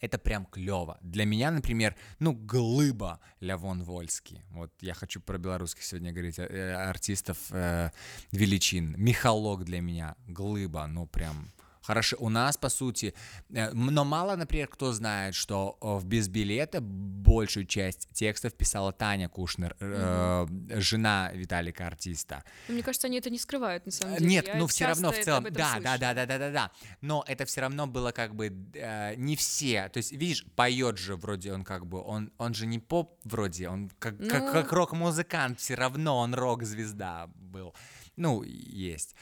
это 0.00 0.18
прям 0.18 0.46
клево. 0.46 0.98
Для 1.00 1.24
меня, 1.24 1.50
например, 1.50 1.96
ну, 2.18 2.32
глыба 2.32 3.20
Лявон 3.40 3.82
Вольский. 3.82 4.42
Вот 4.50 4.72
я 4.80 4.94
хочу 4.94 5.20
про 5.20 5.38
белорусских 5.38 5.84
сегодня 5.84 6.12
говорить, 6.12 6.38
э, 6.38 6.74
артистов 6.74 7.38
э, 7.50 7.90
величин. 8.32 8.94
Михалок 8.96 9.64
для 9.64 9.80
меня 9.80 10.16
глыба, 10.26 10.86
ну, 10.86 11.06
прям 11.06 11.52
хорошо. 11.86 12.16
У 12.20 12.28
нас, 12.28 12.56
по 12.56 12.68
сути, 12.68 13.14
э, 13.50 13.70
но 13.72 14.04
мало, 14.04 14.36
например, 14.36 14.68
кто 14.68 14.92
знает, 14.92 15.34
что 15.34 15.76
э, 15.80 15.86
в 16.00 16.04
«Без 16.04 16.28
билета» 16.28 16.80
большую 16.80 17.66
часть 17.66 18.08
текстов 18.12 18.52
писала 18.54 18.92
Таня 18.92 19.28
Кушнер, 19.28 19.76
э, 19.80 20.46
жена 20.80 21.30
Виталика 21.34 21.86
артиста. 21.86 22.42
Ну, 22.68 22.74
Мне 22.74 22.82
кажется, 22.82 23.06
они 23.06 23.18
это 23.18 23.30
не 23.30 23.38
скрывают, 23.38 23.86
на 23.86 23.92
самом 23.92 24.14
Э, 24.14 24.18
деле. 24.18 24.30
Нет, 24.30 24.46
Я 24.48 24.56
ну 24.56 24.66
все 24.66 24.86
равно 24.86 25.12
в 25.12 25.18
целом, 25.18 25.44
да, 25.50 25.78
да, 25.80 25.98
да, 25.98 26.14
да, 26.14 26.26
да, 26.26 26.38
да, 26.38 26.50
да. 26.50 26.70
Но 27.00 27.24
это 27.26 27.44
все 27.44 27.60
равно 27.60 27.86
было 27.86 28.12
как 28.12 28.34
бы 28.34 28.52
э, 28.74 29.14
не 29.16 29.36
все. 29.36 29.88
То 29.88 29.98
есть, 29.98 30.12
видишь, 30.12 30.44
поет 30.56 30.98
же 30.98 31.16
вроде 31.16 31.52
он 31.52 31.64
как 31.64 31.86
бы, 31.86 32.02
он, 32.02 32.30
он 32.38 32.54
же 32.54 32.66
не 32.66 32.78
поп 32.78 33.18
вроде, 33.24 33.68
он 33.68 33.90
как, 33.98 34.16
как, 34.18 34.42
Ну. 34.42 34.52
как 34.52 34.72
рок-музыкант, 34.72 35.60
все 35.60 35.74
равно 35.74 36.18
он 36.18 36.34
рок-звезда 36.34 37.28
был. 37.36 37.74
Ну, 38.16 38.42
есть. 38.42 39.14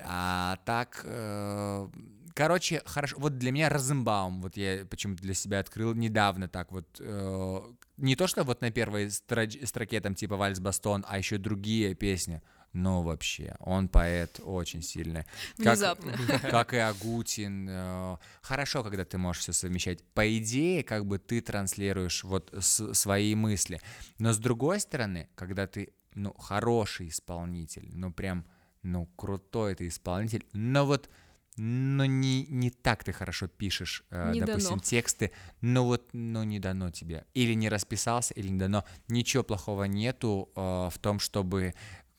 А 0.00 0.56
так, 0.64 1.00
э, 1.04 1.88
короче, 2.34 2.82
хорошо. 2.84 3.16
Вот 3.18 3.38
для 3.38 3.50
меня 3.52 3.68
Розенбаум, 3.68 4.42
вот 4.42 4.56
я 4.56 4.84
почему-то 4.86 5.22
для 5.22 5.34
себя 5.34 5.60
открыл 5.60 5.94
недавно 5.94 6.48
так 6.48 6.72
вот. 6.72 6.86
э, 7.00 7.60
не 7.96 8.14
то, 8.16 8.26
что 8.26 8.44
вот 8.44 8.60
на 8.60 8.70
первой 8.70 9.10
строке 9.10 10.00
там 10.00 10.14
типа 10.14 10.36
Вальс 10.36 10.60
Бастон, 10.60 11.04
а 11.08 11.18
еще 11.18 11.38
другие 11.38 11.94
песни. 11.94 12.42
Ну, 12.72 13.00
вообще, 13.00 13.56
он 13.60 13.88
поэт 13.88 14.38
очень 14.44 14.82
сильный. 14.82 15.24
Как- 15.56 15.76
Внезапно. 15.78 16.12
Как, 16.42 16.74
и 16.74 16.76
Агутин. 16.76 17.66
э, 17.70 18.16
Хорошо, 18.42 18.82
когда 18.84 19.06
ты 19.06 19.16
можешь 19.16 19.42
все 19.42 19.52
совмещать. 19.54 20.04
По 20.12 20.36
идее, 20.36 20.82
как 20.84 21.06
бы 21.06 21.18
ты 21.18 21.40
транслируешь 21.40 22.22
вот 22.22 22.52
с- 22.60 22.92
свои 22.92 23.34
мысли. 23.34 23.80
Но 24.18 24.34
с 24.34 24.38
другой 24.38 24.80
стороны, 24.80 25.30
когда 25.36 25.66
ты, 25.66 25.94
ну, 26.14 26.34
хороший 26.34 27.08
исполнитель, 27.08 27.88
ну, 27.94 28.12
прям, 28.12 28.44
ну, 28.82 29.06
крутой 29.16 29.74
ты 29.74 29.88
исполнитель, 29.88 30.46
но 30.52 30.86
вот 30.86 31.10
но 31.58 32.04
не, 32.04 32.44
не 32.46 32.70
так 32.70 33.02
ты 33.02 33.12
хорошо 33.12 33.48
пишешь, 33.48 34.04
э, 34.10 34.32
Не 34.34 34.40
допустим, 34.40 34.72
дано. 34.72 34.82
тексты, 34.82 35.30
но 35.62 35.86
вот, 35.86 36.10
ну, 36.12 36.44
не 36.44 36.58
дано 36.58 36.90
тебе. 36.90 37.24
Или 37.32 37.54
не 37.54 37.70
расписался, 37.70 38.34
или 38.34 38.48
не 38.48 38.58
дано. 38.58 38.84
Ничего 39.08 39.42
плохого 39.42 39.84
нету 39.84 40.50
э, 40.54 40.60
в 40.60 40.98
том, 41.00 41.18
чтобы 41.18 41.72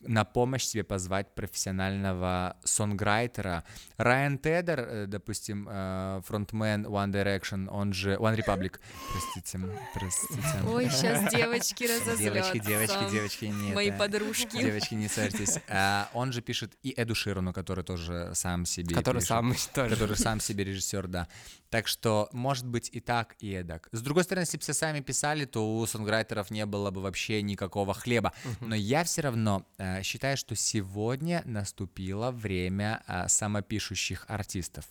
на 0.08 0.24
помощь 0.26 0.64
себе 0.64 0.84
позвать 0.84 1.34
профессионального 1.36 2.58
сонграйтера. 2.64 3.64
Райан 3.98 4.38
Тедер, 4.38 4.80
э, 4.80 5.06
допустим, 5.08 5.68
э, 5.70 6.22
фронтмен 6.26 6.86
One 6.86 7.12
Direction, 7.12 7.68
он 7.70 7.94
же 7.94 8.16
One 8.16 8.36
Republic, 8.38 8.80
простите, 9.12 9.60
простите. 9.94 10.42
Ой, 10.68 10.90
сейчас 10.90 11.32
девочки 11.32 11.84
разозлятся. 11.84 12.54
Девочки, 12.54 12.60
девочки, 12.60 13.12
девочки, 13.12 13.46
нет. 13.46 13.76
Мои 13.76 13.90
э, 13.90 13.98
подружки. 13.98 14.58
Девочки, 14.58 14.96
не 14.96 15.08
ссорьтесь. 15.08 15.60
А, 15.68 16.10
он 16.14 16.32
же 16.32 16.42
пишет 16.42 16.74
и 16.84 16.94
Эду 16.96 17.16
Ширану, 17.16 17.54
который 17.54 17.84
тоже 17.84 18.32
сам 18.34 18.66
себе 18.66 18.96
Который 18.96 19.18
пишет. 19.18 19.30
сам 19.30 19.54
тоже. 19.74 19.90
Который 19.90 20.16
сам 20.16 20.40
себе 20.40 20.64
режиссер, 20.64 21.08
да. 21.08 21.28
Так 21.70 21.88
что, 21.88 22.30
может 22.32 22.66
быть, 22.66 22.90
и 22.94 23.02
так, 23.02 23.36
и 23.40 23.52
эдак. 23.52 23.90
С 23.92 24.02
другой 24.02 24.24
стороны, 24.24 24.44
если 24.44 24.58
бы 24.58 24.64
все 24.64 24.74
сами 24.74 25.02
писали, 25.02 25.46
то 25.46 25.78
у 25.78 25.86
сонграйтеров 25.86 26.50
не 26.50 26.66
было 26.66 26.92
бы 26.92 27.02
вообще 27.02 27.42
никакого 27.42 27.94
хлеба. 27.94 28.34
Но 28.62 28.76
я 28.76 29.04
все 29.04 29.22
равно 29.22 29.66
э, 29.78 29.97
считаю, 30.04 30.38
что 30.38 30.56
сегодня 30.56 31.42
наступило 31.46 32.32
время 32.32 33.04
э, 33.08 33.28
самопишущих 33.28 34.26
артистов 34.28 34.86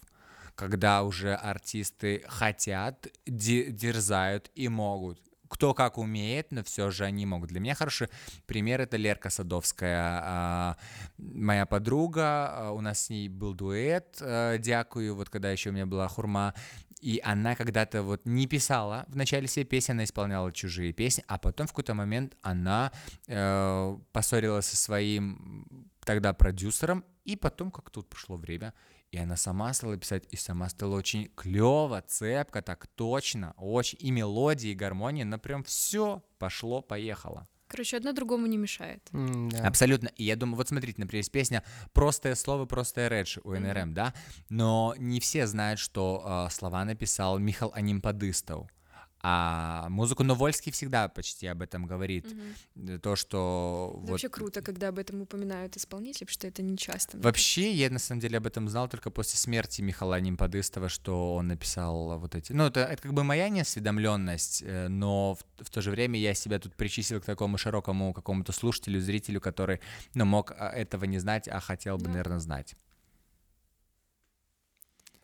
когда 0.56 1.02
уже 1.02 1.34
артисты 1.34 2.24
хотят, 2.26 3.06
де- 3.26 3.70
дерзают 3.70 4.50
и 4.54 4.68
могут. 4.68 5.20
Кто 5.48 5.74
как 5.74 5.98
умеет, 5.98 6.52
но 6.52 6.62
все 6.62 6.90
же 6.90 7.04
они 7.04 7.26
могут. 7.26 7.50
Для 7.50 7.60
меня 7.60 7.74
хороший 7.74 8.08
пример 8.46 8.80
это 8.80 8.96
Лерка 8.96 9.30
Садовская, 9.30 10.20
а, 10.24 10.76
моя 11.18 11.66
подруга. 11.66 12.48
а, 12.50 12.70
У 12.72 12.80
нас 12.80 13.04
с 13.04 13.10
ней 13.10 13.28
был 13.28 13.54
дуэт, 13.54 14.18
а, 14.20 14.58
дякую, 14.58 15.14
вот 15.14 15.30
когда 15.30 15.50
еще 15.50 15.70
у 15.70 15.72
меня 15.72 15.86
была 15.86 16.08
хурма. 16.08 16.54
И 17.00 17.20
она 17.22 17.54
когда-то 17.54 18.02
вот 18.02 18.22
не 18.24 18.46
писала 18.46 19.04
в 19.08 19.16
начале 19.16 19.46
всей 19.46 19.64
песни, 19.64 19.92
она 19.92 20.04
исполняла 20.04 20.50
чужие 20.50 20.92
песни, 20.92 21.22
а 21.28 21.38
потом 21.38 21.66
в 21.66 21.70
какой-то 21.70 21.94
момент 21.94 22.36
она 22.40 22.90
э, 23.28 23.98
поссорилась 24.12 24.66
со 24.66 24.76
своим 24.76 25.90
тогда 26.04 26.32
продюсером, 26.32 27.04
и 27.24 27.36
потом 27.36 27.70
как 27.70 27.90
тут 27.90 28.08
пришло 28.08 28.36
время, 28.36 28.72
и 29.16 29.18
она 29.18 29.36
сама 29.36 29.72
стала 29.72 29.96
писать, 29.96 30.24
и 30.30 30.36
сама 30.36 30.68
стала 30.68 30.94
очень 30.96 31.30
клево, 31.34 32.02
цепко, 32.06 32.60
так 32.60 32.86
точно, 32.86 33.54
очень, 33.56 33.98
и 34.00 34.10
мелодии, 34.10 34.70
и 34.70 34.74
гармония, 34.74 35.24
но 35.24 35.38
прям 35.38 35.64
все 35.64 36.22
пошло, 36.38 36.82
поехало. 36.82 37.48
Короче, 37.66 37.96
одно 37.96 38.12
другому 38.12 38.46
не 38.46 38.58
мешает. 38.58 39.08
М, 39.12 39.48
да. 39.48 39.66
Абсолютно. 39.66 40.08
И 40.16 40.24
я 40.24 40.36
думаю, 40.36 40.56
вот 40.56 40.68
смотрите, 40.68 41.00
например, 41.00 41.20
есть 41.20 41.32
песня 41.32 41.64
«Простое 41.92 42.34
слово, 42.34 42.66
простая 42.66 43.08
речь» 43.08 43.38
у 43.42 43.54
НРМ, 43.54 43.94
да? 43.94 44.14
Но 44.50 44.94
не 44.98 45.18
все 45.18 45.46
знают, 45.46 45.80
что 45.80 46.46
э, 46.46 46.52
слова 46.52 46.84
написал 46.84 47.38
Михал 47.38 47.72
Анимпадыстов. 47.74 48.68
А 49.28 49.88
музыку 49.88 50.22
Новольский 50.22 50.70
всегда 50.70 51.08
почти 51.08 51.48
об 51.48 51.60
этом 51.60 51.84
говорит. 51.84 52.32
Э, 52.76 53.00
То, 53.02 53.16
что... 53.16 53.90
Это 53.90 54.00
вот 54.02 54.10
Вообще 54.10 54.28
круто, 54.28 54.62
когда 54.62 54.86
об 54.86 55.00
этом 55.00 55.20
упоминают 55.20 55.76
исполнители, 55.76 56.26
потому 56.26 56.34
что 56.34 56.46
это 56.46 56.62
не 56.62 56.78
часто. 56.78 57.18
Вообще, 57.18 57.72
я 57.72 57.90
на 57.90 57.98
самом 57.98 58.20
деле 58.20 58.38
об 58.38 58.46
этом 58.46 58.68
знал 58.68 58.88
только 58.88 59.10
после 59.10 59.36
смерти 59.36 59.82
Михаила 59.82 60.20
Нимпадыстова, 60.20 60.88
что 60.88 61.34
он 61.34 61.48
написал 61.48 62.20
вот 62.20 62.36
эти... 62.36 62.52
Ну, 62.52 62.66
это, 62.66 62.84
это 62.84 63.02
как 63.02 63.14
бы 63.14 63.24
моя 63.24 63.48
неосведомленность, 63.48 64.62
э, 64.64 64.86
но 64.86 65.34
в, 65.34 65.64
в 65.64 65.70
то 65.70 65.82
же 65.82 65.90
время 65.90 66.20
я 66.20 66.32
себя 66.32 66.60
тут 66.60 66.76
причислил 66.76 67.20
к 67.20 67.24
такому 67.24 67.58
широкому 67.58 68.12
какому-то 68.12 68.52
слушателю, 68.52 69.00
зрителю, 69.00 69.40
который, 69.40 69.80
ну, 70.14 70.24
мог 70.24 70.52
а, 70.52 70.68
этого 70.70 71.04
не 71.04 71.18
знать, 71.18 71.48
а 71.48 71.58
хотел 71.58 71.96
бы, 71.96 72.04
Да. 72.04 72.10
наверное, 72.10 72.38
знать. 72.38 72.76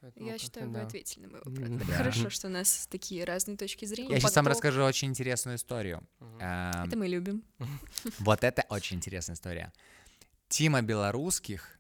Поэтому 0.02 0.26
Я 0.26 0.36
считаю, 0.36 0.66
вы 0.66 0.74
да. 0.74 0.82
ответили 0.82 1.26
на 1.26 1.28
мой 1.28 1.40
вопрос. 1.44 1.68
да. 1.86 1.94
Хорошо, 1.94 2.28
что 2.28 2.48
у 2.48 2.50
нас 2.50 2.88
такие 2.90 3.22
разные 3.22 3.56
точки 3.56 3.84
зрения. 3.84 4.14
Я 4.14 4.18
сейчас 4.20 4.34
вам 4.34 4.48
расскажу 4.48 4.82
очень 4.82 5.08
интересную 5.08 5.56
историю. 5.56 6.02
Мгм. 6.18 6.40
Эм, 6.40 6.84
Это 6.88 6.98
мы 6.98 7.06
любим. 7.06 7.44
Вот 8.18 8.42
это 8.42 8.64
очень 8.68 8.96
интересная 8.96 9.36
история. 9.36 9.72
Тима 10.48 10.82
Белорусских 10.82 11.78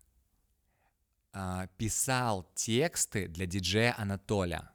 а, 1.32 1.66
писал 1.78 2.48
тексты 2.54 3.26
для 3.26 3.46
диджея 3.46 3.94
Анатоля. 3.98 4.70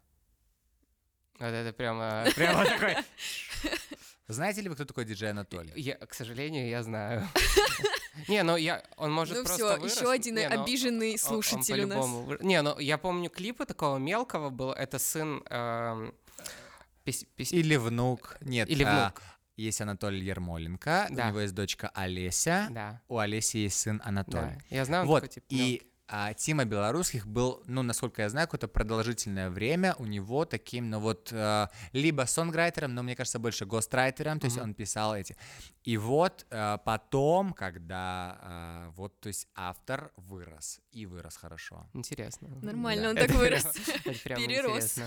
Вот 1.39 1.47
это 1.47 1.71
прямо, 1.71 2.25
прямо 2.35 2.65
такой. 2.65 2.95
Знаете 4.27 4.61
ли 4.61 4.69
вы, 4.69 4.75
кто 4.75 4.85
такой 4.85 5.05
диджей 5.05 5.31
Анатолий? 5.31 5.71
Я, 5.75 5.95
к 5.95 6.13
сожалению, 6.13 6.67
я 6.67 6.83
знаю. 6.83 7.27
Не, 8.27 8.43
ну 8.43 8.55
я, 8.57 8.83
он 8.97 9.13
может 9.13 9.37
Ну 9.37 9.43
просто 9.43 9.55
все, 9.67 9.77
вырос. 9.77 9.95
еще 9.95 10.11
один 10.11 10.35
Не, 10.35 10.49
ну, 10.49 10.63
обиженный 10.63 11.07
он- 11.09 11.13
он 11.13 11.17
слушатель 11.43 11.81
у 11.83 11.87
нас. 11.87 12.41
Не, 12.41 12.61
ну 12.61 12.77
я 12.79 12.97
помню 12.97 13.29
клипы 13.29 13.65
такого 13.65 13.97
мелкого 13.97 14.49
был. 14.49 14.71
Это 14.71 14.97
сын... 14.99 15.43
эм, 15.49 16.13
пис- 17.05 17.25
пис- 17.37 17.51
Или 17.53 17.75
внук. 17.77 18.35
Нет, 18.41 18.69
Или 18.69 18.83
а, 18.83 19.05
внук. 19.11 19.21
есть 19.55 19.79
Анатолий 19.81 20.25
Ермоленко, 20.25 21.07
Да. 21.11 21.25
у 21.25 21.27
него 21.29 21.39
есть 21.41 21.53
дочка 21.53 21.89
Олеся, 21.93 22.67
Да, 22.71 23.01
у 23.07 23.19
Олеси 23.19 23.57
есть 23.57 23.79
сын 23.79 24.01
Анатолий. 24.03 24.55
да. 24.69 24.75
Я 24.75 24.83
знаю, 24.85 25.03
он 25.03 25.07
Вот, 25.09 25.21
такой, 25.21 25.33
типа, 25.35 25.45
и 25.49 25.81
а, 26.07 26.33
Тима 26.33 26.65
Белорусских 26.65 27.27
был, 27.27 27.61
ну, 27.67 27.83
насколько 27.83 28.21
я 28.21 28.29
знаю, 28.29 28.47
какое-то 28.47 28.67
продолжительное 28.67 29.49
время 29.49 29.95
у 29.99 30.05
него 30.05 30.45
таким, 30.45 30.89
ну, 30.89 30.99
вот, 30.99 31.29
а, 31.33 31.69
либо 31.93 32.23
сонграйтером, 32.25 32.93
но, 32.95 33.03
мне 33.03 33.15
кажется, 33.15 33.39
больше 33.39 33.65
гострайтером, 33.65 34.39
то 34.39 34.45
есть 34.45 34.57
Мгм. 34.57 34.65
он 34.69 34.73
писал 34.73 35.15
эти. 35.15 35.35
И 35.83 35.97
вот 35.97 36.45
а, 36.51 36.77
потом, 36.77 37.53
когда, 37.53 38.37
а, 38.41 38.89
вот, 38.91 39.19
то 39.19 39.27
есть 39.27 39.47
автор 39.55 40.11
вырос, 40.17 40.79
и 40.91 41.05
вырос 41.05 41.37
хорошо, 41.37 41.87
интересно. 41.93 42.47
Нормально, 42.61 43.03
Да. 43.03 43.09
он 43.09 43.15
так 43.15 43.25
Это 43.29 43.37
вырос. 43.37 43.65
Перерос. 44.23 44.99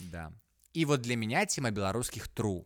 да. 0.00 0.32
И 0.72 0.84
вот 0.84 1.02
для 1.02 1.16
меня 1.16 1.44
Тима 1.46 1.70
Белорусских 1.70 2.28
true. 2.34 2.64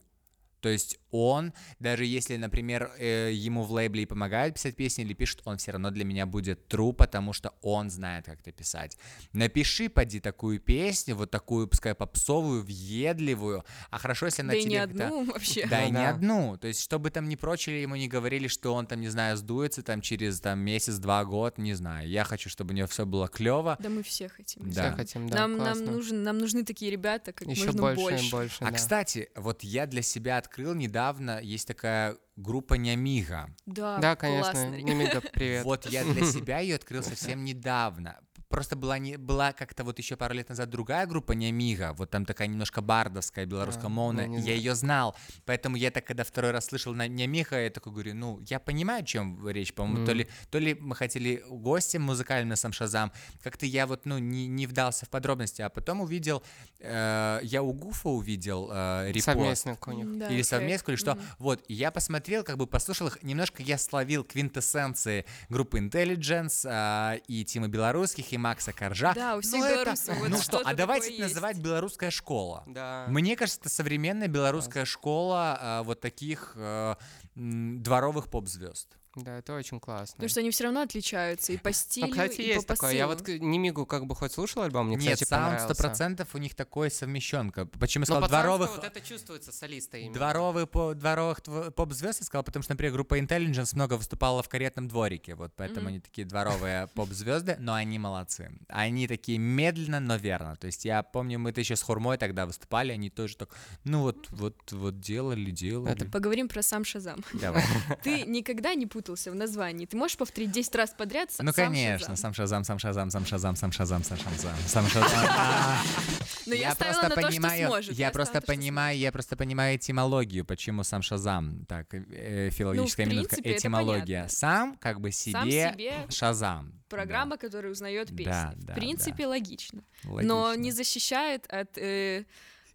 То 0.61 0.69
есть 0.69 1.00
он, 1.11 1.53
даже 1.79 2.05
если, 2.05 2.37
например, 2.37 2.91
э, 2.99 3.31
ему 3.33 3.63
в 3.63 3.73
лейбле 3.73 4.03
и 4.03 4.07
помогают 4.07 4.55
писать 4.55 4.77
песни 4.77 5.05
или 5.05 5.13
пишут, 5.15 5.43
он 5.45 5.59
все 5.59 5.73
равно 5.73 5.91
для 5.91 6.05
меня 6.05 6.27
будет 6.27 6.61
true, 6.73 6.93
потому 6.93 7.33
что 7.33 7.53
он 7.63 7.91
знает, 7.91 8.27
как 8.27 8.41
это 8.41 8.53
писать. 8.53 8.97
Напиши, 9.33 9.89
поди, 9.89 10.21
такую 10.21 10.61
песню, 10.61 11.17
вот 11.17 11.31
такую, 11.31 11.69
пускай 11.69 11.95
попсовую, 11.95 12.63
въедливую, 12.63 13.65
а 13.91 13.99
хорошо, 13.99 14.27
если 14.27 14.43
она 14.43 14.53
Да 14.53 14.59
и 14.59 14.63
тебе 14.63 14.71
не 14.73 14.79
как-то- 14.87 15.07
одну 15.07 15.25
вообще. 15.25 15.67
Да, 15.67 15.81
и 15.83 15.91
Ну 15.93 15.99
не 15.99 16.05
да. 16.05 16.11
одну. 16.11 16.57
То 16.57 16.69
есть, 16.69 16.81
чтобы 16.83 17.11
там 17.11 17.29
не 17.29 17.37
прочили, 17.37 17.77
ему 17.77 17.97
не 17.97 18.09
говорили, 18.09 18.49
что 18.49 18.75
он 18.75 18.87
там, 18.87 19.01
не 19.01 19.09
знаю, 19.09 19.37
сдуется 19.37 19.83
там 19.83 20.01
через 20.01 20.41
там 20.41 20.59
месяц, 20.61 20.97
два 20.97 21.25
год, 21.25 21.59
не 21.59 21.75
знаю. 21.75 22.09
Я 22.09 22.25
хочу, 22.25 22.49
чтобы 22.49 22.73
у 22.73 22.77
него 22.77 22.87
все 22.89 23.07
было 23.07 23.29
клево. 23.29 23.77
Да 23.81 23.89
мы 23.89 24.03
все 24.03 24.29
хотим. 24.29 24.71
Да. 24.71 24.89
Все 24.89 24.97
хотим, 24.97 25.29
да, 25.29 25.39
Нам, 25.41 25.57
нам, 25.59 25.85
нужен, 25.85 26.23
нам 26.23 26.39
нужны 26.39 26.65
такие 26.65 26.91
ребята, 26.91 27.33
как 27.33 27.49
Еще 27.49 27.67
можно 27.67 27.81
больше, 27.83 28.01
больше. 28.03 28.27
и 28.27 28.31
больше, 28.31 28.57
А 28.61 28.71
да. 28.71 28.77
кстати, 28.77 29.31
вот 29.37 29.63
я 29.63 29.87
для 29.87 30.03
себя 30.03 30.39
открыл 30.39 30.75
недавно, 30.75 31.00
есть 31.43 31.67
такая 31.67 32.17
группа 32.37 32.75
Нямига. 32.75 33.55
Да, 33.67 33.99
Да, 33.99 34.17
конечно. 34.17 34.71
Немига, 34.71 35.21
привет. 35.21 35.65
Вот 35.65 35.87
я 35.87 36.05
для 36.05 36.25
себя 36.33 36.59
ее 36.59 36.77
открыл 36.77 37.03
совсем 37.03 37.45
недавно. 37.45 38.21
Просто 38.51 38.77
была, 38.77 38.99
не, 38.99 39.17
была 39.17 39.53
как-то 39.53 39.85
вот 39.85 39.99
еще 39.99 40.17
пару 40.17 40.35
лет 40.35 40.49
назад 40.49 40.69
другая 40.69 41.07
группа, 41.07 41.33
не 41.33 41.53
Мига, 41.53 41.95
вот 41.95 42.11
там 42.11 42.27
такая 42.27 42.49
немножко 42.49 42.83
бардовская, 42.83 43.47
белорусскомовная, 43.47 44.25
А, 44.27 44.29
ну, 44.29 44.35
я 44.35 44.43
знаю. 44.43 44.57
ее 44.59 44.75
знал, 44.75 45.17
поэтому 45.47 45.77
я 45.77 45.91
так, 45.91 46.05
когда 46.05 46.25
второй 46.25 46.51
раз 46.51 46.67
слышал 46.67 46.93
на 46.93 47.07
не 47.09 47.27
Мига, 47.27 47.59
я 47.63 47.71
такой 47.71 47.93
говорю, 47.93 48.15
ну, 48.15 48.41
я 48.49 48.59
понимаю, 48.59 49.03
о 49.03 49.07
чем 49.07 49.49
речь, 49.49 49.73
по-моему, 49.73 50.05
то, 50.05 50.11
Мгм. 50.11 50.19
ли, 50.19 50.29
то 50.51 50.59
ли 50.59 50.75
мы 50.75 50.97
хотели 50.97 51.43
гостем 51.49 52.03
музыкальным 52.03 52.49
на 52.51 52.57
сам 52.57 52.73
Шазам, 52.73 53.13
как-то 53.43 53.67
я 53.67 53.87
вот, 53.87 54.05
ну, 54.05 54.19
не, 54.19 54.49
не 54.49 54.67
вдался 54.67 55.07
в 55.07 55.11
подробности, 55.11 55.63
а 55.63 55.69
потом 55.69 56.01
увидел, 56.01 56.43
э, 56.81 57.39
я 57.43 57.63
у 57.63 57.73
Гуфа 57.73 58.09
увидел 58.09 58.69
э, 58.73 59.13
репост, 59.13 59.25
Совместно 59.25 59.79
у 59.87 59.93
них. 59.93 60.19
Да, 60.19 60.29
или 60.29 60.43
совместку, 60.43 60.91
или 60.91 60.97
что. 60.97 61.13
Мгм. 61.15 61.23
Вот, 61.39 61.65
и 61.69 61.75
я 61.75 61.93
посмотрел, 61.93 62.43
как 62.43 62.57
бы 62.57 62.67
послушал 62.67 63.07
их, 63.07 63.23
немножко 63.23 63.63
я 63.63 63.79
словил 63.79 64.25
квинтэссенции 64.25 65.25
группы 65.49 65.79
Intelligence 65.79 66.67
а, 66.69 67.15
и 67.29 67.45
Тима 67.45 67.69
Белорусских, 67.69 68.33
и 68.33 68.40
Макса 68.41 68.73
Коржа. 68.73 69.13
Да, 69.15 69.37
у 69.37 69.41
всех 69.41 69.61
Ну, 69.61 69.65
это- 69.65 69.75
белорусов 69.75 70.19
вот 70.19 70.29
ну 70.29 70.37
что, 70.41 70.63
а 70.65 70.75
давайте 70.75 71.13
это 71.15 71.23
называть 71.23 71.59
белорусская 71.59 72.11
школа. 72.11 72.65
Да. 72.67 73.07
Мне 73.09 73.37
кажется, 73.37 73.61
это 73.61 73.69
современная 73.69 74.29
белорусская 74.29 74.85
школа 74.85 75.59
а, 75.61 75.83
вот 75.85 76.01
таких 76.01 76.55
м, 76.57 77.83
дворовых 77.83 78.29
поп-звезд. 78.29 78.97
Да, 79.17 79.39
это 79.39 79.55
очень 79.55 79.81
классно. 79.81 80.15
Потому 80.15 80.29
что 80.29 80.41
они 80.41 80.51
все 80.53 80.65
равно 80.65 80.83
отличаются 80.83 81.53
и 81.53 81.57
по 81.57 81.73
стилю, 81.73 82.07
Ну, 82.07 82.13
кстати, 82.13 82.41
и 82.41 82.47
есть 82.47 82.67
по 82.67 82.75
такое. 82.75 82.93
Я 82.93 83.07
вот 83.09 83.19
посылу. 83.19 83.39
не 83.45 83.59
мигу 83.59 83.85
как 83.85 84.07
бы 84.07 84.15
хоть 84.15 84.33
слушал 84.33 84.63
альбом, 84.63 84.87
мне, 84.87 84.97
Нет, 84.97 85.15
кстати, 85.15 85.29
саунд 85.29 85.59
понравился. 85.59 86.23
100% 86.25 86.29
у 86.35 86.39
них 86.39 86.55
такой 86.55 86.91
совмещенка. 86.93 87.67
Почему 87.67 88.05
я 88.07 88.15
Но 88.15 88.21
сказал 88.21 88.29
дворовых... 88.29 88.71
вот 88.77 88.85
это 88.85 89.01
чувствуется 89.01 89.51
солиста 89.51 89.97
именно. 89.99 90.15
Дворовый, 90.15 90.67
по, 90.69 90.95
дворовых 90.95 91.43
поп-звезд 91.75 92.21
я 92.21 92.27
сказал, 92.27 92.45
потому 92.45 92.63
что, 92.63 92.73
например, 92.73 92.93
группа 92.93 93.19
Intelligence 93.19 93.75
много 93.75 93.95
выступала 93.95 94.43
в 94.45 94.49
каретном 94.49 94.87
дворике, 94.87 95.35
вот 95.35 95.53
поэтому 95.57 95.81
Мгм. 95.81 95.89
они 95.89 96.01
такие 96.01 96.27
дворовые 96.27 96.87
поп-звезды, 96.95 97.57
но 97.59 97.75
они 97.75 97.99
молодцы. 97.99 98.53
Они 98.69 99.09
такие 99.09 99.39
медленно, 99.39 99.99
но 99.99 100.17
верно. 100.17 100.55
То 100.57 100.67
есть 100.69 100.85
я 100.85 101.03
помню, 101.03 101.39
мы-то 101.41 101.61
еще 101.61 101.75
с 101.75 101.83
Хурмой 101.83 102.17
тогда 102.17 102.47
выступали, 102.47 102.93
они 102.93 103.11
тоже 103.11 103.37
так, 103.37 103.57
ну 103.83 104.03
вот, 104.03 104.29
вот, 104.31 104.71
вот 104.71 105.01
делали, 105.01 105.51
делали. 105.51 105.93
Это 105.93 106.05
Поговорим 106.07 106.49
про 106.49 106.63
сам 106.63 106.85
Шазам. 106.85 107.25
Давай. 107.33 107.65
Ты 108.05 108.23
никогда 108.23 108.75
не 108.75 108.87
путался 109.01 109.31
в 109.31 109.35
названии? 109.35 109.87
Ты 109.87 109.97
можешь 109.97 110.17
повторить 110.17 110.53
10 110.53 110.75
раз 110.77 110.91
подряд 110.91 111.31
Ну, 111.39 111.53
сам 111.53 111.67
конечно, 111.67 112.17
сам 112.17 112.35
Шазам, 112.35 112.65
сам 112.65 112.79
Шазам, 112.79 113.11
сам 113.11 113.25
Шазам, 113.25 113.57
сам 113.57 113.73
Шазам, 113.73 114.05
сам 114.05 114.19
Шазам, 114.19 114.57
сам 114.67 114.87
Шазам. 114.89 115.09
Но 116.47 116.55
я 116.55 116.75
сможет. 116.75 117.93
я 117.95 118.11
просто 118.11 118.35
на 118.35 118.41
то, 118.41 118.43
что 118.43 118.47
понимаю, 118.47 118.99
я 118.99 119.13
просто 119.13 119.37
понимаю 119.37 119.77
этимологию, 119.77 120.45
почему 120.45 120.85
сам 120.85 121.03
Шазам, 121.03 121.65
так, 121.67 121.87
э, 121.95 122.51
филологическая 122.51 123.07
Ну, 123.07 123.13
минутка, 123.13 123.37
этимология. 123.43 124.27
Сам 124.29 124.77
как 124.77 125.01
бы 125.01 125.13
себе, 125.13 126.07
Шазам. 126.11 126.75
Программа, 126.89 127.39
которая 127.39 127.73
узнает 127.73 128.09
песни. 128.09 128.25
Да, 128.25 128.53
да, 128.57 128.73
в 128.73 128.77
принципе, 128.77 129.27
логично. 129.27 129.83
Но 130.05 130.55
не 130.55 130.73
защищает 130.73 131.47
от 131.49 131.79
э, 131.79 132.25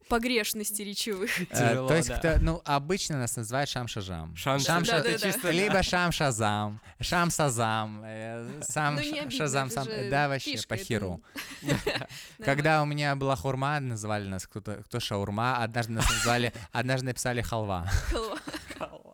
погрешности 0.07 0.81
речевых. 0.81 1.31
Э, 1.49 1.69
Тяжело, 1.69 1.87
То 1.87 1.95
есть, 1.95 2.09
да. 2.09 2.17
кто, 2.17 2.37
ну, 2.41 2.61
обычно 2.65 3.17
нас 3.17 3.35
называют 3.35 3.69
Шам-Шажам. 3.69 4.33
Да, 4.43 5.01
да, 5.01 5.01
да. 5.01 5.51
Либо 5.51 5.79
Шам-Шазам, 5.79 6.79
Шам-Сазам, 6.99 8.01
э, 8.05 8.61
сам 8.61 8.95
Ну, 8.95 9.01
обидно, 9.01 9.31
Шазам, 9.31 9.69
сам, 9.69 9.87
да, 10.09 10.27
вообще, 10.27 10.51
фишка, 10.51 10.69
по 10.69 10.77
херу. 10.77 11.21
Когда 12.43 12.81
у 12.81 12.85
меня 12.85 13.15
была 13.15 13.35
хурма, 13.35 13.79
называли 13.79 14.27
нас 14.27 14.47
кто-то, 14.47 14.83
кто 14.83 14.99
шаурма, 14.99 15.63
однажды 15.63 15.93
нас 15.93 16.09
назвали, 16.09 16.53
однажды 16.71 17.07
написали 17.07 17.41
халва. 17.41 17.87
Халва. 18.09 18.39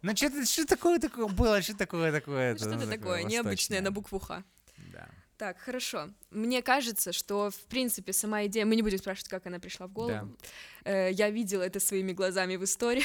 Ну 0.01 0.15
что 0.15 0.45
что 0.45 0.65
такое 0.65 0.99
такое 0.99 1.27
было, 1.27 1.61
что 1.61 1.77
такое 1.77 2.11
такое? 2.11 2.53
Ну, 2.53 2.57
Что-то 2.57 2.87
такое 2.87 3.23
необычное 3.23 3.81
на 3.81 3.91
букву 3.91 4.19
Х. 4.19 4.43
Так, 5.41 5.57
хорошо. 5.57 6.09
Мне 6.29 6.61
кажется, 6.61 7.11
что, 7.11 7.49
в 7.49 7.61
принципе, 7.61 8.13
сама 8.13 8.45
идея... 8.45 8.63
Мы 8.63 8.75
не 8.75 8.83
будем 8.83 8.99
спрашивать, 8.99 9.27
как 9.27 9.47
она 9.47 9.57
пришла 9.57 9.87
в 9.87 9.91
голову. 9.91 10.37
Э, 10.83 11.09
Я 11.11 11.31
видела 11.31 11.63
это 11.63 11.79
своими 11.79 12.11
глазами 12.11 12.57
в 12.57 12.63
истории. 12.63 13.03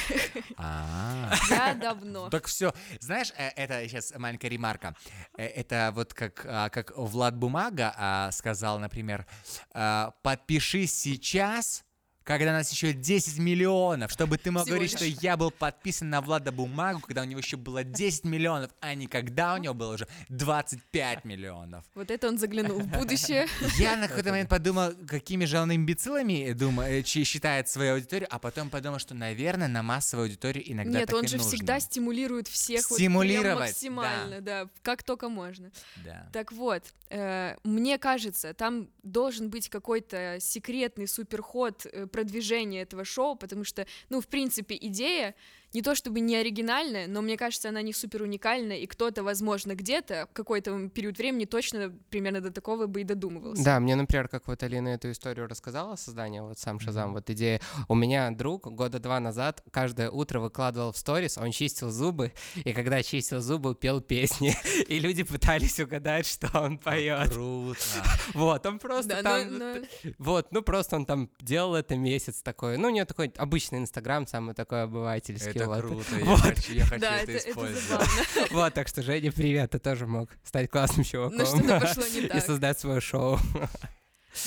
А. 0.58 1.32
Я 1.50 1.72
давно. 1.72 2.28
Так 2.28 2.44
все, 2.44 2.74
знаешь, 3.00 3.32
э, 3.38 3.48
это 3.56 3.88
сейчас 3.88 4.12
маленькая 4.18 4.48
ремарка. 4.48 4.94
Э, 5.38 5.46
Это 5.46 5.92
вот 5.94 6.12
как, 6.12 6.44
а, 6.46 6.68
как 6.68 6.92
Влад 6.94 7.34
Бумага 7.34 7.94
а, 7.96 8.30
сказал, 8.32 8.78
например, 8.80 9.24
а, 9.72 10.12
подпишись 10.22 10.94
сейчас, 10.94 11.85
когда 12.26 12.52
нас 12.52 12.72
еще 12.72 12.92
10 12.92 13.38
миллионов, 13.38 14.10
чтобы 14.10 14.36
ты 14.36 14.50
мог 14.50 14.64
Всего 14.64 14.74
говорить, 14.74 14.90
что 14.90 15.04
лишь. 15.04 15.18
я 15.20 15.36
был 15.36 15.52
подписан 15.52 16.10
на 16.10 16.20
Влада 16.20 16.50
Бумагу, 16.50 17.00
когда 17.00 17.22
у 17.22 17.24
него 17.24 17.38
еще 17.38 17.56
было 17.56 17.84
10 17.84 18.24
миллионов, 18.24 18.72
а 18.80 18.94
не 18.94 19.06
когда 19.06 19.54
у 19.54 19.58
него 19.58 19.74
было 19.74 19.94
уже 19.94 20.08
25 20.28 21.24
миллионов. 21.24 21.84
Вот 21.94 22.10
это 22.10 22.26
он 22.26 22.36
заглянул 22.38 22.80
в 22.80 22.88
будущее. 22.88 23.46
Я 23.78 23.96
на 23.96 24.08
какой-то 24.08 24.30
момент 24.30 24.50
подумал, 24.50 24.90
какими 25.06 25.44
же 25.44 25.60
он 25.60 25.72
имбецилами 25.74 26.52
думаю, 26.52 27.04
считает 27.04 27.68
свою 27.68 27.94
аудиторию, 27.94 28.26
а 28.28 28.40
потом 28.40 28.70
подумал, 28.70 28.98
что, 28.98 29.14
наверное, 29.14 29.68
на 29.68 29.84
массовую 29.84 30.24
аудиторию 30.24 30.64
иногда 30.72 30.98
Нет, 30.98 31.06
так 31.08 31.16
он 31.16 31.28
же 31.28 31.36
нужно. 31.36 31.52
всегда 31.52 31.78
стимулирует 31.78 32.48
всех 32.48 32.90
вот 32.90 32.96
Стимулировать, 32.96 33.68
максимально, 33.68 34.40
да, 34.40 34.68
как 34.82 35.04
только 35.04 35.28
можно. 35.28 35.70
Да. 36.04 36.28
Так 36.32 36.50
вот, 36.50 36.82
э, 37.10 37.54
мне 37.62 37.98
кажется, 37.98 38.52
там 38.52 38.88
должен 39.04 39.48
быть 39.48 39.68
какой-то 39.68 40.38
секретный 40.40 41.06
суперход 41.06 41.86
продвижения 42.16 42.80
этого 42.80 43.04
шоу, 43.04 43.36
потому 43.36 43.62
что, 43.64 43.86
ну, 44.08 44.22
в 44.22 44.26
принципе, 44.26 44.74
идея 44.80 45.34
не 45.72 45.82
то 45.82 45.94
чтобы 45.94 46.20
не 46.20 46.36
оригинальная, 46.36 47.06
но 47.06 47.22
мне 47.22 47.36
кажется, 47.36 47.68
она 47.68 47.82
не 47.82 47.92
супер 47.92 48.22
уникальная, 48.22 48.78
и 48.78 48.86
кто-то, 48.86 49.22
возможно, 49.22 49.74
где-то 49.74 50.26
в 50.30 50.34
какой-то 50.34 50.88
период 50.88 51.18
времени 51.18 51.44
точно 51.44 51.92
примерно 52.10 52.40
до 52.40 52.50
такого 52.50 52.86
бы 52.86 53.02
и 53.02 53.04
додумывался. 53.04 53.64
Да, 53.64 53.80
мне, 53.80 53.96
например, 53.96 54.28
как 54.28 54.46
вот 54.48 54.62
Алина 54.62 54.88
эту 54.88 55.10
историю 55.10 55.48
рассказала, 55.48 55.96
создание, 55.96 56.42
вот 56.42 56.58
сам 56.58 56.80
Шазам, 56.80 57.12
вот 57.12 57.28
идея. 57.30 57.60
У 57.88 57.94
меня 57.94 58.30
друг 58.30 58.66
года 58.72 58.98
два 58.98 59.20
назад 59.20 59.62
каждое 59.70 60.10
утро 60.10 60.40
выкладывал 60.40 60.92
в 60.92 60.96
сторис, 60.98 61.36
он 61.38 61.50
чистил 61.50 61.90
зубы, 61.90 62.32
и 62.64 62.72
когда 62.72 63.02
чистил 63.02 63.40
зубы, 63.40 63.74
пел 63.74 64.00
песни, 64.00 64.54
и 64.88 64.98
люди 64.98 65.22
пытались 65.24 65.78
угадать, 65.80 66.26
что 66.26 66.48
он 66.58 66.78
поет. 66.78 67.30
Круто. 67.32 67.78
Вот, 68.34 68.64
он 68.66 68.78
просто 68.78 69.08
Да, 69.08 69.22
там... 69.22 69.58
но- 69.58 69.74
но- 69.74 69.80
Вот, 70.18 70.52
ну 70.52 70.62
просто 70.62 70.96
он 70.96 71.06
там 71.06 71.30
делал 71.40 71.74
это 71.74 71.96
месяц 71.96 72.42
такой. 72.42 72.76
Ну, 72.78 72.88
у 72.88 72.90
него 72.90 73.04
такой 73.06 73.32
обычный 73.36 73.78
Инстаграм, 73.78 74.26
самый 74.26 74.54
такой 74.54 74.82
обывательский. 74.84 75.50
Это 75.50 75.65
вот. 75.68 75.80
круто, 75.82 76.04
я 76.18 76.24
Вот. 76.24 76.40
хочу, 76.40 76.72
я 76.72 76.84
хочу 76.86 77.00
Да, 77.00 77.16
это 77.18 77.32
это, 77.32 77.40
это 77.40 77.50
использовать. 77.50 77.84
забавно. 77.84 78.12
Вот, 78.50 78.74
так 78.74 78.88
что, 78.88 79.02
Женя, 79.02 79.32
привет, 79.32 79.70
ты 79.70 79.78
тоже 79.78 80.06
мог 80.06 80.30
стать 80.44 80.70
классным 80.70 81.04
чуваком. 81.04 81.38
Но 81.38 81.44
что-то 81.46 81.80
пошло 81.80 82.04
не 82.14 82.20
И 82.20 82.28
так. 82.28 82.44
создать 82.44 82.78
свое 82.78 83.00
шоу. 83.00 83.38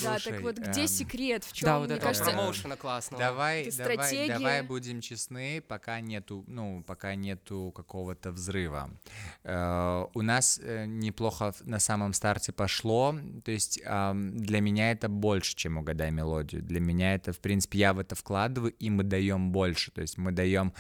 Да, 0.02 0.20
Слушай, 0.20 0.34
так 0.34 0.42
вот 0.42 0.58
где 0.58 0.82
эм, 0.82 0.88
секрет, 0.88 1.44
в 1.44 1.54
чем, 1.54 1.66
Да, 1.66 1.80
вот 1.80 1.88
мне 1.88 1.96
это 1.98 2.06
кажется, 2.06 2.32
промоушена 2.32 2.76
классного. 2.78 3.24
Давай, 3.24 3.64
Это 3.64 3.78
давай, 3.78 3.96
стратегия. 3.98 4.34
давай 4.34 4.62
будем 4.62 5.02
честны, 5.02 5.62
пока 5.62 6.00
нету, 6.02 6.44
ну, 6.48 6.84
пока 6.86 7.16
нету 7.16 7.72
какого-то 7.76 8.32
взрыва. 8.32 8.90
Э, 9.44 10.06
у 10.14 10.22
нас 10.22 10.60
э, 10.62 10.86
неплохо 10.86 11.54
на 11.62 11.80
самом 11.80 12.14
старте 12.14 12.52
пошло, 12.52 13.16
то 13.44 13.52
есть 13.52 13.82
ам, 13.86 14.38
для 14.38 14.62
меня 14.62 14.92
это 14.92 15.10
больше, 15.10 15.56
чем 15.56 15.78
угадай 15.78 16.12
мелодию. 16.12 16.62
Для 16.62 16.80
меня 16.80 17.16
это, 17.16 17.34
в 17.34 17.40
принципе, 17.40 17.80
я 17.80 17.94
в 17.94 18.00
это 18.00 18.16
вкладываю, 18.16 18.74
и 18.74 18.90
мы 18.90 19.04
даем 19.04 19.52
больше, 19.52 19.92
то 19.92 20.02
есть 20.02 20.18
мы 20.18 20.32
даем 20.32 20.68
м, 20.68 20.74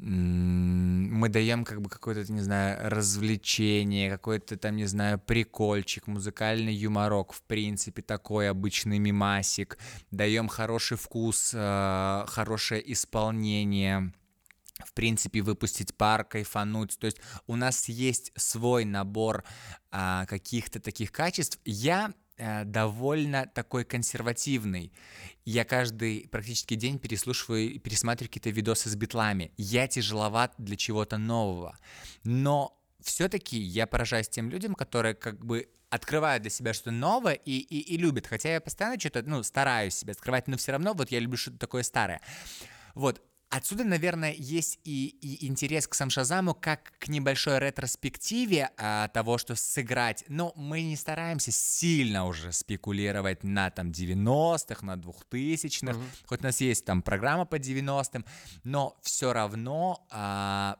мы 0.00 1.28
даем 1.28 1.64
как 1.64 1.80
бы 1.82 1.90
какое-то, 1.90 2.32
не 2.32 2.40
знаю, 2.40 2.78
развлечение, 2.88 4.10
какой-то 4.10 4.56
там, 4.56 4.76
не 4.76 4.86
знаю, 4.86 5.18
прикольчик, 5.18 6.06
музыкальный 6.06 6.72
юморок, 6.72 7.32
в 7.32 7.42
принципе, 7.42 8.02
такой 8.02 8.48
обычный 8.48 8.98
мимасик, 8.98 9.76
даем 10.12 10.48
хороший 10.48 10.96
вкус, 10.96 11.50
э, 11.52 12.24
хорошее 12.28 12.92
исполнение, 12.92 14.12
в 14.84 14.92
принципе, 14.92 15.42
выпустить 15.42 15.96
пар, 15.96 16.24
кайфануть. 16.24 16.96
То 16.98 17.06
есть 17.06 17.18
у 17.48 17.56
нас 17.56 17.88
есть 17.88 18.32
свой 18.36 18.84
набор 18.84 19.42
а, 19.90 20.26
каких-то 20.26 20.78
таких 20.78 21.10
качеств. 21.10 21.58
Я 21.64 22.12
э, 22.12 22.12
довольно 22.64 23.46
такой 23.46 23.84
консервативный. 23.84 24.92
Я 25.44 25.64
каждый 25.64 26.28
практически 26.30 26.74
день 26.74 26.98
переслушиваю 26.98 27.80
пересматриваю 27.80 28.28
какие-то 28.28 28.50
видосы 28.50 28.88
с 28.88 28.96
битлами. 28.96 29.52
Я 29.56 29.88
тяжеловат 29.88 30.54
для 30.58 30.76
чего-то 30.76 31.18
нового. 31.18 31.76
Но 32.24 32.78
все-таки 33.00 33.58
я 33.58 33.86
поражаюсь 33.86 34.28
тем 34.28 34.50
людям, 34.50 34.74
которые 34.74 35.14
как 35.14 35.44
бы 35.44 35.68
открывают 35.90 36.42
для 36.42 36.50
себя 36.50 36.74
что-то 36.74 36.90
новое 36.90 37.34
и, 37.34 37.58
и, 37.58 37.94
и 37.94 37.96
любят. 37.96 38.26
Хотя 38.26 38.54
я 38.54 38.60
постоянно 38.60 38.98
что-то, 39.00 39.22
ну, 39.22 39.42
стараюсь 39.42 39.94
себя 39.94 40.12
открывать, 40.12 40.48
но 40.48 40.56
все 40.56 40.72
равно 40.72 40.92
вот 40.94 41.10
я 41.10 41.18
люблю 41.18 41.36
что-то 41.36 41.58
такое 41.58 41.82
старое. 41.82 42.20
Вот. 42.94 43.22
Отсюда, 43.50 43.84
наверное, 43.84 44.34
есть 44.36 44.78
и, 44.84 45.06
и 45.22 45.46
интерес 45.46 45.88
к 45.88 45.94
сам 45.94 46.10
Шазаму 46.10 46.54
как 46.54 46.92
к 46.98 47.08
небольшой 47.08 47.58
ретроспективе 47.58 48.70
а, 48.76 49.08
того, 49.08 49.38
что 49.38 49.54
сыграть. 49.54 50.24
Но 50.28 50.52
мы 50.54 50.82
не 50.82 50.96
стараемся 50.96 51.50
сильно 51.50 52.26
уже 52.26 52.52
спекулировать 52.52 53.44
на 53.44 53.70
там 53.70 53.90
90-х, 53.90 54.84
на 54.84 54.96
2000-х. 54.96 55.98
Хоть 56.26 56.40
у 56.40 56.44
нас 56.44 56.60
есть 56.60 56.84
там 56.84 57.00
программа 57.00 57.46
по 57.46 57.56
90-м, 57.56 58.26
но 58.64 58.98
все 59.02 59.32
равно 59.32 60.06
а, 60.10 60.76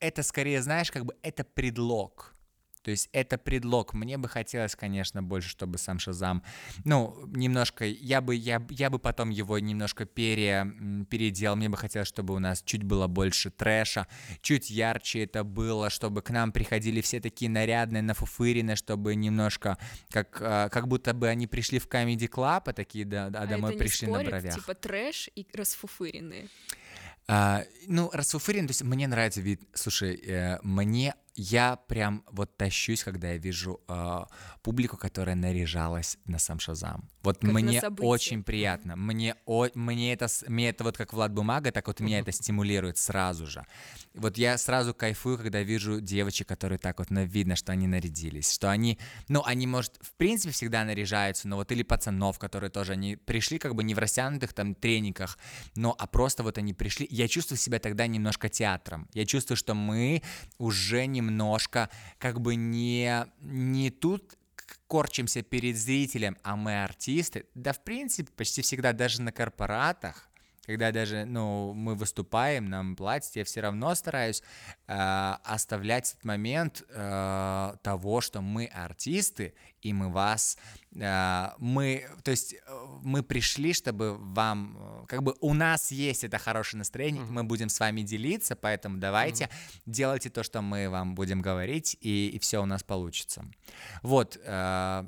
это 0.00 0.24
скорее, 0.24 0.60
знаешь, 0.60 0.90
как 0.90 1.04
бы 1.04 1.14
это 1.22 1.44
предлог. 1.44 2.31
То 2.82 2.90
есть 2.90 3.08
это 3.12 3.38
предлог. 3.38 3.94
Мне 3.94 4.18
бы 4.18 4.28
хотелось, 4.28 4.74
конечно, 4.74 5.22
больше, 5.22 5.48
чтобы 5.48 5.78
сам 5.78 5.98
Шазам, 5.98 6.42
ну, 6.84 7.16
немножко, 7.26 7.84
я 7.84 8.20
бы, 8.20 8.34
я, 8.34 8.64
я 8.70 8.90
бы 8.90 8.98
потом 8.98 9.30
его 9.30 9.58
немножко 9.58 10.04
пере, 10.04 10.66
переделал. 11.08 11.56
Мне 11.56 11.68
бы 11.68 11.76
хотелось, 11.76 12.08
чтобы 12.08 12.34
у 12.34 12.38
нас 12.38 12.62
чуть 12.62 12.82
было 12.82 13.06
больше 13.06 13.50
трэша, 13.50 14.06
чуть 14.40 14.70
ярче 14.70 15.24
это 15.24 15.44
было, 15.44 15.90
чтобы 15.90 16.22
к 16.22 16.30
нам 16.30 16.52
приходили 16.52 17.00
все 17.00 17.20
такие 17.20 17.50
нарядные, 17.50 18.02
нафуфыренные, 18.02 18.76
чтобы 18.76 19.14
немножко, 19.14 19.78
как, 20.10 20.38
а, 20.40 20.68
как 20.68 20.88
будто 20.88 21.14
бы 21.14 21.28
они 21.28 21.46
пришли 21.46 21.78
в 21.78 21.86
Comedy 21.86 22.28
Club, 22.28 22.62
а 22.66 22.72
такие, 22.72 23.04
да, 23.04 23.26
а 23.26 23.46
домой 23.46 23.76
пришли 23.76 24.06
не 24.06 24.12
на 24.12 24.18
спорит, 24.20 24.30
бровях. 24.30 24.54
типа 24.54 24.74
трэш 24.74 25.30
и 25.34 25.46
расфуфыренные. 25.52 26.48
А, 27.28 27.64
ну, 27.86 28.10
расфуфырен, 28.12 28.66
то 28.66 28.72
есть 28.72 28.82
мне 28.82 29.06
нравится 29.06 29.40
вид, 29.40 29.62
слушай, 29.74 30.16
э, 30.16 30.58
мне 30.62 31.14
я 31.34 31.76
прям 31.76 32.24
вот 32.30 32.56
тащусь, 32.56 33.04
когда 33.04 33.30
я 33.30 33.38
вижу 33.38 33.80
э, 33.88 34.20
публику, 34.62 34.96
которая 34.96 35.34
наряжалась 35.34 36.18
на 36.26 36.38
сам 36.38 36.58
Шазам. 36.58 37.08
Вот 37.22 37.38
Как 37.38 37.52
мне 37.52 37.80
очень 38.00 38.42
приятно. 38.42 38.96
Мне, 38.96 39.36
о, 39.46 39.68
мне, 39.74 40.12
это, 40.12 40.26
мне 40.48 40.68
это 40.68 40.84
вот 40.84 40.96
как 40.96 41.12
Влад 41.12 41.32
Бумага, 41.32 41.70
так 41.70 41.86
вот 41.86 42.00
меня 42.00 42.18
это 42.18 42.32
стимулирует 42.32 42.98
сразу 42.98 43.46
же. 43.46 43.64
Вот 44.14 44.36
я 44.36 44.58
сразу 44.58 44.92
кайфую, 44.92 45.38
когда 45.38 45.62
вижу 45.62 46.00
девочек, 46.00 46.48
которые 46.48 46.78
так 46.78 46.98
вот 46.98 47.10
на 47.10 47.24
видно, 47.24 47.56
что 47.56 47.72
они 47.72 47.86
нарядились, 47.86 48.52
что 48.52 48.70
они, 48.70 48.98
ну, 49.28 49.42
они, 49.44 49.66
может, 49.66 49.98
в 50.00 50.12
принципе 50.16 50.52
всегда 50.52 50.84
наряжаются, 50.84 51.48
но 51.48 51.56
вот 51.56 51.70
или 51.72 51.82
пацанов, 51.82 52.38
которые 52.38 52.70
тоже, 52.70 52.92
они 52.92 53.16
пришли 53.16 53.58
как 53.58 53.74
бы 53.74 53.84
не 53.84 53.94
в 53.94 53.98
растянутых 53.98 54.52
там 54.52 54.74
трениках, 54.74 55.38
но, 55.76 55.94
а 55.98 56.06
просто 56.06 56.42
вот 56.42 56.58
они 56.58 56.74
пришли. 56.74 57.06
Я 57.10 57.28
чувствую 57.28 57.58
себя 57.58 57.78
тогда 57.78 58.06
немножко 58.06 58.48
театром. 58.48 59.08
Я 59.14 59.24
чувствую, 59.24 59.56
что 59.56 59.74
мы 59.74 60.22
уже 60.58 61.06
немножко 61.26 61.90
как 62.18 62.40
бы 62.40 62.54
не, 62.54 63.26
не 63.40 63.90
тут 63.90 64.36
корчимся 64.86 65.42
перед 65.42 65.76
зрителем, 65.76 66.36
а 66.42 66.56
мы 66.56 66.84
артисты. 66.84 67.46
Да, 67.54 67.72
в 67.72 67.82
принципе, 67.82 68.30
почти 68.36 68.62
всегда 68.62 68.92
даже 68.92 69.22
на 69.22 69.32
корпоратах, 69.32 70.28
когда 70.66 70.92
даже, 70.92 71.24
ну, 71.24 71.72
мы 71.72 71.94
выступаем, 71.94 72.68
нам 72.68 72.94
платят, 72.94 73.34
я 73.34 73.44
все 73.44 73.60
равно 73.60 73.94
стараюсь 73.94 74.42
э, 74.86 75.34
оставлять 75.44 76.12
этот 76.12 76.24
момент 76.24 76.84
э, 76.88 77.74
того, 77.82 78.20
что 78.20 78.40
мы 78.40 78.66
артисты, 78.66 79.54
и 79.80 79.92
мы 79.92 80.10
вас, 80.10 80.56
э, 80.94 81.48
мы, 81.58 82.06
то 82.22 82.30
есть 82.30 82.54
мы 83.02 83.24
пришли, 83.24 83.72
чтобы 83.72 84.16
вам, 84.16 84.76
э, 84.78 85.06
как 85.08 85.22
бы 85.24 85.34
у 85.40 85.52
нас 85.52 85.90
есть 85.90 86.22
это 86.22 86.38
хорошее 86.38 86.78
настроение, 86.78 87.24
мы 87.24 87.42
будем 87.42 87.68
с 87.68 87.80
вами 87.80 88.02
делиться, 88.02 88.54
поэтому 88.54 88.98
давайте 88.98 89.48
делайте 89.86 90.30
то, 90.30 90.44
что 90.44 90.62
мы 90.62 90.88
вам 90.88 91.16
будем 91.16 91.42
говорить, 91.42 91.96
и, 92.00 92.28
и 92.28 92.38
все 92.38 92.62
у 92.62 92.66
нас 92.66 92.84
получится. 92.84 93.44
Вот. 94.02 94.38
э, 94.42 95.04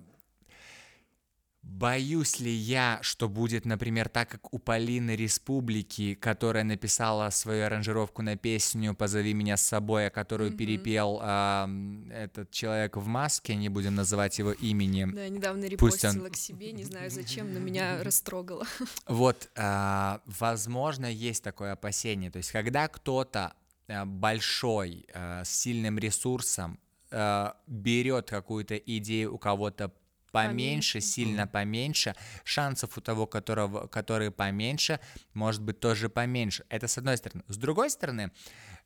Боюсь 1.66 2.40
ли 2.40 2.50
я, 2.52 2.98
что 3.02 3.28
будет, 3.28 3.64
например, 3.64 4.08
так, 4.10 4.28
как 4.28 4.52
у 4.52 4.58
Полины 4.58 5.16
Республики, 5.16 6.14
которая 6.14 6.62
написала 6.62 7.30
свою 7.30 7.64
аранжировку 7.64 8.20
на 8.22 8.36
песню 8.36 8.94
«Позови 8.94 9.32
меня 9.32 9.56
с 9.56 9.62
собой», 9.66 10.06
а 10.06 10.10
которую 10.10 10.50
Мгм. 10.50 10.58
перепел 10.58 11.18
ам, 11.22 12.10
этот 12.10 12.50
человек 12.50 12.96
в 12.98 13.06
маске, 13.06 13.54
не 13.56 13.70
будем 13.70 13.94
называть 13.94 14.38
его 14.38 14.52
имени. 14.52 15.06
Да, 15.06 15.22
я 15.24 15.28
недавно 15.30 15.62
Пусть 15.78 16.04
он- 16.04 16.10
репостила 16.12 16.28
к 16.28 16.36
себе, 16.36 16.72
не 16.72 16.84
знаю 16.84 17.10
зачем, 17.10 17.52
но 17.52 17.58
меня 17.60 17.98
растрогало. 18.04 18.66
Вот, 19.08 19.48
а, 19.56 20.20
возможно, 20.26 21.06
есть 21.06 21.42
такое 21.42 21.72
опасение. 21.72 22.30
То 22.30 22.36
есть, 22.38 22.52
когда 22.52 22.88
кто-то 22.88 23.54
а, 23.88 24.04
большой, 24.04 25.06
а, 25.14 25.42
с 25.44 25.50
сильным 25.50 25.98
ресурсом 25.98 26.78
а, 27.10 27.56
берет 27.66 28.28
какую-то 28.30 28.76
идею 28.76 29.34
у 29.34 29.38
кого-то 29.38 29.92
поменьше, 30.34 30.94
Поменьше. 30.94 31.00
сильно 31.00 31.46
поменьше, 31.46 32.14
шансов 32.42 32.98
у 32.98 33.00
того, 33.00 33.26
которого, 33.26 33.86
который 33.86 34.30
поменьше, 34.30 34.98
может 35.32 35.62
быть 35.62 35.78
тоже 35.78 36.08
поменьше. 36.08 36.64
Это 36.68 36.88
с 36.88 36.98
одной 36.98 37.16
стороны. 37.16 37.44
С 37.46 37.56
другой 37.56 37.88
стороны, 37.90 38.32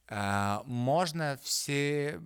а, 0.09 0.63
можно 0.67 1.39
все... 1.43 2.21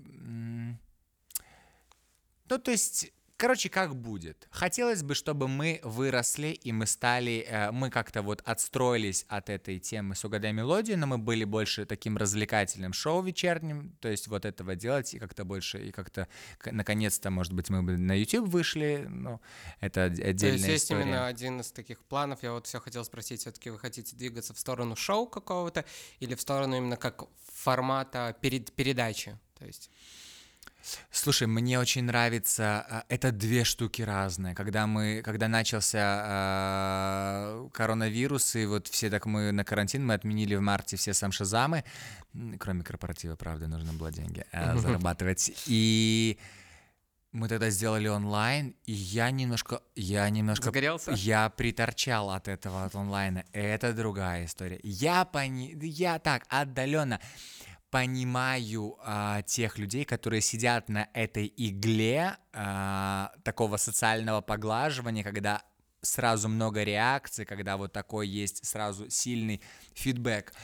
Ну, 2.49 2.59
то 2.59 2.71
есть, 2.71 3.13
короче, 3.43 3.69
как 3.69 3.97
будет. 3.97 4.47
Хотелось 4.51 5.03
бы, 5.03 5.15
чтобы 5.17 5.49
мы 5.49 5.81
выросли, 5.83 6.49
и 6.67 6.71
мы 6.71 6.87
стали, 6.87 7.45
э, 7.49 7.73
мы 7.73 7.91
как-то 7.91 8.23
вот 8.23 8.41
отстроились 8.45 9.27
от 9.29 9.51
этой 9.51 9.81
темы 9.81 10.15
с 10.15 10.25
«Угадай 10.25 10.53
мелодию», 10.53 10.97
но 10.97 11.07
мы 11.09 11.19
были 11.19 11.43
больше 11.45 11.85
таким 11.85 12.17
развлекательным 12.17 12.93
шоу 12.93 13.21
вечерним, 13.23 13.97
то 14.01 14.09
есть 14.09 14.29
вот 14.29 14.45
этого 14.45 14.77
делать, 14.77 15.15
и 15.15 15.19
как-то 15.19 15.45
больше, 15.45 15.89
и 15.89 15.91
как-то, 15.91 16.29
наконец-то, 16.65 17.31
может 17.31 17.53
быть, 17.53 17.69
мы 17.69 17.83
бы 17.83 17.97
на 17.99 18.13
YouTube 18.17 18.49
вышли, 18.49 19.07
ну, 19.11 19.41
это 19.81 20.07
од- 20.07 20.17
То 20.17 20.29
отдельная 20.29 20.57
есть 20.59 20.69
есть 20.69 20.85
история. 20.85 21.03
именно 21.03 21.27
один 21.27 21.61
из 21.61 21.73
таких 21.73 21.99
планов. 22.05 22.45
Я 22.45 22.53
вот 22.53 22.67
все 22.69 22.79
хотел 22.79 23.05
спросить, 23.05 23.41
все-таки 23.41 23.71
вы 23.71 23.79
хотите 23.81 24.15
двигаться 24.15 24.55
в 24.55 24.59
сторону 24.59 24.95
шоу 24.95 25.27
какого-то 25.27 25.85
или 26.21 26.37
в 26.37 26.41
сторону 26.41 26.77
именно 26.77 26.97
как 26.97 27.25
формата 27.53 28.37
перед 28.41 28.73
передачи? 28.73 29.37
То 29.59 29.67
есть 29.67 29.91
Слушай, 31.11 31.47
мне 31.47 31.79
очень 31.79 32.05
нравится, 32.05 32.87
а, 32.89 33.05
это 33.09 33.33
две 33.33 33.65
штуки 33.65 34.03
разные. 34.03 34.55
Когда 34.55 34.87
мы, 34.87 35.23
когда 35.25 35.49
начался 35.49 36.01
а, 36.01 37.69
коронавирус, 37.73 38.57
и 38.57 38.67
вот 38.67 38.89
все 38.89 39.11
так 39.11 39.27
мы 39.27 39.53
на 39.53 39.65
карантин, 39.65 40.07
мы 40.07 40.15
отменили 40.15 40.55
в 40.55 40.61
марте 40.61 40.97
все 40.97 41.15
сам 41.15 41.33
шазамы, 41.33 41.85
М, 42.35 42.59
кроме 42.59 42.83
корпоратива, 42.83 43.37
правда, 43.37 43.67
нужно 43.67 43.93
было 43.93 44.11
деньги 44.11 44.45
а, 44.53 44.77
зарабатывать. 44.77 45.53
И 45.67 46.39
мы 47.33 47.49
тогда 47.49 47.71
сделали 47.71 48.09
онлайн, 48.09 48.75
и 48.85 48.93
я 48.93 49.31
немножко, 49.31 49.83
я 49.95 50.29
немножко 50.31 50.67
загорелся? 50.67 51.13
я 51.13 51.49
приторчал 51.51 52.31
от 52.31 52.49
этого 52.49 52.85
от 52.85 52.95
онлайна. 52.95 53.45
Это 53.53 53.93
другая 53.93 54.47
история. 54.47 54.81
Я 54.83 55.25
пони... 55.25 55.77
я 55.83 56.19
так 56.19 56.45
отдаленно 56.49 57.21
понимаю 57.93 58.97
а, 59.05 59.43
тех 59.43 59.79
людей, 59.79 60.07
которые 60.07 60.41
сидят 60.41 60.89
на 60.89 61.11
этой 61.13 61.53
игле 61.55 62.39
а, 62.55 63.31
такого 63.45 63.77
социального 63.77 64.41
поглаживания, 64.41 65.23
когда 65.23 65.63
сразу 66.01 66.49
много 66.49 66.85
реакций, 66.85 67.45
когда 67.45 67.77
вот 67.77 67.93
такой 67.93 68.27
есть 68.29 68.67
сразу 68.67 69.11
сильный 69.11 69.61
фидбэк. 69.93 70.55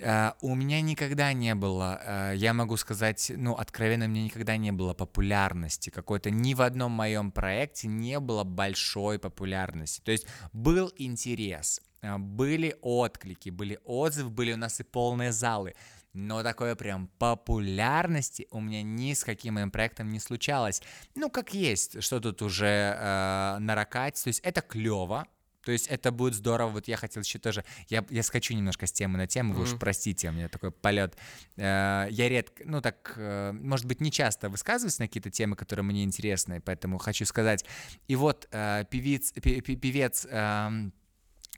А, 0.00 0.36
у 0.40 0.54
меня 0.54 0.80
никогда 0.80 1.32
не 1.32 1.56
было, 1.56 2.00
а, 2.00 2.32
я 2.32 2.54
могу 2.54 2.76
сказать, 2.76 3.32
ну, 3.34 3.54
откровенно, 3.54 4.04
у 4.04 4.08
меня 4.08 4.22
никогда 4.22 4.56
не 4.56 4.70
было 4.70 4.94
популярности 4.94 5.90
какой-то, 5.90 6.30
ни 6.30 6.54
в 6.54 6.62
одном 6.62 6.92
моем 6.92 7.32
проекте 7.32 7.88
не 7.88 8.20
было 8.20 8.44
большой 8.44 9.18
популярности. 9.18 10.00
То 10.02 10.12
есть 10.12 10.28
был 10.52 10.92
интерес, 10.98 11.80
были 12.00 12.76
отклики, 12.80 13.50
были 13.50 13.80
отзывы, 13.84 14.30
были 14.30 14.52
у 14.52 14.56
нас 14.56 14.78
и 14.78 14.84
полные 14.84 15.32
залы, 15.32 15.74
но 16.16 16.42
такое 16.42 16.74
прям 16.74 17.08
популярности 17.18 18.46
у 18.50 18.60
меня 18.60 18.82
ни 18.82 19.12
с 19.12 19.22
каким 19.22 19.54
моим 19.54 19.70
проектом 19.70 20.10
не 20.10 20.18
случалось. 20.18 20.82
Ну, 21.14 21.30
как 21.30 21.54
есть, 21.54 22.02
что 22.02 22.20
тут 22.20 22.42
уже 22.42 22.66
э, 22.98 23.58
наракать, 23.60 24.20
то 24.22 24.28
есть 24.28 24.40
это 24.40 24.62
клево, 24.62 25.26
то 25.62 25.72
есть 25.72 25.88
это 25.88 26.12
будет 26.12 26.34
здорово. 26.34 26.70
Вот 26.70 26.88
я 26.88 26.96
хотел 26.96 27.22
еще 27.22 27.38
тоже, 27.38 27.64
я, 27.88 28.04
я 28.08 28.22
скачу 28.22 28.54
немножко 28.54 28.86
с 28.86 28.92
темы 28.92 29.18
на 29.18 29.26
тему, 29.26 29.52
вы 29.54 29.62
уж 29.64 29.78
простите, 29.78 30.28
у 30.28 30.32
меня 30.32 30.48
такой 30.48 30.70
полет. 30.70 31.16
Э, 31.56 32.06
я 32.10 32.28
редко, 32.28 32.62
ну 32.64 32.80
так, 32.80 33.14
э, 33.16 33.52
может 33.52 33.84
быть, 33.86 34.00
не 34.00 34.10
часто 34.10 34.48
высказываюсь 34.48 34.98
на 34.98 35.06
какие-то 35.08 35.30
темы, 35.30 35.56
которые 35.56 35.84
мне 35.84 36.04
интересны, 36.04 36.60
поэтому 36.60 36.98
хочу 36.98 37.24
сказать. 37.26 37.64
И 38.08 38.16
вот 38.16 38.48
э, 38.52 38.84
певиц, 38.90 39.32
пе- 39.32 39.60
пе- 39.60 39.76
певец 39.76 40.26
эм, 40.30 40.92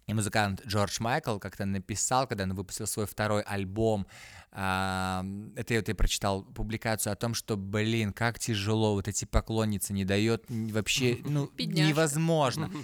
и 0.06 0.14
музыкант 0.14 0.62
Джордж 0.66 0.96
Майкл 1.00 1.38
как-то 1.38 1.66
написал, 1.66 2.26
когда 2.26 2.44
он 2.44 2.54
выпустил 2.54 2.86
свой 2.86 3.06
второй 3.06 3.42
альбом, 3.42 4.06
это 4.50 5.24
я, 5.68 5.78
вот 5.78 5.88
я 5.88 5.94
прочитал 5.94 6.42
публикацию 6.42 7.12
о 7.12 7.16
том, 7.16 7.34
что, 7.34 7.56
блин, 7.56 8.12
как 8.12 8.38
тяжело, 8.38 8.94
вот 8.94 9.06
эти 9.06 9.26
поклонницы 9.26 9.92
не 9.92 10.04
дает 10.06 10.44
вообще, 10.48 11.18
ну, 11.24 11.50
Бедняжка. 11.56 11.88
невозможно. 11.88 12.70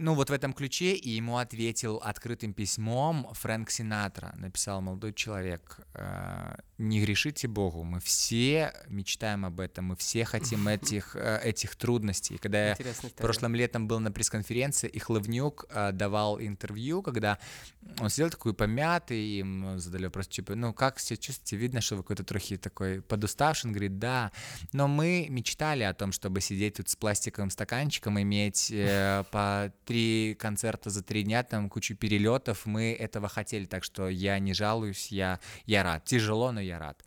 Ну, 0.00 0.14
вот 0.14 0.30
в 0.30 0.32
этом 0.32 0.52
ключе 0.52 0.92
и 0.94 1.10
ему 1.10 1.38
ответил 1.38 1.96
открытым 1.96 2.54
письмом 2.54 3.26
Фрэнк 3.32 3.68
Синатра. 3.68 4.32
Написал 4.36 4.80
молодой 4.80 5.12
человек, 5.12 5.80
э, 5.94 6.54
не 6.78 7.00
грешите 7.00 7.48
Богу, 7.48 7.82
мы 7.82 8.00
все 8.00 8.72
мечтаем 8.88 9.44
об 9.44 9.58
этом, 9.58 9.86
мы 9.86 9.96
все 9.96 10.24
хотим 10.24 10.68
этих, 10.68 11.16
э, 11.16 11.40
этих 11.42 11.76
трудностей. 11.76 12.38
Когда 12.38 12.68
я 12.68 12.72
история. 12.74 13.14
Прошлым 13.16 13.54
летом 13.54 13.88
был 13.88 13.98
на 13.98 14.12
пресс-конференции, 14.12 14.88
и 14.88 14.98
Хлывнюк 14.98 15.66
э, 15.70 15.92
давал 15.92 16.40
интервью, 16.40 17.02
когда 17.02 17.38
он 17.98 18.10
сидел 18.10 18.30
такой 18.30 18.54
помятый, 18.54 19.18
и 19.18 19.38
ему 19.38 19.78
задали 19.78 20.04
вопрос, 20.04 20.28
типа, 20.28 20.54
ну, 20.54 20.72
как 20.72 21.00
себя 21.00 21.16
чувствуете? 21.16 21.56
Видно, 21.56 21.80
что 21.80 21.96
вы 21.96 22.02
какой-то 22.02 22.24
трохи 22.24 22.56
такой 22.56 23.02
подуставший. 23.02 23.68
Он 23.68 23.72
говорит, 23.72 23.98
да, 23.98 24.30
но 24.72 24.86
мы 24.86 25.26
мечтали 25.30 25.82
о 25.82 25.94
том, 25.94 26.12
чтобы 26.12 26.40
сидеть 26.40 26.74
тут 26.74 26.88
с 26.88 26.96
пластиковым 26.96 27.50
стаканчиком, 27.50 28.20
иметь 28.20 28.70
э, 28.70 29.24
по 29.32 29.72
три 29.84 30.36
концерта 30.38 30.90
за 30.90 31.02
три 31.02 31.24
дня, 31.24 31.42
там 31.42 31.68
кучу 31.68 31.96
перелетов, 31.96 32.66
мы 32.66 32.92
этого 32.92 33.28
хотели, 33.28 33.64
так 33.64 33.82
что 33.82 34.08
я 34.08 34.38
не 34.38 34.54
жалуюсь, 34.54 35.08
я, 35.08 35.40
я 35.66 35.82
рад. 35.82 36.04
Тяжело, 36.04 36.52
но 36.52 36.60
я 36.60 36.67
рад. 36.76 37.02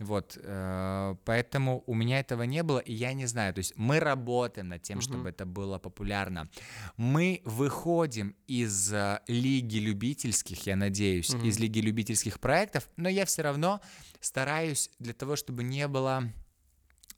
Вот, 0.00 0.36
э, 0.42 1.14
поэтому 1.24 1.84
у 1.86 1.94
меня 1.94 2.18
этого 2.18 2.42
не 2.42 2.62
было, 2.62 2.80
и 2.80 2.92
я 2.92 3.12
не 3.12 3.26
знаю. 3.26 3.54
То 3.54 3.60
есть 3.60 3.74
мы 3.76 4.00
работаем 4.00 4.68
над 4.68 4.82
тем, 4.82 5.00
чтобы 5.00 5.28
это 5.28 5.46
было 5.46 5.78
популярно. 5.78 6.48
Мы 6.96 7.42
выходим 7.44 8.34
из 8.48 8.92
э, 8.92 9.20
лиги 9.28 9.78
любительских, 9.78 10.66
я 10.66 10.74
надеюсь, 10.76 11.30
из 11.30 11.58
лиги 11.58 11.78
любительских 11.78 12.40
проектов, 12.40 12.88
но 12.96 13.08
я 13.08 13.24
все 13.24 13.42
равно 13.42 13.80
стараюсь 14.20 14.90
для 14.98 15.12
того, 15.12 15.36
чтобы 15.36 15.62
не 15.62 15.86
было 15.86 16.24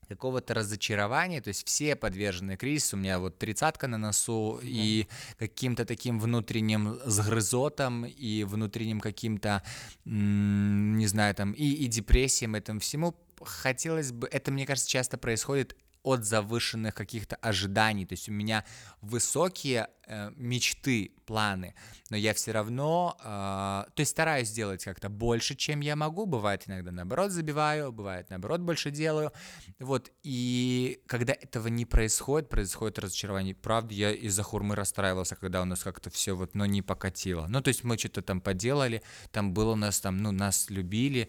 какого-то 0.08 0.54
разочарования, 0.54 1.40
то 1.40 1.48
есть 1.48 1.66
все 1.66 1.96
подвержены 1.96 2.56
кризису, 2.56 2.96
у 2.96 3.00
меня 3.00 3.18
вот 3.18 3.38
тридцатка 3.38 3.88
на 3.88 3.98
носу, 3.98 4.60
и 4.62 5.06
каким-то 5.38 5.84
таким 5.84 6.20
внутренним 6.20 6.98
сгрызотом, 7.04 8.06
и 8.06 8.44
внутренним 8.44 9.00
каким-то, 9.00 9.62
не 10.04 11.06
знаю, 11.06 11.34
там, 11.34 11.52
и, 11.52 11.64
и 11.64 11.86
депрессиям, 11.86 12.54
этому 12.54 12.80
всему, 12.80 13.14
хотелось 13.42 14.12
бы, 14.12 14.28
это, 14.28 14.50
мне 14.50 14.66
кажется, 14.66 14.88
часто 14.88 15.18
происходит 15.18 15.76
от 16.02 16.24
завышенных 16.24 16.94
каких-то 16.94 17.34
ожиданий, 17.36 18.06
то 18.06 18.12
есть 18.12 18.28
у 18.28 18.32
меня 18.32 18.64
высокие 19.00 19.88
э, 20.06 20.30
мечты, 20.36 21.12
планы, 21.26 21.74
но 22.08 22.16
я 22.16 22.32
все 22.32 22.52
равно, 22.52 23.16
э, 23.18 23.24
то 23.24 24.00
есть 24.00 24.12
стараюсь 24.12 24.50
делать 24.50 24.84
как-то 24.84 25.08
больше, 25.08 25.56
чем 25.56 25.80
я 25.80 25.96
могу, 25.96 26.24
бывает 26.24 26.62
иногда 26.66 26.92
наоборот 26.92 27.32
забиваю, 27.32 27.92
бывает 27.92 28.30
наоборот 28.30 28.60
больше 28.60 28.90
делаю, 28.90 29.32
вот, 29.80 30.12
и 30.22 31.00
когда 31.06 31.32
этого 31.32 31.68
не 31.68 31.84
происходит, 31.84 32.48
происходит 32.48 32.98
разочарование, 33.00 33.54
правда, 33.54 33.92
я 33.92 34.12
из-за 34.12 34.42
хурмы 34.44 34.76
расстраивался, 34.76 35.34
когда 35.34 35.60
у 35.62 35.64
нас 35.64 35.82
как-то 35.82 36.10
все 36.10 36.36
вот, 36.36 36.54
но 36.54 36.64
не 36.64 36.80
покатило, 36.80 37.46
ну, 37.48 37.60
то 37.60 37.68
есть 37.68 37.82
мы 37.82 37.98
что-то 37.98 38.22
там 38.22 38.40
поделали, 38.40 39.02
там 39.32 39.52
было 39.52 39.72
у 39.72 39.76
нас 39.76 40.00
там, 40.00 40.18
ну, 40.18 40.30
нас 40.30 40.70
любили, 40.70 41.28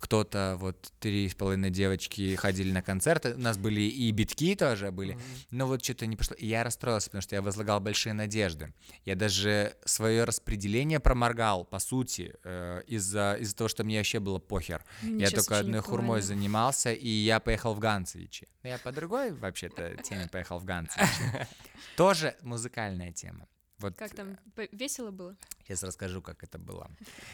кто-то, 0.00 0.56
вот, 0.58 0.92
три 0.98 1.28
с 1.28 1.34
половиной 1.34 1.70
девочки 1.70 2.34
ходили 2.34 2.72
на 2.72 2.82
концерты, 2.82 3.34
у 3.34 3.38
нас 3.38 3.56
были 3.56 3.82
и 3.82 4.10
битки 4.10 4.56
тоже 4.56 4.90
были, 4.90 5.16
но 5.50 5.66
вот 5.66 5.84
что-то 5.84 6.06
не 6.06 6.16
пошло, 6.16 6.34
и 6.36 6.46
я 6.46 6.64
расстроился, 6.64 7.10
потому 7.10 7.22
что 7.22 7.36
я 7.36 7.42
возлагал 7.42 7.78
большие 7.78 7.99
надежды, 8.08 8.72
я 9.04 9.14
даже 9.14 9.76
свое 9.84 10.24
распределение 10.24 11.00
проморгал, 11.00 11.64
по 11.64 11.78
сути, 11.78 12.34
э, 12.42 12.82
из-за 12.86 13.36
из 13.38 13.54
того, 13.54 13.68
что 13.68 13.84
мне 13.84 13.98
вообще 13.98 14.20
было 14.20 14.38
похер. 14.38 14.84
Мне 15.02 15.24
я 15.24 15.30
щас 15.30 15.44
только 15.44 15.58
одной 15.58 15.80
хурмой 15.80 16.22
занимался, 16.22 16.92
и 16.92 17.08
я 17.08 17.40
поехал 17.40 17.74
в 17.74 17.78
Ганцевичи. 17.78 18.48
Ну, 18.62 18.70
Я 18.70 18.78
по 18.78 18.92
другой, 18.92 19.32
вообще-то, 19.32 19.96
теме 20.02 20.28
поехал 20.28 20.58
в 20.58 20.64
Ганцевичи. 20.64 21.46
Тоже 21.96 22.36
музыкальная 22.42 23.12
тема. 23.12 23.46
Вот 23.80 23.96
Как 23.96 24.14
там, 24.14 24.38
весело 24.72 25.10
было? 25.10 25.36
Сейчас 25.62 25.82
расскажу, 25.82 26.20
как 26.20 26.42
это 26.44 26.58
было. 26.58 26.90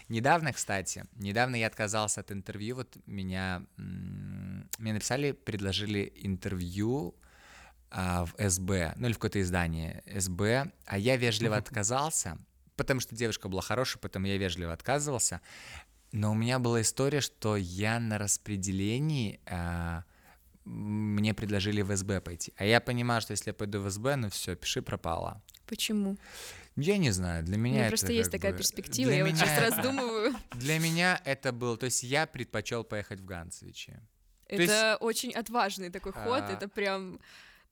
Недавно, 0.09 0.53
кстати, 0.53 1.05
недавно 1.15 1.57
я 1.57 1.67
отказался 1.67 2.21
от 2.21 2.31
интервью. 2.31 2.77
Вот 2.77 2.97
меня, 3.07 3.67
мне 3.77 4.93
написали, 4.93 5.33
предложили 5.33 6.13
интервью 6.15 7.17
а, 7.91 8.25
в 8.27 8.35
СБ, 8.51 8.95
ну 8.97 9.07
или 9.07 9.13
в 9.15 9.19
какое-то 9.19 9.41
издание 9.41 10.03
СБ, 10.07 10.71
а 10.85 10.99
я 10.99 11.17
вежливо 11.17 11.57
отказался, 11.57 12.39
потому 12.77 13.01
что 13.01 13.15
девушка 13.15 13.49
была 13.49 13.63
хорошая, 13.63 14.01
поэтому 14.01 14.27
я 14.27 14.37
вежливо 14.39 14.73
отказывался. 14.73 15.41
Но 16.13 16.31
у 16.33 16.35
меня 16.35 16.59
была 16.59 16.81
история, 16.83 17.21
что 17.21 17.57
я 17.57 17.99
на 18.01 18.19
распределении 18.19 19.41
а, 19.47 20.05
мне 20.65 21.33
предложили 21.35 21.83
в 21.83 21.95
СБ 21.97 22.21
пойти. 22.21 22.53
А 22.57 22.65
я 22.65 22.81
понимаю, 22.81 23.21
что 23.21 23.33
если 23.33 23.51
я 23.51 23.55
пойду 23.55 23.81
в 23.81 23.91
СБ, 23.91 24.17
ну 24.17 24.31
все, 24.31 24.57
пиши 24.57 24.83
пропало. 24.83 25.43
Почему? 25.67 26.17
Я 26.77 26.99
не 26.99 27.11
знаю, 27.11 27.43
для 27.45 27.57
У 27.57 27.61
меня 27.61 27.81
это 27.83 27.89
просто 27.89 28.13
есть 28.13 28.31
такая 28.31 28.53
бы- 28.53 28.59
перспектива, 28.59 29.11
для 29.11 29.19
я 29.19 29.25
вот 29.25 29.33
меня 29.33 29.45
сейчас 29.47 29.59
это- 29.59 29.77
раздумываю. 29.77 30.35
Для 30.55 30.79
меня 30.79 31.21
это 31.25 31.53
был, 31.53 31.77
то 31.77 31.87
есть 31.87 32.03
я 32.03 32.27
предпочел 32.27 32.85
поехать 32.85 33.21
в 33.21 33.25
Ганцевичи. 33.25 33.99
есть, 34.49 34.63
Это 34.71 34.97
очень 35.01 35.33
отважный 35.33 35.91
такой 35.91 36.13
ход, 36.13 36.43
а, 36.43 36.53
это 36.53 36.69
прям 36.69 37.19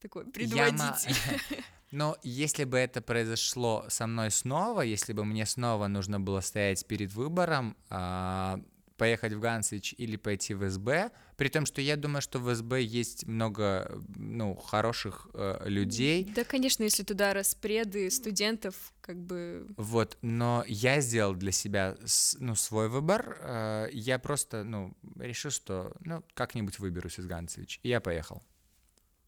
такой 0.01 0.25
Я 0.25 0.31
предводитель. 0.31 1.15
Но 1.91 2.17
если 2.23 2.63
бы 2.63 2.77
это 2.77 3.01
произошло 3.01 3.85
со 3.89 4.07
мной 4.07 4.31
снова, 4.31 4.81
если 4.81 5.13
бы 5.13 5.23
мне 5.25 5.45
снова 5.45 5.87
нужно 5.87 6.19
было 6.19 6.41
стоять 6.41 6.85
перед 6.85 7.13
выбором, 7.13 7.77
а, 7.89 8.59
поехать 8.97 9.33
в 9.33 9.39
Ганцевич 9.39 9.93
или 9.97 10.15
пойти 10.15 10.53
в 10.53 10.69
СБ, 10.69 11.11
при 11.37 11.49
том, 11.49 11.65
что 11.65 11.81
я 11.81 11.95
думаю, 11.95 12.21
что 12.21 12.39
в 12.39 12.53
СБ 12.53 12.81
есть 12.81 13.27
много, 13.27 14.01
ну, 14.15 14.55
хороших 14.55 15.27
э, 15.33 15.63
людей, 15.65 16.31
Да, 16.35 16.43
конечно, 16.43 16.83
если 16.83 17.03
туда 17.03 17.33
распреды 17.33 18.09
студентов, 18.09 18.93
как 19.01 19.17
бы... 19.17 19.67
Вот, 19.77 20.17
но 20.21 20.63
я 20.67 21.01
сделал 21.01 21.35
для 21.35 21.51
себя 21.51 21.97
ну, 22.39 22.55
свой 22.55 22.89
выбор. 22.89 23.37
э, 23.41 23.89
Я 23.91 24.19
просто, 24.19 24.63
ну, 24.63 24.95
решил, 25.19 25.51
что, 25.51 25.93
ну, 26.01 26.23
как-нибудь 26.33 26.79
выберусь 26.79 27.19
из 27.19 27.25
Ганцевич. 27.25 27.79
И 27.83 27.89
я 27.89 27.99
поехал. 27.99 28.41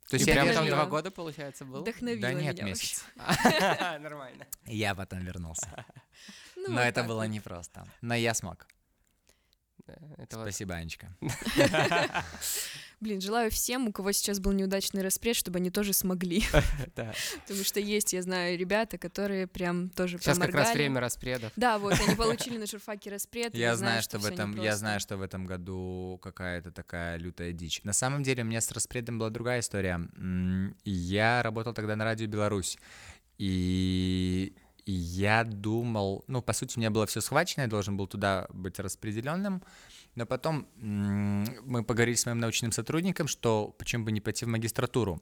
То 0.07 0.15
И 0.15 0.19
есть 0.19 0.27
я 0.27 0.41
прям 0.41 0.53
там 0.53 0.67
два 0.67 0.85
года, 0.85 1.11
получается, 1.11 1.65
был? 1.65 1.81
Вдохновило 1.81 2.21
Да 2.21 2.33
нет, 2.33 2.61
месяц. 2.63 3.03
Нормально. 3.99 4.47
Я 4.65 4.95
потом 4.95 5.19
вернулся. 5.19 5.85
Ну, 6.55 6.69
Но 6.69 6.81
это 6.81 7.03
было 7.03 7.27
непросто. 7.27 7.85
Но 8.01 8.15
я 8.15 8.33
смог. 8.33 8.67
Спасибо, 10.29 10.75
Анечка. 10.75 11.13
Блин, 12.99 13.21
желаю 13.21 13.51
всем, 13.51 13.87
у 13.87 13.91
кого 13.91 14.11
сейчас 14.11 14.39
был 14.39 14.53
неудачный 14.53 15.03
распред, 15.03 15.35
чтобы 15.35 15.59
они 15.59 15.69
тоже 15.69 15.93
смогли. 15.93 16.43
Потому 16.95 17.63
что 17.63 17.79
есть, 17.79 18.13
я 18.13 18.23
знаю, 18.23 18.57
ребята, 18.57 18.97
которые 18.97 19.45
прям 19.45 19.89
тоже 19.89 20.17
Сейчас 20.17 20.39
как 20.39 20.53
раз 20.53 20.73
время 20.73 20.99
распредов. 20.99 21.51
Да, 21.55 21.77
вот, 21.79 21.93
они 21.99 22.15
получили 22.15 22.57
на 22.57 22.65
журфаке 22.65 23.11
распред. 23.11 23.53
Я 23.53 23.75
знаю, 23.75 24.01
что 24.01 24.17
в 24.17 24.25
этом, 24.25 24.59
я 24.59 24.75
знаю, 24.75 24.99
что 24.99 25.17
в 25.17 25.21
этом 25.21 25.45
году 25.45 26.19
какая-то 26.23 26.71
такая 26.71 27.17
лютая 27.17 27.51
дичь. 27.51 27.81
На 27.83 27.93
самом 27.93 28.23
деле 28.23 28.41
у 28.43 28.45
меня 28.45 28.61
с 28.61 28.71
распредом 28.71 29.19
была 29.19 29.29
другая 29.29 29.59
история. 29.59 30.01
Я 30.83 31.43
работал 31.43 31.73
тогда 31.73 31.95
на 31.95 32.03
радио 32.03 32.27
Беларусь, 32.27 32.77
и 33.37 34.53
и 34.87 34.93
я 34.93 35.43
думал, 35.43 36.23
ну, 36.27 36.41
по 36.41 36.53
сути, 36.53 36.77
у 36.77 36.79
меня 36.79 36.89
было 36.89 37.05
все 37.05 37.19
схвачено, 37.19 37.63
я 37.63 37.67
должен 37.67 37.97
был 37.97 38.07
туда 38.07 38.47
быть 38.49 38.79
распределенным, 38.79 39.61
но 40.17 40.25
потом 40.25 40.67
мы 40.75 41.83
поговорили 41.83 42.15
с 42.15 42.25
моим 42.25 42.39
научным 42.39 42.71
сотрудником, 42.71 43.27
что 43.27 43.75
почему 43.77 44.05
бы 44.05 44.11
не 44.11 44.19
пойти 44.19 44.45
в 44.45 44.47
магистратуру. 44.47 45.21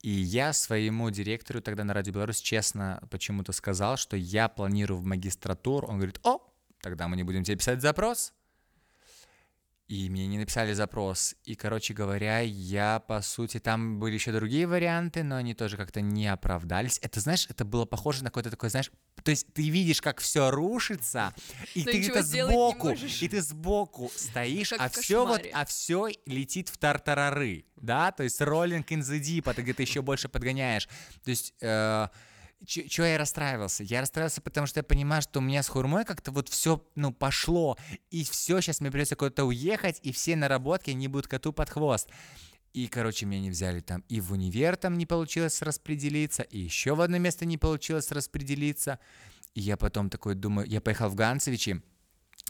И 0.00 0.08
я 0.08 0.54
своему 0.54 1.10
директору 1.10 1.60
тогда 1.60 1.84
на 1.84 1.92
Радио 1.92 2.14
Беларусь 2.14 2.40
честно 2.40 3.02
почему-то 3.10 3.52
сказал, 3.52 3.98
что 3.98 4.16
я 4.16 4.48
планирую 4.48 4.98
в 4.98 5.04
магистратуру. 5.04 5.86
Он 5.86 5.96
говорит, 5.96 6.18
о, 6.24 6.38
тогда 6.80 7.08
мы 7.08 7.16
не 7.16 7.24
будем 7.24 7.44
тебе 7.44 7.58
писать 7.58 7.82
запрос. 7.82 8.32
И 9.92 10.08
мне 10.08 10.26
не 10.26 10.38
написали 10.38 10.72
запрос. 10.72 11.34
И, 11.44 11.54
короче 11.54 11.92
говоря, 11.92 12.38
я, 12.38 13.00
по 13.00 13.20
сути, 13.20 13.60
там 13.60 14.00
были 14.00 14.14
еще 14.14 14.32
другие 14.32 14.66
варианты, 14.66 15.22
но 15.22 15.36
они 15.36 15.52
тоже 15.52 15.76
как-то 15.76 16.00
не 16.00 16.28
оправдались. 16.28 16.98
Это, 17.02 17.20
знаешь, 17.20 17.46
это 17.50 17.66
было 17.66 17.84
похоже 17.84 18.24
на 18.24 18.30
какое-то 18.30 18.50
такое, 18.50 18.70
знаешь, 18.70 18.90
то 19.22 19.30
есть 19.30 19.52
ты 19.52 19.68
видишь, 19.68 20.00
как 20.00 20.20
все 20.20 20.50
рушится, 20.50 21.34
и 21.74 21.80
Но 21.80 21.90
ты 21.92 21.98
где-то 21.98 22.22
сбоку, 22.22 22.88
и 22.92 23.28
ты 23.28 23.42
сбоку 23.42 24.10
стоишь, 24.16 24.70
Как 24.70 24.80
а 24.80 24.88
все 24.88 25.26
вот, 25.26 25.42
а 25.52 25.66
все 25.66 26.08
летит 26.24 26.70
в 26.70 26.78
тартарары, 26.78 27.66
да, 27.76 28.12
то 28.12 28.22
есть 28.22 28.40
rolling 28.40 28.86
in 28.86 29.00
the 29.00 29.20
deep, 29.20 29.42
а 29.44 29.52
ты 29.52 29.60
где-то 29.60 29.82
еще 29.82 30.00
больше 30.00 30.30
подгоняешь. 30.30 30.88
То 31.22 31.28
есть 31.30 31.52
э, 31.60 32.08
Чего 32.64 33.06
я 33.06 33.18
расстраивался? 33.18 33.82
Я 33.82 34.00
расстраивался, 34.00 34.40
потому 34.40 34.66
что 34.66 34.80
я 34.80 34.84
понимаю, 34.84 35.22
что 35.22 35.40
у 35.40 35.42
меня 35.42 35.62
с 35.62 35.68
хурмой 35.68 36.04
как-то 36.04 36.30
вот 36.30 36.48
все, 36.48 36.84
ну, 36.94 37.12
пошло, 37.12 37.76
и 38.10 38.24
все, 38.24 38.60
сейчас 38.60 38.80
мне 38.80 38.90
придется 38.90 39.16
куда-то 39.16 39.44
уехать, 39.44 39.98
и 40.02 40.12
все 40.12 40.36
наработки, 40.36 40.90
они 40.90 41.08
будут 41.08 41.26
коту 41.26 41.52
под 41.52 41.70
хвост. 41.70 42.08
И, 42.72 42.86
короче, 42.86 43.26
меня 43.26 43.40
не 43.40 43.50
взяли 43.50 43.80
там, 43.80 44.04
и 44.08 44.20
в 44.20 44.32
универ 44.32 44.76
там 44.76 44.96
не 44.96 45.06
получилось 45.06 45.60
распределиться, 45.60 46.42
и 46.42 46.58
еще 46.58 46.94
в 46.94 47.00
одно 47.00 47.18
место 47.18 47.44
не 47.44 47.58
получилось 47.58 48.10
распределиться. 48.12 48.98
И 49.54 49.60
я 49.60 49.76
потом 49.76 50.08
такой 50.08 50.34
думаю, 50.34 50.66
я 50.66 50.80
поехал 50.80 51.08
в 51.08 51.14
Ганцевичи, 51.14 51.82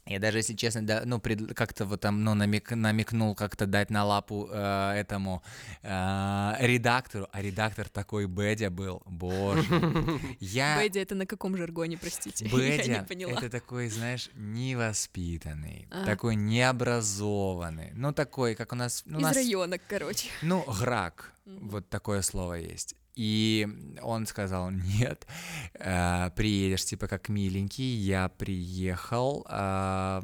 я 0.05 0.19
даже, 0.19 0.39
если 0.39 0.55
честно, 0.55 0.85
да, 0.85 1.03
ну, 1.05 1.21
пред- 1.21 1.55
как-то 1.55 1.85
вот 1.85 2.01
там, 2.01 2.25
ну, 2.25 2.35
намек, 2.35 2.73
намекнул 2.73 3.37
как-то 3.37 3.67
дать 3.67 3.89
на 3.91 4.05
лапу 4.05 4.49
э, 4.53 4.93
этому 4.97 5.43
э, 5.83 6.55
редактору, 6.59 7.29
а 7.33 7.41
редактор 7.41 7.89
такой 7.89 8.27
Бедя 8.27 8.69
был, 8.71 9.03
боже. 9.07 9.65
Я... 10.41 10.77
Бэдди 10.77 10.99
это 10.99 11.15
на 11.15 11.25
каком 11.27 11.57
жаргоне, 11.57 11.99
простите? 11.99 12.45
Я 12.47 12.51
Бэдя 12.51 12.99
не 13.01 13.07
поняла. 13.07 13.33
это 13.39 13.49
такой, 13.49 13.89
знаешь, 13.89 14.29
невоспитанный, 14.35 15.87
А. 15.91 16.05
такой 16.05 16.35
необразованный, 16.37 17.91
ну 17.95 18.13
такой, 18.13 18.55
как 18.55 18.73
у 18.73 18.77
нас, 18.77 19.03
ну, 19.07 19.19
у 19.19 19.21
Из 19.21 19.25
нас, 19.25 19.37
района, 19.37 19.79
короче. 19.79 20.29
ну 20.43 20.65
грак, 20.81 21.33
вот 21.47 21.89
такое 21.89 22.23
слово 22.23 22.55
есть. 22.55 22.97
И 23.15 23.69
он 24.03 24.27
сказал, 24.27 24.71
нет, 24.71 25.27
э, 25.75 26.31
приедешь, 26.35 26.85
типа, 26.85 27.09
как 27.09 27.29
миленький, 27.29 27.95
я 27.95 28.29
приехал. 28.29 29.47
э, 29.49 30.23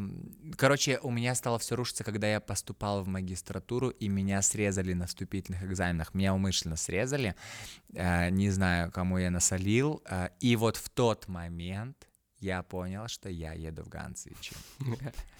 короче, 0.56 0.98
у 1.02 1.10
меня 1.10 1.34
стало 1.34 1.58
все 1.58 1.76
рушиться, 1.76 2.04
когда 2.04 2.26
я 2.26 2.40
поступал 2.40 3.02
в 3.02 3.08
магистратуру, 3.08 3.90
и 3.90 4.08
меня 4.08 4.40
срезали 4.42 4.94
на 4.94 5.06
вступительных 5.06 5.62
экзаменах. 5.62 6.14
Меня 6.14 6.34
умышленно 6.34 6.76
срезали, 6.76 7.34
э, 7.94 8.30
не 8.30 8.50
знаю, 8.50 8.90
кому 8.90 9.18
я 9.18 9.30
насолил. 9.30 10.02
э, 10.08 10.30
и 10.40 10.56
вот 10.56 10.76
в 10.76 10.88
тот 10.88 11.28
момент 11.28 12.08
я 12.40 12.62
понял, 12.62 13.08
что 13.08 13.28
я 13.28 13.52
еду 13.52 13.82
в 13.82 13.88
Ганцевичи. 13.88 14.54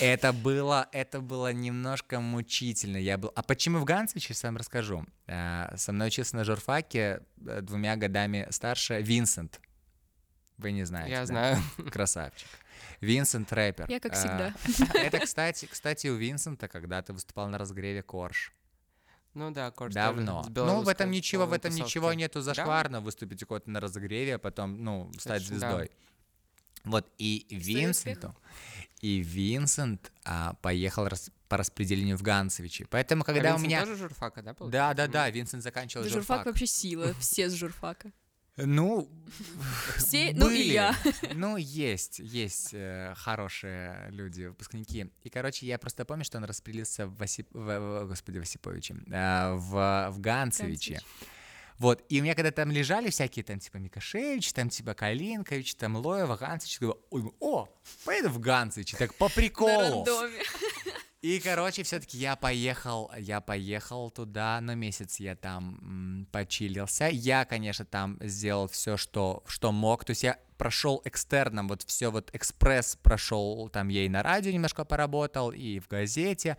Это 0.00 0.32
было, 0.32 0.88
это 0.92 1.20
было 1.20 1.52
немножко 1.52 2.20
мучительно. 2.20 2.98
Я 2.98 3.18
был... 3.18 3.32
А 3.34 3.42
почему 3.42 3.78
в 3.78 3.84
Ганцевиче, 3.84 4.34
сам 4.34 4.56
расскажу. 4.56 5.04
Э, 5.26 5.74
Со 5.76 5.92
мной 5.92 6.08
учился 6.08 6.36
на 6.36 6.44
журфаке 6.44 7.22
э, 7.46 7.60
двумя 7.62 7.96
годами 7.96 8.46
старше 8.50 9.00
Винсент. 9.02 9.60
Вы 10.56 10.72
не 10.72 10.84
знаете. 10.84 11.12
Я 11.12 11.20
да? 11.20 11.26
знаю. 11.26 11.58
Красавчик. 11.90 12.48
Винсент 13.00 13.52
рэпер. 13.52 13.86
Я 13.88 14.00
как 14.00 14.12
Э, 14.12 14.14
всегда. 14.14 14.54
Это, 14.98 15.20
кстати, 15.20 15.66
кстати, 15.66 16.08
у 16.08 16.16
Винсента 16.16 16.68
когда-то 16.68 17.12
выступал 17.12 17.48
на 17.48 17.58
разогреве 17.58 18.02
Корж. 18.02 18.52
Ну 19.34 19.50
да, 19.50 19.70
Корж 19.70 19.94
Давно. 19.94 20.44
Ну, 20.48 20.82
в 20.82 20.88
этом 20.88 21.10
ничего, 21.10 21.46
в 21.46 21.52
этом 21.52 21.72
ничего 21.72 22.12
нету 22.12 22.40
зашкварно 22.40 23.00
выступить 23.00 23.42
у 23.42 23.46
кого-то 23.46 23.70
на 23.70 23.80
разогреве, 23.80 24.34
а 24.36 24.38
потом, 24.38 24.82
ну, 24.82 25.10
стать 25.18 25.42
да. 25.42 25.46
звездой. 25.46 25.90
Вот, 26.84 27.06
и 27.18 27.46
Винсенту, 27.50 28.34
и 29.00 29.20
Винсент 29.20 30.12
а, 30.24 30.54
поехал 30.62 31.06
рас- 31.08 31.30
по 31.48 31.56
распределению 31.56 32.16
в 32.18 32.22
Ганцевичи. 32.22 32.86
Поэтому, 32.90 33.22
А 33.22 33.24
когда 33.24 33.50
у 33.50 33.58
Винсент 33.58 33.66
меня... 33.66 33.80
тоже 33.80 33.96
журфака, 33.96 34.42
да, 34.42 34.54
получается? 34.54 34.94
Да, 34.96 35.06
да, 35.06 35.12
да, 35.12 35.30
Винсент 35.30 35.62
заканчивал 35.62 36.04
Да 36.04 36.10
журфак. 36.10 36.26
журфак 36.38 36.46
вообще 36.46 36.66
сила, 36.66 37.14
все 37.20 37.48
с 37.48 37.54
журфака. 37.54 38.10
Ну, 38.60 39.08
Все, 39.98 40.32
ну 40.34 40.50
и 40.50 40.56
были. 40.56 40.72
я. 40.72 40.96
Ну, 41.34 41.56
есть, 41.56 42.18
есть 42.18 42.70
э, 42.72 43.14
хорошие 43.16 44.08
люди, 44.10 44.46
выпускники. 44.46 45.12
И, 45.22 45.28
короче, 45.28 45.64
я 45.64 45.78
просто 45.78 46.04
помню, 46.04 46.24
что 46.24 46.38
он 46.38 46.44
распределился 46.44 47.06
в, 47.06 47.22
Осип... 47.22 47.46
в- 47.52 48.02
в- 48.02 48.08
господи, 48.08 48.38
в 48.38 48.42
Осиповиче, 48.42 48.96
э, 49.12 49.52
в, 49.54 50.08
в 50.10 50.18
Ганцевиче. 50.18 50.94
Ганцевич. 50.94 51.02
Вот, 51.78 52.04
и 52.08 52.20
у 52.20 52.24
меня 52.24 52.34
когда 52.34 52.50
там 52.50 52.70
лежали 52.70 53.10
всякие 53.10 53.44
там 53.44 53.60
типа 53.60 53.76
Микошевич, 53.76 54.52
там 54.52 54.68
типа 54.68 54.94
Калинкович, 54.94 55.76
там 55.76 55.96
Лоева, 55.96 56.36
Ганцевич, 56.36 56.78
я 56.80 56.88
говорю, 57.10 57.34
о, 57.38 57.68
поеду 58.04 58.30
в 58.30 58.40
Ганцевич, 58.40 58.92
так 58.92 59.14
по 59.14 59.28
приколу. 59.28 60.04
И, 61.20 61.40
короче, 61.40 61.82
все-таки 61.82 62.16
я 62.16 62.36
поехал, 62.36 63.10
я 63.18 63.40
поехал 63.40 64.08
туда, 64.10 64.60
на 64.60 64.76
месяц 64.76 65.18
я 65.18 65.34
там 65.34 65.78
м, 65.82 66.28
почилился. 66.30 67.08
Я, 67.10 67.44
конечно, 67.44 67.84
там 67.84 68.18
сделал 68.20 68.68
все, 68.68 68.96
что, 68.96 69.42
что 69.48 69.72
мог. 69.72 70.04
То 70.04 70.10
есть 70.10 70.22
я 70.22 70.38
прошел 70.58 71.02
экстерном, 71.04 71.66
вот 71.66 71.82
все 71.82 72.10
вот 72.10 72.30
экспресс 72.32 72.96
прошел, 73.02 73.68
там 73.68 73.90
и 73.90 74.08
на 74.08 74.22
радио 74.22 74.52
немножко 74.52 74.84
поработал, 74.84 75.50
и 75.50 75.80
в 75.80 75.88
газете, 75.88 76.56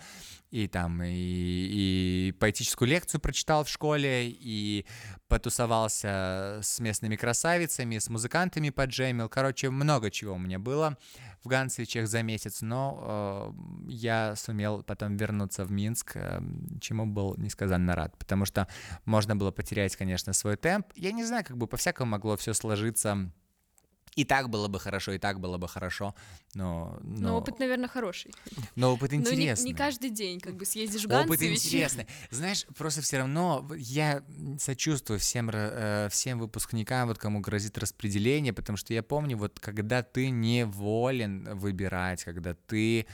и 0.52 0.68
там 0.68 1.04
и, 1.04 1.10
и 1.10 2.36
поэтическую 2.40 2.90
лекцию 2.90 3.22
прочитал 3.22 3.64
в 3.64 3.70
школе, 3.70 4.30
и 4.30 4.86
потусовался 5.28 6.60
с 6.64 6.80
местными 6.80 7.16
красавицами, 7.16 7.98
с 7.98 8.10
музыкантами 8.10 8.72
поджемил. 8.72 9.30
Короче, 9.30 9.70
много 9.70 10.12
чего 10.12 10.34
у 10.34 10.40
меня 10.40 10.60
было 10.60 10.98
в 11.44 11.48
Ганцевичах 11.48 12.08
за 12.08 12.24
месяц, 12.24 12.62
но 12.62 13.54
э, 13.88 13.92
я 13.92 14.36
сумел 14.36 14.84
потом 14.84 15.18
вернуться 15.18 15.66
в 15.66 15.72
Минск, 15.72 16.12
э, 16.16 16.42
чему 16.82 17.06
был 17.06 17.36
несказанно 17.38 17.96
рад, 17.96 18.18
потому 18.18 18.46
что 18.46 18.68
можно 19.06 19.36
было 19.36 19.52
потерять, 19.52 19.96
конечно, 19.96 20.34
свой 20.34 20.58
темп. 20.58 20.88
Я 20.96 21.12
не 21.12 21.24
знаю, 21.24 21.46
как 21.46 21.58
бы 21.58 21.68
по-всякому 21.68 22.12
могло 22.12 22.36
все 22.36 22.54
сложиться. 22.54 23.32
И 24.16 24.26
так 24.26 24.50
было 24.50 24.68
бы 24.68 24.80
хорошо, 24.80 25.14
и 25.14 25.18
так 25.18 25.40
было 25.40 25.58
бы 25.58 25.68
хорошо, 25.68 26.16
но... 26.54 26.98
Но 27.04 27.30
Но, 27.30 27.38
опыт, 27.38 27.60
наверное, 27.60 27.88
хороший. 27.88 28.34
но 28.76 28.94
опыт 28.94 29.12
Но 29.12 29.18
не, 29.18 29.24
интересный. 29.24 29.66
не 29.68 29.74
каждый 29.74 30.10
день, 30.10 30.40
как 30.40 30.56
бы 30.56 30.66
съездишь 30.66 31.06
в 31.06 31.12
Опыт 31.12 31.42
интересный. 31.42 32.08
Знаешь, 32.32 32.66
просто 32.78 33.02
все 33.02 33.18
равно 33.20 33.68
я 33.78 34.24
сочувствую 34.60 35.20
всем, 35.20 35.50
э, 35.52 36.10
всем 36.12 36.40
выпускникам, 36.40 37.08
вот 37.08 37.18
кому 37.18 37.40
грозит 37.40 37.78
распределение, 37.78 38.54
потому 38.54 38.78
что 38.78 38.94
я 38.94 39.04
помню, 39.04 39.38
вот 39.38 39.60
когда 39.60 40.04
ты 40.04 40.30
не 40.30 40.66
волен 40.66 41.58
выбирать, 41.58 42.24
когда 42.24 42.54
ты, 42.54 43.06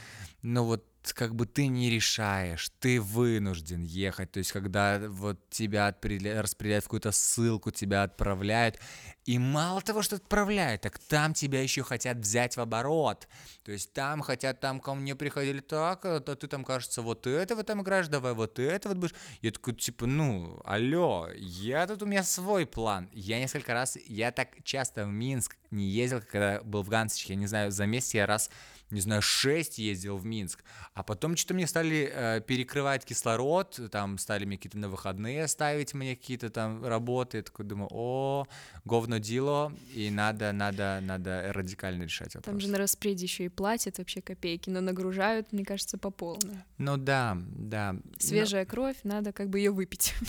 ну 0.42 0.64
вот 0.64 0.84
как 1.12 1.34
бы 1.34 1.46
ты 1.46 1.66
не 1.66 1.90
решаешь, 1.90 2.70
ты 2.80 3.00
вынужден 3.00 3.82
ехать, 3.82 4.32
то 4.32 4.38
есть 4.38 4.52
когда 4.52 5.00
вот 5.08 5.38
тебя 5.50 5.94
распределяют 6.02 6.84
в 6.84 6.88
какую-то 6.88 7.12
ссылку, 7.12 7.70
тебя 7.70 8.02
отправляют, 8.02 8.78
и 9.26 9.40
мало 9.40 9.82
того, 9.82 10.02
что 10.02 10.16
отправляют, 10.16 10.82
так 10.82 10.98
там 11.00 11.34
тебя 11.34 11.60
еще 11.60 11.82
хотят 11.82 12.18
взять 12.18 12.56
в 12.56 12.60
оборот. 12.60 13.26
То 13.64 13.72
есть 13.72 13.92
там 13.92 14.22
хотят, 14.22 14.60
там 14.60 14.78
ко 14.78 14.94
мне 14.94 15.16
приходили 15.16 15.58
так, 15.58 16.04
а 16.04 16.20
ты 16.20 16.46
там, 16.46 16.64
кажется, 16.64 17.02
вот 17.02 17.26
этого 17.26 17.64
там 17.64 17.82
играешь, 17.82 18.06
давай 18.06 18.34
вот 18.34 18.60
это 18.60 18.88
вот 18.88 18.98
будешь. 18.98 19.14
Я 19.42 19.50
такой, 19.50 19.74
типа, 19.74 20.06
ну, 20.06 20.60
алло, 20.64 21.28
я 21.34 21.88
тут, 21.88 22.02
у 22.02 22.06
меня 22.06 22.22
свой 22.22 22.66
план. 22.66 23.10
Я 23.12 23.40
несколько 23.40 23.74
раз, 23.74 23.98
я 24.06 24.30
так 24.30 24.50
часто 24.62 25.04
в 25.04 25.08
Минск 25.08 25.56
не 25.72 25.88
ездил, 25.88 26.20
когда 26.20 26.62
был 26.62 26.84
в 26.84 26.88
Гансиче, 26.88 27.32
я 27.32 27.36
не 27.36 27.48
знаю, 27.48 27.72
за 27.72 27.84
месяц 27.84 28.14
я 28.14 28.26
раз 28.26 28.48
не 28.90 29.00
знаю, 29.00 29.22
6 29.22 29.78
ездил 29.78 30.16
в 30.16 30.24
Минск, 30.24 30.62
а 30.94 31.02
потом 31.02 31.36
что-то 31.36 31.54
мне 31.54 31.66
стали 31.66 32.10
э, 32.12 32.40
перекрывать 32.40 33.04
кислород, 33.04 33.80
там 33.90 34.18
стали 34.18 34.44
мне 34.44 34.56
какие-то 34.56 34.78
на 34.78 34.88
выходные 34.88 35.48
ставить 35.48 35.94
мне 35.94 36.16
какие-то 36.16 36.50
там 36.50 36.84
работы, 36.84 37.38
я 37.38 37.42
такой 37.42 37.64
думаю, 37.64 37.88
о, 37.90 38.46
говно 38.84 39.18
дело, 39.18 39.72
и 39.94 40.10
надо, 40.10 40.52
надо, 40.52 41.00
надо 41.02 41.52
радикально 41.52 42.04
решать 42.04 42.34
вопрос. 42.34 42.44
Там 42.44 42.60
же 42.60 42.68
на 42.68 42.78
распреде 42.78 43.24
еще 43.24 43.44
и 43.44 43.48
платят 43.48 43.98
вообще 43.98 44.20
копейки, 44.20 44.70
но 44.70 44.80
нагружают, 44.80 45.52
мне 45.52 45.64
кажется, 45.64 45.98
по 45.98 46.10
полной. 46.10 46.58
Ну 46.78 46.96
да, 46.96 47.36
да. 47.36 47.96
Свежая 48.18 48.64
кровь, 48.66 48.96
надо 49.02 49.32
как 49.32 49.48
бы 49.48 49.58
ее 49.58 49.70
выпить. 49.70 50.14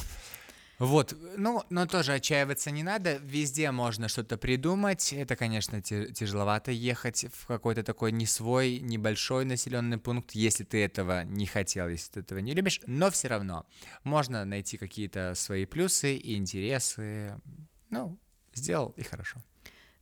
Вот, 0.80 1.16
ну, 1.38 1.64
но 1.72 1.88
тоже 1.88 2.14
отчаиваться 2.14 2.70
не 2.70 2.84
надо, 2.84 3.18
везде 3.18 3.72
можно 3.72 4.08
что-то 4.08 4.38
придумать. 4.38 5.12
Это, 5.12 5.36
конечно, 5.36 5.82
тяжеловато 5.82 6.72
ехать 6.72 7.26
в 7.34 7.48
какой-то 7.48 7.84
такой 7.84 8.12
не 8.12 8.28
свой, 8.28 8.80
небольшой 8.80 9.46
населенный 9.46 9.98
пункт, 9.98 10.34
если 10.34 10.64
ты 10.64 10.84
этого 10.84 11.24
не 11.24 11.48
хотел, 11.48 11.88
если 11.90 12.12
ты 12.12 12.20
этого 12.20 12.40
не 12.40 12.54
любишь, 12.54 12.80
но 12.86 13.10
все 13.10 13.28
равно 13.28 13.66
можно 14.04 14.46
найти 14.46 14.78
какие-то 14.78 15.34
свои 15.36 15.66
плюсы 15.66 16.16
и 16.16 16.36
интересы. 16.36 17.42
Ну, 17.90 18.20
сделал 18.54 18.94
и 18.98 19.04
хорошо. 19.04 19.44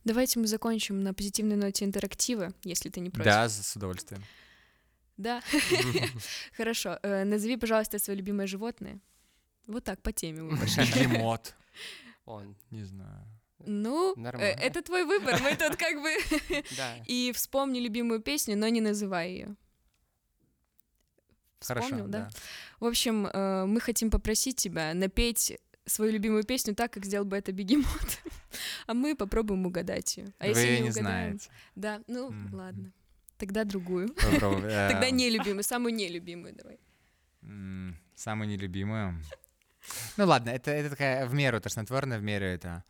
Давайте 0.04 0.38
мы 0.38 0.46
закончим 0.46 1.00
на 1.00 1.14
позитивной 1.14 1.56
ноте 1.56 1.86
интерактива, 1.86 2.52
если 2.64 2.90
ты 2.90 3.00
не 3.00 3.08
против. 3.08 3.24
Да, 3.24 3.48
с 3.48 3.66
с 3.66 3.76
удовольствием. 3.76 4.22
Да. 5.16 5.42
Хорошо. 6.56 6.98
Э, 7.02 7.24
Назови, 7.24 7.56
пожалуйста, 7.56 7.98
свое 7.98 8.18
любимое 8.18 8.46
животное. 8.46 9.00
Вот 9.66 9.84
так, 9.84 10.00
по 10.02 10.12
теме 10.12 10.42
мы 10.42 10.56
пошли. 10.56 10.84
Бегемот. 10.84 11.54
Он, 12.24 12.56
Не 12.70 12.84
знаю. 12.84 13.24
Ну, 13.58 14.12
э, 14.16 14.20
Нормально. 14.20 14.60
это 14.60 14.82
твой 14.82 15.04
выбор. 15.04 15.40
Мы 15.42 15.56
тут 15.56 15.76
как 15.76 16.00
бы... 16.00 16.62
да. 16.76 16.96
И 17.06 17.32
вспомни 17.34 17.80
любимую 17.80 18.20
песню, 18.20 18.56
но 18.56 18.68
не 18.68 18.80
называй 18.80 19.30
ее. 19.30 19.56
Хорошо, 21.60 21.86
Вспомнил, 21.86 22.06
да? 22.08 22.18
да. 22.20 22.28
В 22.80 22.84
общем, 22.84 23.26
э, 23.26 23.64
мы 23.66 23.80
хотим 23.80 24.10
попросить 24.10 24.56
тебя 24.56 24.92
напеть 24.94 25.58
свою 25.86 26.12
любимую 26.12 26.44
песню 26.44 26.74
так, 26.74 26.92
как 26.92 27.06
сделал 27.06 27.24
бы 27.24 27.36
это 27.36 27.50
бегемот. 27.52 28.18
А 28.86 28.94
мы 28.94 29.16
попробуем 29.16 29.66
угадать 29.66 30.16
ее. 30.16 30.32
А 30.38 30.44
Вы 30.44 30.48
если 30.50 30.66
не 30.66 30.80
не 30.82 30.90
угадаем? 30.90 30.92
знаете. 30.92 31.50
Да, 31.74 32.02
ну 32.06 32.32
ладно. 32.52 32.92
Тогда 33.38 33.64
другую. 33.64 34.08
Э, 34.16 34.38
Тогда 34.90 35.10
нелюбимую, 35.10 35.62
самую 35.62 35.94
нелюбимую 35.94 36.54
давай. 36.54 36.78
Самую 38.14 38.48
нелюбимую. 38.48 39.22
Ну 40.16 40.26
ладно, 40.26 40.50
это, 40.50 40.70
это 40.70 40.90
такая 40.90 41.26
в 41.26 41.34
меру 41.34 41.60
тошнотворная, 41.60 42.18
в 42.18 42.22
меру 42.22 42.44
это. 42.44 42.84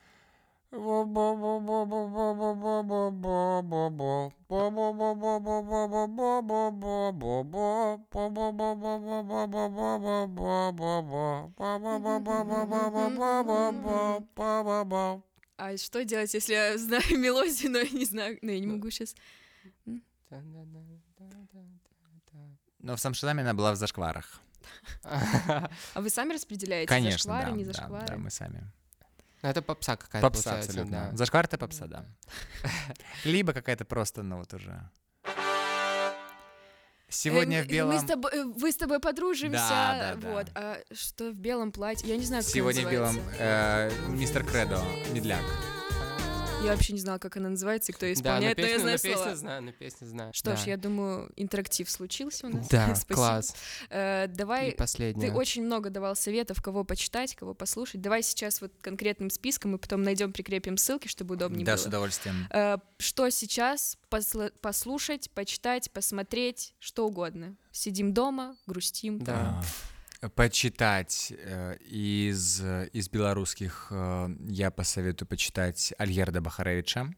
А 15.57 15.76
что 15.78 16.05
делать, 16.05 16.34
если 16.34 16.53
я 16.53 16.76
знаю 16.76 17.03
мелодию, 17.18 17.70
но 17.70 17.78
я 17.78 17.88
не 17.90 18.05
знаю, 18.05 18.38
ну 18.42 18.51
я 18.51 18.61
не 18.61 18.66
могу 18.66 18.90
сейчас. 18.90 19.14
Но 22.80 22.97
в 22.97 23.01
Самшизаме 23.01 23.42
она 23.42 23.55
была 23.55 23.72
в 23.72 23.76
зашкварах. 23.76 24.42
А 25.02 25.68
вы 26.00 26.10
сами 26.10 26.32
распределяете 26.34 26.88
Конечно, 26.88 27.32
зашквары, 27.32 27.50
да, 27.50 27.56
не 27.56 27.64
зашквары? 27.64 28.06
да, 28.06 28.16
мы 28.16 28.30
сами. 28.30 28.70
Ну, 29.42 29.48
это 29.50 29.62
попса 29.62 29.96
какая-то 29.96 30.28
Попса 30.28 30.58
абсолютно. 30.58 31.10
да. 31.10 31.16
Зашквар— 31.16 31.44
это 31.46 31.58
попса, 31.58 31.86
да. 31.86 32.06
Либо 33.24 33.52
какая-то 33.52 33.84
просто, 33.84 34.22
ну 34.22 34.38
вот 34.38 34.52
уже... 34.54 34.90
Сегодня 37.08 37.60
Э, 37.60 37.62
в 37.62 37.68
белом... 37.68 37.94
Мы 37.94 38.00
с 38.00 38.04
тобой, 38.04 38.32
э, 38.32 38.44
вы 38.44 38.72
с 38.72 38.76
тобой 38.76 38.98
подружимся. 38.98 39.58
Да, 39.58 39.98
да, 39.98 40.14
да. 40.16 40.30
Вот. 40.32 40.46
А 40.54 40.78
что 40.92 41.30
в 41.30 41.34
белом 41.36 41.70
платье? 41.70 42.08
Я 42.08 42.16
не 42.16 42.24
знаю, 42.24 42.42
как 42.42 42.52
Сегодня 42.52 42.86
в 42.86 42.90
белом 42.90 43.16
э, 43.38 43.90
мистер 44.08 44.44
Кредо, 44.44 44.82
медляк. 45.12 45.44
Я 46.66 46.72
вообще 46.74 46.92
не 46.92 47.00
знала, 47.00 47.18
как 47.18 47.36
она 47.36 47.48
называется 47.50 47.92
и 47.92 47.94
кто 47.94 48.06
ее 48.06 48.14
Да, 48.16 48.20
но 48.40 48.50
исполняет, 48.52 48.58
но 48.58 48.62
я 48.62 48.68
песню, 48.68 48.82
знаю 48.82 48.98
песню 48.98 49.16
слова. 49.16 49.36
знаю, 49.36 49.62
но 49.62 49.72
песню 49.72 50.06
знаю. 50.08 50.32
Что 50.34 50.56
ж, 50.56 50.64
Да. 50.64 50.70
я 50.70 50.76
думаю, 50.76 51.32
интерактив 51.36 51.90
случился 51.90 52.46
у 52.46 52.50
нас. 52.50 52.68
Да, 52.68 52.86
Спасибо. 52.94 53.14
класс. 53.14 53.54
Э, 53.90 54.24
И 54.24 54.28
давай, 54.28 54.70
ты 54.72 54.76
последнее. 54.76 55.32
очень 55.32 55.64
много 55.64 55.90
давал 55.90 56.16
советов, 56.16 56.60
кого 56.62 56.84
почитать, 56.84 57.34
кого 57.34 57.54
послушать. 57.54 58.00
Давай 58.00 58.22
сейчас 58.22 58.60
вот 58.60 58.72
конкретным 58.80 59.30
списком 59.30 59.72
мы 59.72 59.78
потом 59.78 60.02
найдем, 60.02 60.32
прикрепим 60.32 60.76
ссылки, 60.76 61.08
чтобы 61.08 61.34
удобнее 61.36 61.64
Да, 61.64 61.72
было. 61.72 61.82
с 61.82 61.86
удовольствием. 61.86 62.46
Э, 62.50 62.78
что 62.98 63.30
сейчас 63.30 63.98
посла- 64.10 64.52
послушать, 64.60 65.30
почитать, 65.30 65.90
посмотреть, 65.90 66.74
что 66.78 67.06
угодно. 67.06 67.56
Сидим 67.72 68.12
дома, 68.14 68.56
грустим. 68.66 69.18
Да. 69.18 69.34
А, 69.60 69.64
Почитать 70.34 71.30
э, 71.36 71.76
из, 71.76 72.62
э, 72.62 72.88
из 72.92 73.10
белорусских 73.10 73.88
э, 73.90 74.28
я 74.48 74.70
посоветую 74.70 75.28
почитать 75.28 75.92
Альгерда 75.98 76.40
Бахаревича. 76.40 77.14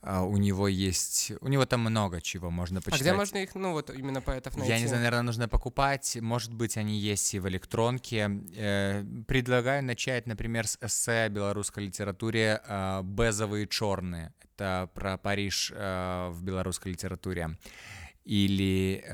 А, 0.00 0.24
У 0.24 0.36
него 0.38 0.66
есть... 0.66 1.32
У 1.40 1.46
него 1.48 1.66
там 1.66 1.80
много 1.80 2.20
чего 2.20 2.50
можно 2.50 2.80
А 2.80 2.82
почитать. 2.82 3.00
где 3.00 3.12
можно 3.12 3.38
их, 3.38 3.54
ну 3.54 3.72
вот 3.72 3.90
именно 3.90 4.20
поэтов 4.20 4.56
найти? 4.56 4.72
Я 4.72 4.80
не 4.80 4.86
знаю, 4.86 5.02
наверное, 5.02 5.22
нужно 5.22 5.48
покупать. 5.48 6.16
Может 6.20 6.52
быть, 6.52 6.76
они 6.76 6.98
есть 6.98 7.32
и 7.34 7.38
в 7.38 7.48
электронке. 7.48 8.28
Предлагаю 9.28 9.84
начать, 9.84 10.26
например, 10.26 10.66
с 10.66 10.78
эссе 10.80 11.24
о 11.24 11.28
белорусской 11.28 11.86
литературе 11.86 12.60
«Безовые 13.04 13.66
черные». 13.68 14.32
Это 14.54 14.90
про 14.94 15.16
Париж 15.16 15.72
в 15.72 16.38
белорусской 16.42 16.92
литературе. 16.92 17.56
Или, 18.24 19.04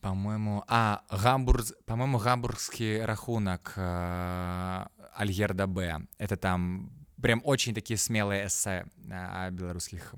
по-моему, 0.00 0.64
а, 0.68 1.02
Гамбург, 1.10 1.64
по-моему, 1.84 2.18
гамбургский 2.18 3.04
рахунок 3.04 3.72
э, 3.76 4.86
Альгерда 5.14 5.66
Б. 5.66 6.06
Это 6.18 6.36
там 6.36 6.90
прям 7.20 7.40
очень 7.44 7.74
такие 7.74 7.96
смелые 7.98 8.46
эссе 8.46 8.86
э, 9.08 9.12
о 9.12 9.50
белорусских 9.50 10.14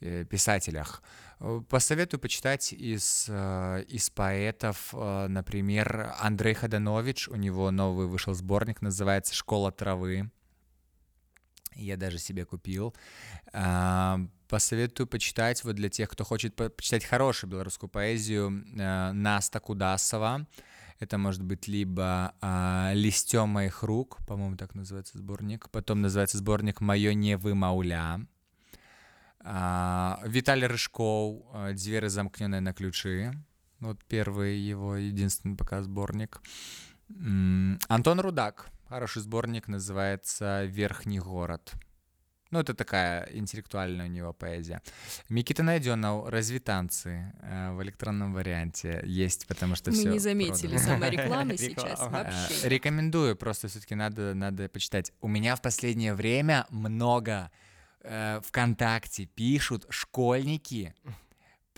э, 0.00 0.24
писателях. 0.24 1.02
Посоветую 1.68 2.20
почитать 2.20 2.72
из, 2.72 3.26
э, 3.28 3.84
из 3.88 4.10
поэтов, 4.10 4.92
например, 4.92 6.14
Андрей 6.18 6.54
Ходанович, 6.54 7.28
у 7.28 7.36
него 7.36 7.70
новый 7.70 8.06
вышел 8.06 8.34
сборник, 8.34 8.82
называется 8.82 9.34
«Школа 9.34 9.72
травы». 9.72 10.30
Я 11.74 11.96
даже 11.96 12.18
себе 12.18 12.44
купил. 12.44 12.94
Посоветую 14.50 15.06
почитать, 15.06 15.62
вот 15.62 15.76
для 15.76 15.88
тех, 15.88 16.10
кто 16.10 16.24
хочет 16.24 16.56
по- 16.56 16.68
почитать 16.68 17.04
хорошую 17.04 17.50
белорусскую 17.50 17.88
поэзию, 17.88 18.64
э, 18.76 19.12
Наста 19.12 19.60
Кудасова. 19.60 20.44
Это 20.98 21.18
может 21.18 21.42
быть 21.42 21.68
либо 21.68 22.34
а, 22.40 22.90
«Листьем 22.92 23.48
моих 23.48 23.84
рук», 23.84 24.18
по-моему, 24.26 24.56
так 24.56 24.74
называется 24.74 25.18
сборник. 25.18 25.70
Потом 25.70 26.02
называется 26.02 26.36
сборник 26.38 26.80
«Моё 26.80 27.12
не 27.14 27.36
вымауля». 27.36 28.26
А, 29.38 30.20
Виталий 30.26 30.66
Рыжков 30.66 31.44
а, 31.52 31.72
«Двери 31.72 32.08
замкненные 32.08 32.60
на 32.60 32.74
ключи». 32.74 33.30
Вот 33.78 34.04
первый 34.08 34.58
его 34.58 34.96
единственный 34.96 35.56
пока 35.56 35.82
сборник. 35.82 36.42
Антон 37.88 38.20
Рудак. 38.20 38.68
Хороший 38.88 39.22
сборник, 39.22 39.68
называется 39.68 40.64
«Верхний 40.64 41.20
город». 41.20 41.72
Ну, 42.50 42.58
это 42.58 42.74
такая 42.74 43.28
интеллектуальная 43.32 44.06
у 44.06 44.08
него 44.08 44.32
поэзия. 44.32 44.82
Микита 45.28 45.62
Найденов 45.62 46.28
«Развитанцы» 46.28 47.32
э, 47.42 47.72
в 47.72 47.82
электронном 47.82 48.34
варианте 48.34 49.02
есть, 49.06 49.46
потому 49.46 49.76
что 49.76 49.90
Мы 49.90 49.96
все 49.96 50.08
не 50.10 50.18
заметили 50.18 50.76
саморекламы 50.76 51.56
сейчас 51.58 51.90
Реклама. 51.92 52.10
вообще. 52.24 52.66
Э, 52.66 52.68
Рекомендую, 52.68 53.36
просто 53.36 53.68
все-таки 53.68 53.94
надо, 53.94 54.34
надо 54.34 54.68
почитать. 54.68 55.12
У 55.20 55.28
меня 55.28 55.54
в 55.54 55.62
последнее 55.62 56.14
время 56.14 56.66
много 56.70 57.50
э, 58.02 58.40
ВКонтакте 58.44 59.26
пишут 59.26 59.86
школьники, 59.88 60.94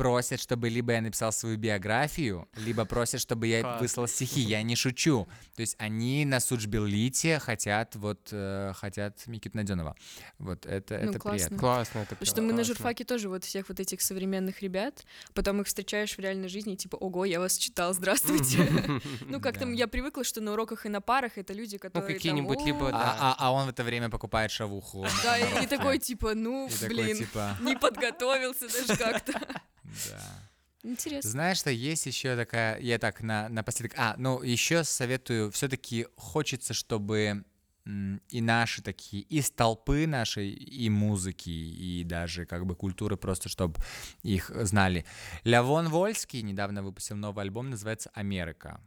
просят, 0.02 0.40
чтобы 0.40 0.68
либо 0.68 0.92
я 0.94 1.00
написал 1.00 1.32
свою 1.32 1.56
биографию, 1.56 2.48
либо 2.56 2.84
просят, 2.84 3.20
чтобы 3.20 3.46
я 3.46 3.78
выслал 3.78 4.08
стихи. 4.08 4.40
Я 4.40 4.62
не 4.64 4.74
шучу. 4.74 5.28
То 5.54 5.60
есть 5.60 5.76
они 5.78 6.24
на 6.24 6.40
Суджбеллите 6.40 7.38
хотят 7.38 7.94
вот 7.94 8.28
э, 8.32 8.72
хотят 8.74 9.24
Микит 9.28 9.54
Найденова. 9.54 9.94
Вот 10.38 10.66
это, 10.66 10.98
Ну, 11.04 11.10
это 11.10 11.18
классно. 11.20 11.36
приятно. 11.38 11.58
Классно 11.58 11.98
это 12.00 12.08
Потому 12.16 12.26
что 12.26 12.42
мы 12.42 12.48
на 12.48 12.54
классно. 12.54 12.74
журфаке 12.74 13.04
тоже 13.04 13.28
вот 13.28 13.44
всех 13.44 13.68
вот 13.68 13.78
этих 13.78 14.00
современных 14.00 14.60
ребят, 14.62 15.04
потом 15.34 15.60
их 15.60 15.68
встречаешь 15.68 16.16
в 16.16 16.18
реальной 16.18 16.48
жизни, 16.48 16.72
и 16.74 16.76
типа, 16.76 16.96
ого, 16.96 17.24
я 17.24 17.38
вас 17.38 17.56
читал, 17.56 17.94
здравствуйте. 18.00 18.68
Ну, 19.26 19.40
как-то 19.40 19.68
я 19.68 19.86
привыкла, 19.86 20.24
что 20.24 20.40
на 20.40 20.52
уроках 20.52 20.84
и 20.86 20.88
на 20.88 21.00
парах 21.00 21.38
это 21.38 21.52
люди, 21.52 21.78
которые 21.78 22.08
там, 22.08 22.16
какие-нибудь 22.16 22.66
либо. 22.66 22.90
А, 22.92 23.16
а- 23.20 23.36
а 23.38 23.52
он 23.52 23.66
в 23.66 23.68
это 23.70 23.84
время 23.84 24.10
покупает 24.10 24.50
шавуху. 24.50 25.06
Да, 25.22 25.38
и 25.62 25.66
такой, 25.66 25.98
типа, 25.98 26.34
ну, 26.34 26.68
блин, 26.88 27.16
типа, 27.18 27.56
не 27.60 27.76
подготовился 27.76 28.66
даже 28.68 28.96
как-то. 28.98 29.32
да. 30.10 30.50
Интересно. 30.84 31.30
Знаешь, 31.30 31.58
что 31.58 31.70
есть 31.70 32.06
еще 32.06 32.34
такая, 32.34 32.78
я 32.80 32.98
так 32.98 33.20
на, 33.20 33.48
напоследок, 33.48 33.96
а, 33.96 34.14
ну 34.18 34.42
еще 34.42 34.82
советую, 34.82 35.52
все-таки 35.52 36.08
хочется, 36.16 36.74
чтобы 36.74 37.44
и 37.84 38.40
наши 38.40 38.80
такие, 38.80 39.22
из 39.24 39.50
толпы 39.50 40.06
нашей, 40.06 40.50
и 40.50 40.88
музыки, 40.88 41.50
и 41.50 42.04
даже 42.04 42.46
как 42.46 42.64
бы 42.64 42.76
культуры, 42.76 43.16
просто 43.16 43.48
чтобы 43.48 43.80
их 44.22 44.50
знали. 44.54 45.04
Лявон 45.42 45.88
Вольский 45.88 46.42
недавно 46.42 46.82
выпустил 46.82 47.16
новый 47.16 47.42
альбом, 47.42 47.70
называется 47.70 48.10
«Америка». 48.14 48.80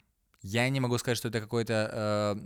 Я 0.47 0.69
не 0.69 0.79
могу 0.79 0.97
сказать, 0.99 1.17
что 1.17 1.29
это 1.29 1.41
какой-то 1.41 1.73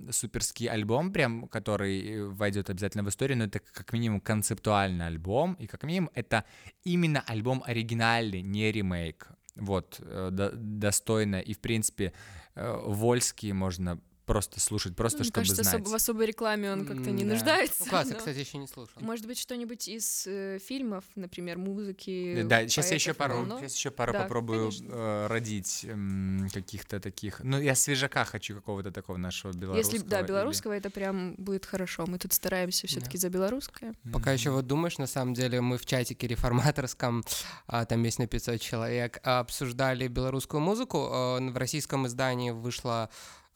э, 0.07 0.11
суперский 0.11 0.67
альбом, 0.67 1.11
прям, 1.11 1.49
который 1.49 2.29
войдет 2.29 2.69
обязательно 2.69 3.03
в 3.03 3.09
историю, 3.09 3.37
но 3.37 3.43
это 3.43 3.59
как 3.59 3.91
минимум 3.91 4.21
концептуальный 4.21 5.05
альбом, 5.05 5.55
и 5.55 5.67
как 5.67 5.83
минимум 5.83 6.09
это 6.15 6.45
именно 6.85 7.21
альбом 7.27 7.61
оригинальный, 7.65 8.41
не 8.41 8.71
ремейк. 8.71 9.27
Вот, 9.55 9.99
э, 9.99 10.29
до- 10.31 10.53
достойно. 10.53 11.41
И, 11.41 11.53
в 11.53 11.59
принципе, 11.59 12.13
э, 12.55 12.81
Вольский 12.85 13.51
можно 13.51 13.99
просто 14.29 14.59
слушать, 14.59 14.95
просто 14.95 15.17
Ну, 15.19 15.23
чтобы 15.25 15.33
кажется, 15.41 15.63
знать. 15.63 15.81
особ- 15.81 15.89
в 15.89 15.95
особой 15.95 16.25
рекламе 16.27 16.71
он 16.71 16.85
как-то 16.85 17.09
не 17.11 17.23
да. 17.23 17.33
нуждается. 17.33 17.83
Ну, 17.85 17.89
класс, 17.89 18.07
я, 18.07 18.13
но- 18.13 18.19
кстати, 18.19 18.37
еще 18.37 18.57
не 18.59 18.67
слушал. 18.67 18.93
Может 19.01 19.25
быть, 19.25 19.39
что-нибудь 19.39 19.87
из 19.87 20.25
э, 20.27 20.59
фильмов, 20.59 21.03
например, 21.15 21.57
музыки. 21.57 22.43
Да, 22.43 22.67
сейчас 22.67 22.89
я 22.89 22.95
еще 22.95 23.13
поэтов, 23.13 23.37
пару, 23.37 23.45
но- 23.47 23.59
сейчас 23.59 23.75
еще 23.75 23.91
пару 23.91 24.13
Да, 24.13 24.21
попробую 24.23 24.71
э, 24.81 25.27
родить 25.27 25.85
м, 25.85 26.47
каких-то 26.53 26.99
таких. 26.99 27.41
Ну, 27.43 27.59
я 27.59 27.73
свежака 27.75 28.23
хочу 28.25 28.55
какого-то 28.55 28.91
такого 28.91 29.17
нашего 29.17 29.51
белорусского. 29.51 29.93
Если, 29.95 30.07
да, 30.07 30.19
или- 30.19 30.27
белорусского, 30.27 30.73
это 30.73 30.89
прям 30.89 31.33
будет 31.35 31.65
хорошо. 31.65 32.05
Мы 32.07 32.19
тут 32.19 32.33
стараемся 32.33 32.85
все-таки 32.87 33.17
за 33.17 33.29
белорусское. 33.29 33.93
Пока 34.13 34.31
еще 34.31 34.51
вот 34.51 34.67
думаешь, 34.67 34.97
на 34.99 35.07
самом 35.07 35.33
деле 35.33 35.59
мы 35.61 35.77
в 35.77 35.85
чатике 35.85 36.27
реформаторском, 36.27 37.23
а, 37.67 37.85
там 37.85 38.03
есть 38.03 38.19
на 38.19 38.27
500 38.27 38.61
человек, 38.61 39.19
а, 39.23 39.39
обсуждали 39.39 40.07
белорусскую 40.07 40.61
музыку. 40.61 41.07
А, 41.11 41.39
В 41.39 41.57
российском 41.57 42.05
издании 42.05 42.51
вышла 42.51 43.09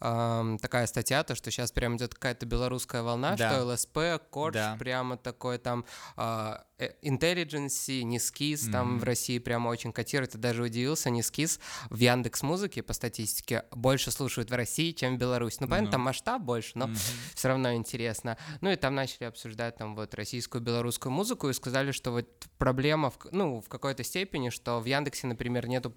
ам, 0.04 0.58
такая 0.60 0.86
статья, 0.88 1.24
то, 1.24 1.34
что 1.34 1.49
сейчас 1.49 1.72
прям 1.72 1.95
идет 1.95 2.14
какая-то 2.14 2.45
белорусская 2.45 3.01
волна, 3.04 3.36
Да. 3.38 3.49
что 3.49 3.64
ЛСП, 3.66 3.97
Корж, 4.30 4.54
Да. 4.54 4.76
прямо 4.78 5.16
такой 5.18 5.58
там 5.58 5.86
э, 6.18 6.56
Intelligence, 7.01 8.01
Нискиз, 8.03 8.69
там 8.69 8.91
Мгм. 8.93 8.99
в 8.99 9.03
России 9.03 9.39
прямо 9.39 9.69
очень 9.69 9.91
котирует. 9.91 10.34
Я 10.36 10.39
даже 10.39 10.63
удивился, 10.63 11.09
Нискиз 11.09 11.59
в 11.89 11.97
Яндекс 11.97 12.41
Музыке 12.43 12.84
по 12.84 12.93
статистике 12.93 13.63
больше 13.71 14.11
слушают 14.11 14.49
в 14.51 14.53
России, 14.53 14.91
чем 14.91 15.15
в 15.15 15.19
Беларуси. 15.19 15.57
Ну, 15.59 15.67
понятно, 15.67 15.88
Ну. 15.88 15.91
там 15.91 16.01
масштаб 16.01 16.41
больше, 16.41 16.71
но 16.75 16.88
Мгм. 16.88 16.95
все 17.36 17.47
равно 17.47 17.73
интересно. 17.73 18.38
Ну 18.61 18.69
и 18.71 18.75
там 18.75 18.95
начали 18.95 19.25
обсуждать 19.25 19.77
там 19.77 19.95
вот 19.95 20.13
российскую, 20.15 20.61
белорусскую 20.61 21.11
музыку 21.11 21.49
и 21.49 21.53
сказали, 21.53 21.91
что 21.91 22.11
вот 22.11 22.27
проблема, 22.57 23.09
в, 23.09 23.17
ну, 23.31 23.61
в 23.61 23.69
какой-то 23.69 24.03
степени, 24.03 24.49
что 24.49 24.79
в 24.79 24.86
Яндексе, 24.86 25.27
например, 25.27 25.67
нету 25.67 25.93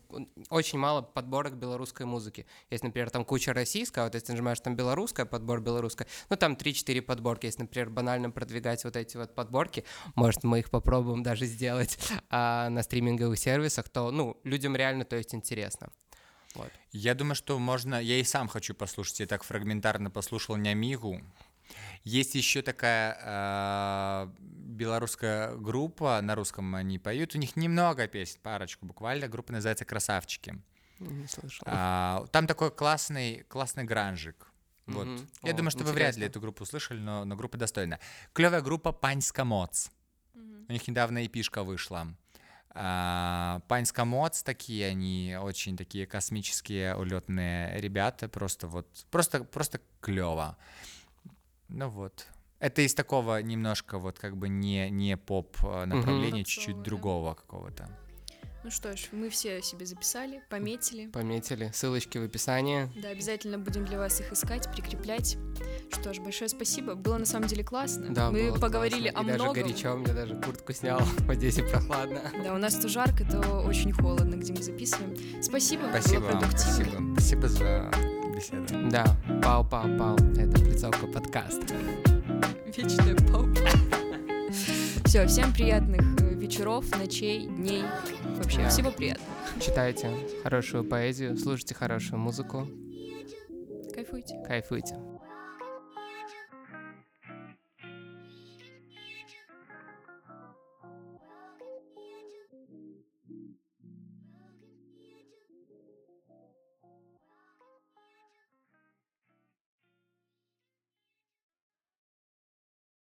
очень 0.51 0.79
мало 0.79 1.03
подборок 1.03 1.57
белорусской 1.57 2.07
музыки. 2.07 2.47
Есть, 2.71 2.85
например, 2.85 3.11
там 3.11 3.25
куча 3.25 3.53
российская, 3.53 4.05
вот 4.05 4.15
если 4.15 4.33
нажимаешь 4.33 4.61
там 4.61 4.77
белорусская, 4.77 5.27
подбор 5.27 5.61
белорусская, 5.61 6.07
ну 6.31 6.37
там 6.37 6.55
3-4 6.55 7.03
подборки. 7.03 7.47
Если, 7.47 7.63
например, 7.63 7.91
банально 7.91 8.31
продвигать 8.31 8.85
вот 8.85 8.97
эти 8.97 9.17
вот 9.17 9.35
подборки, 9.35 9.85
может, 10.15 10.45
мы 10.45 10.59
их 10.61 10.71
попробуем 10.81 11.23
даже 11.23 11.47
сделать 11.47 11.99
а, 12.31 12.69
на 12.69 12.83
стриминговых 12.83 13.39
сервисах, 13.39 13.89
то, 13.89 14.11
ну, 14.11 14.37
людям 14.45 14.77
реально, 14.77 15.05
то 15.05 15.17
есть, 15.17 15.35
интересно. 15.35 15.89
Вот. 16.55 16.71
Я 16.93 17.15
думаю, 17.15 17.35
что 17.35 17.59
можно... 17.59 18.01
Я 18.01 18.19
и 18.19 18.25
сам 18.25 18.49
хочу 18.49 18.75
послушать. 18.75 19.21
Я 19.21 19.27
так 19.27 19.43
фрагментарно 19.43 20.11
послушал 20.11 20.57
Нямигу. 20.57 21.21
Есть 22.05 22.35
еще 22.35 22.63
такая 22.63 23.19
э, 23.21 24.29
белорусская 24.39 25.55
группа, 25.57 26.21
на 26.23 26.35
русском 26.35 26.75
они 26.75 26.99
поют. 26.99 27.35
У 27.35 27.39
них 27.39 27.57
немного 27.57 28.07
песен, 28.07 28.39
парочку 28.43 28.87
буквально. 28.87 29.29
Группа 29.29 29.53
называется 29.53 29.85
«Красавчики». 29.85 30.63
Не 31.01 31.27
слышал. 31.27 31.65
А, 31.67 32.25
там 32.31 32.47
такой 32.47 32.71
классный, 32.71 33.45
классный 33.49 33.85
гранжик. 33.85 34.47
Вот. 34.87 35.07
Мгм. 35.07 35.29
Я 35.43 35.53
О, 35.53 35.57
думаю, 35.57 35.71
что 35.73 35.85
вы 35.85 35.93
вряд 35.93 36.15
ли 36.15 36.21
интересно. 36.21 36.31
эту 36.31 36.41
группу 36.41 36.65
слышали, 36.65 37.01
но, 37.01 37.25
но 37.25 37.37
группа 37.37 37.59
достойна. 37.59 37.99
Клевая 38.33 38.61
группа 38.61 38.93
«Паньска 38.93 39.45
Моц». 39.45 39.89
У 40.69 40.73
них 40.73 40.87
недавно 40.89 41.25
эпишка 41.25 41.63
вышла. 41.63 42.09
А, 42.71 43.61
Паньска 43.69 44.05
Моц 44.05 44.43
такие, 44.43 44.89
они 44.89 45.37
очень 45.41 45.77
такие 45.77 46.07
космические, 46.07 46.95
улетные 46.95 47.81
ребята, 47.81 48.29
просто 48.29 48.67
вот, 48.69 48.87
просто, 49.11 49.45
просто 49.45 49.81
клево. 50.01 50.59
Ну 51.69 51.89
вот. 51.89 52.27
Это 52.59 52.83
из 52.83 52.95
такого 52.95 53.41
немножко 53.43 53.99
вот 53.99 54.19
как 54.19 54.37
бы 54.37 54.49
не, 54.49 54.91
не 54.91 55.17
поп 55.17 55.57
э, 55.63 55.85
направления, 55.85 56.45
чуть-чуть 56.45 56.83
другого 56.83 57.35
какого-то. 57.35 57.89
Ну 58.67 58.73
что 58.73 58.97
ж, 58.97 59.11
мы 59.13 59.31
все 59.31 59.63
себе 59.63 59.87
записали, 59.87 60.43
пометили. 60.51 61.07
Пометили. 61.07 61.71
Ссылочки 61.73 62.19
в 62.19 62.25
описании. 62.25 62.91
Да, 63.01 63.11
обязательно 63.11 63.59
будем 63.59 63.85
для 63.85 63.97
вас 63.97 64.21
их 64.21 64.33
искать, 64.33 64.69
прикреплять. 64.73 65.39
Что 65.93 66.13
ж, 66.13 66.19
большое 66.19 66.49
спасибо. 66.49 66.97
Было 66.97 67.17
на 67.19 67.27
самом 67.27 67.47
деле 67.47 67.63
классно. 67.63 68.13
Да, 68.13 68.33
мы 68.33 68.51
было 68.51 68.59
поговорили 68.59 69.11
классно. 69.11 69.21
о 69.21 69.33
И 69.33 69.37
многом. 69.37 69.55
даже 69.55 69.67
горячо, 69.69 69.97
мне 69.97 70.13
даже 70.13 70.35
куртку 70.41 70.73
снял. 70.73 70.99
В 71.19 71.31
Одессе 71.31 71.63
прохладно. 71.63 72.21
Да, 72.43 72.55
у 72.55 72.59
нас 72.59 72.75
то 72.75 72.89
жарко, 72.89 73.25
то 73.25 73.61
очень 73.61 73.93
холодно, 73.93 74.35
где 74.35 74.53
мы 74.53 74.61
записываем. 74.61 75.15
Спасибо, 75.41 75.85
Спасибо 75.91 76.33
было 76.33 76.41
спасибо. 76.51 77.13
Спасибо 77.13 77.49
за 77.49 77.91
беседу. 78.35 78.91
Да, 78.91 79.17
пау-пау-пау. 79.45 80.17
Это 80.37 80.61
Плицовка 80.61 81.07
подкаст. 81.07 81.63
Вечная 82.77 83.15
паука. 83.31 83.61
Все, 85.05 85.25
всем 85.29 85.53
приятных 85.53 86.01
э, 86.21 86.35
вечеров, 86.35 86.85
ночей, 86.99 87.47
дней. 87.47 87.85
Вообще, 88.37 88.59
Да. 88.63 88.69
всего 88.69 88.91
приятного. 88.91 89.31
Читайте 89.61 90.11
хорошую 90.43 90.85
поэзию, 90.85 91.37
слушайте 91.37 91.75
хорошую 91.75 92.19
музыку, 92.21 92.69
Кайфуйте. 93.95 94.43
кайфуйте. 94.47 94.97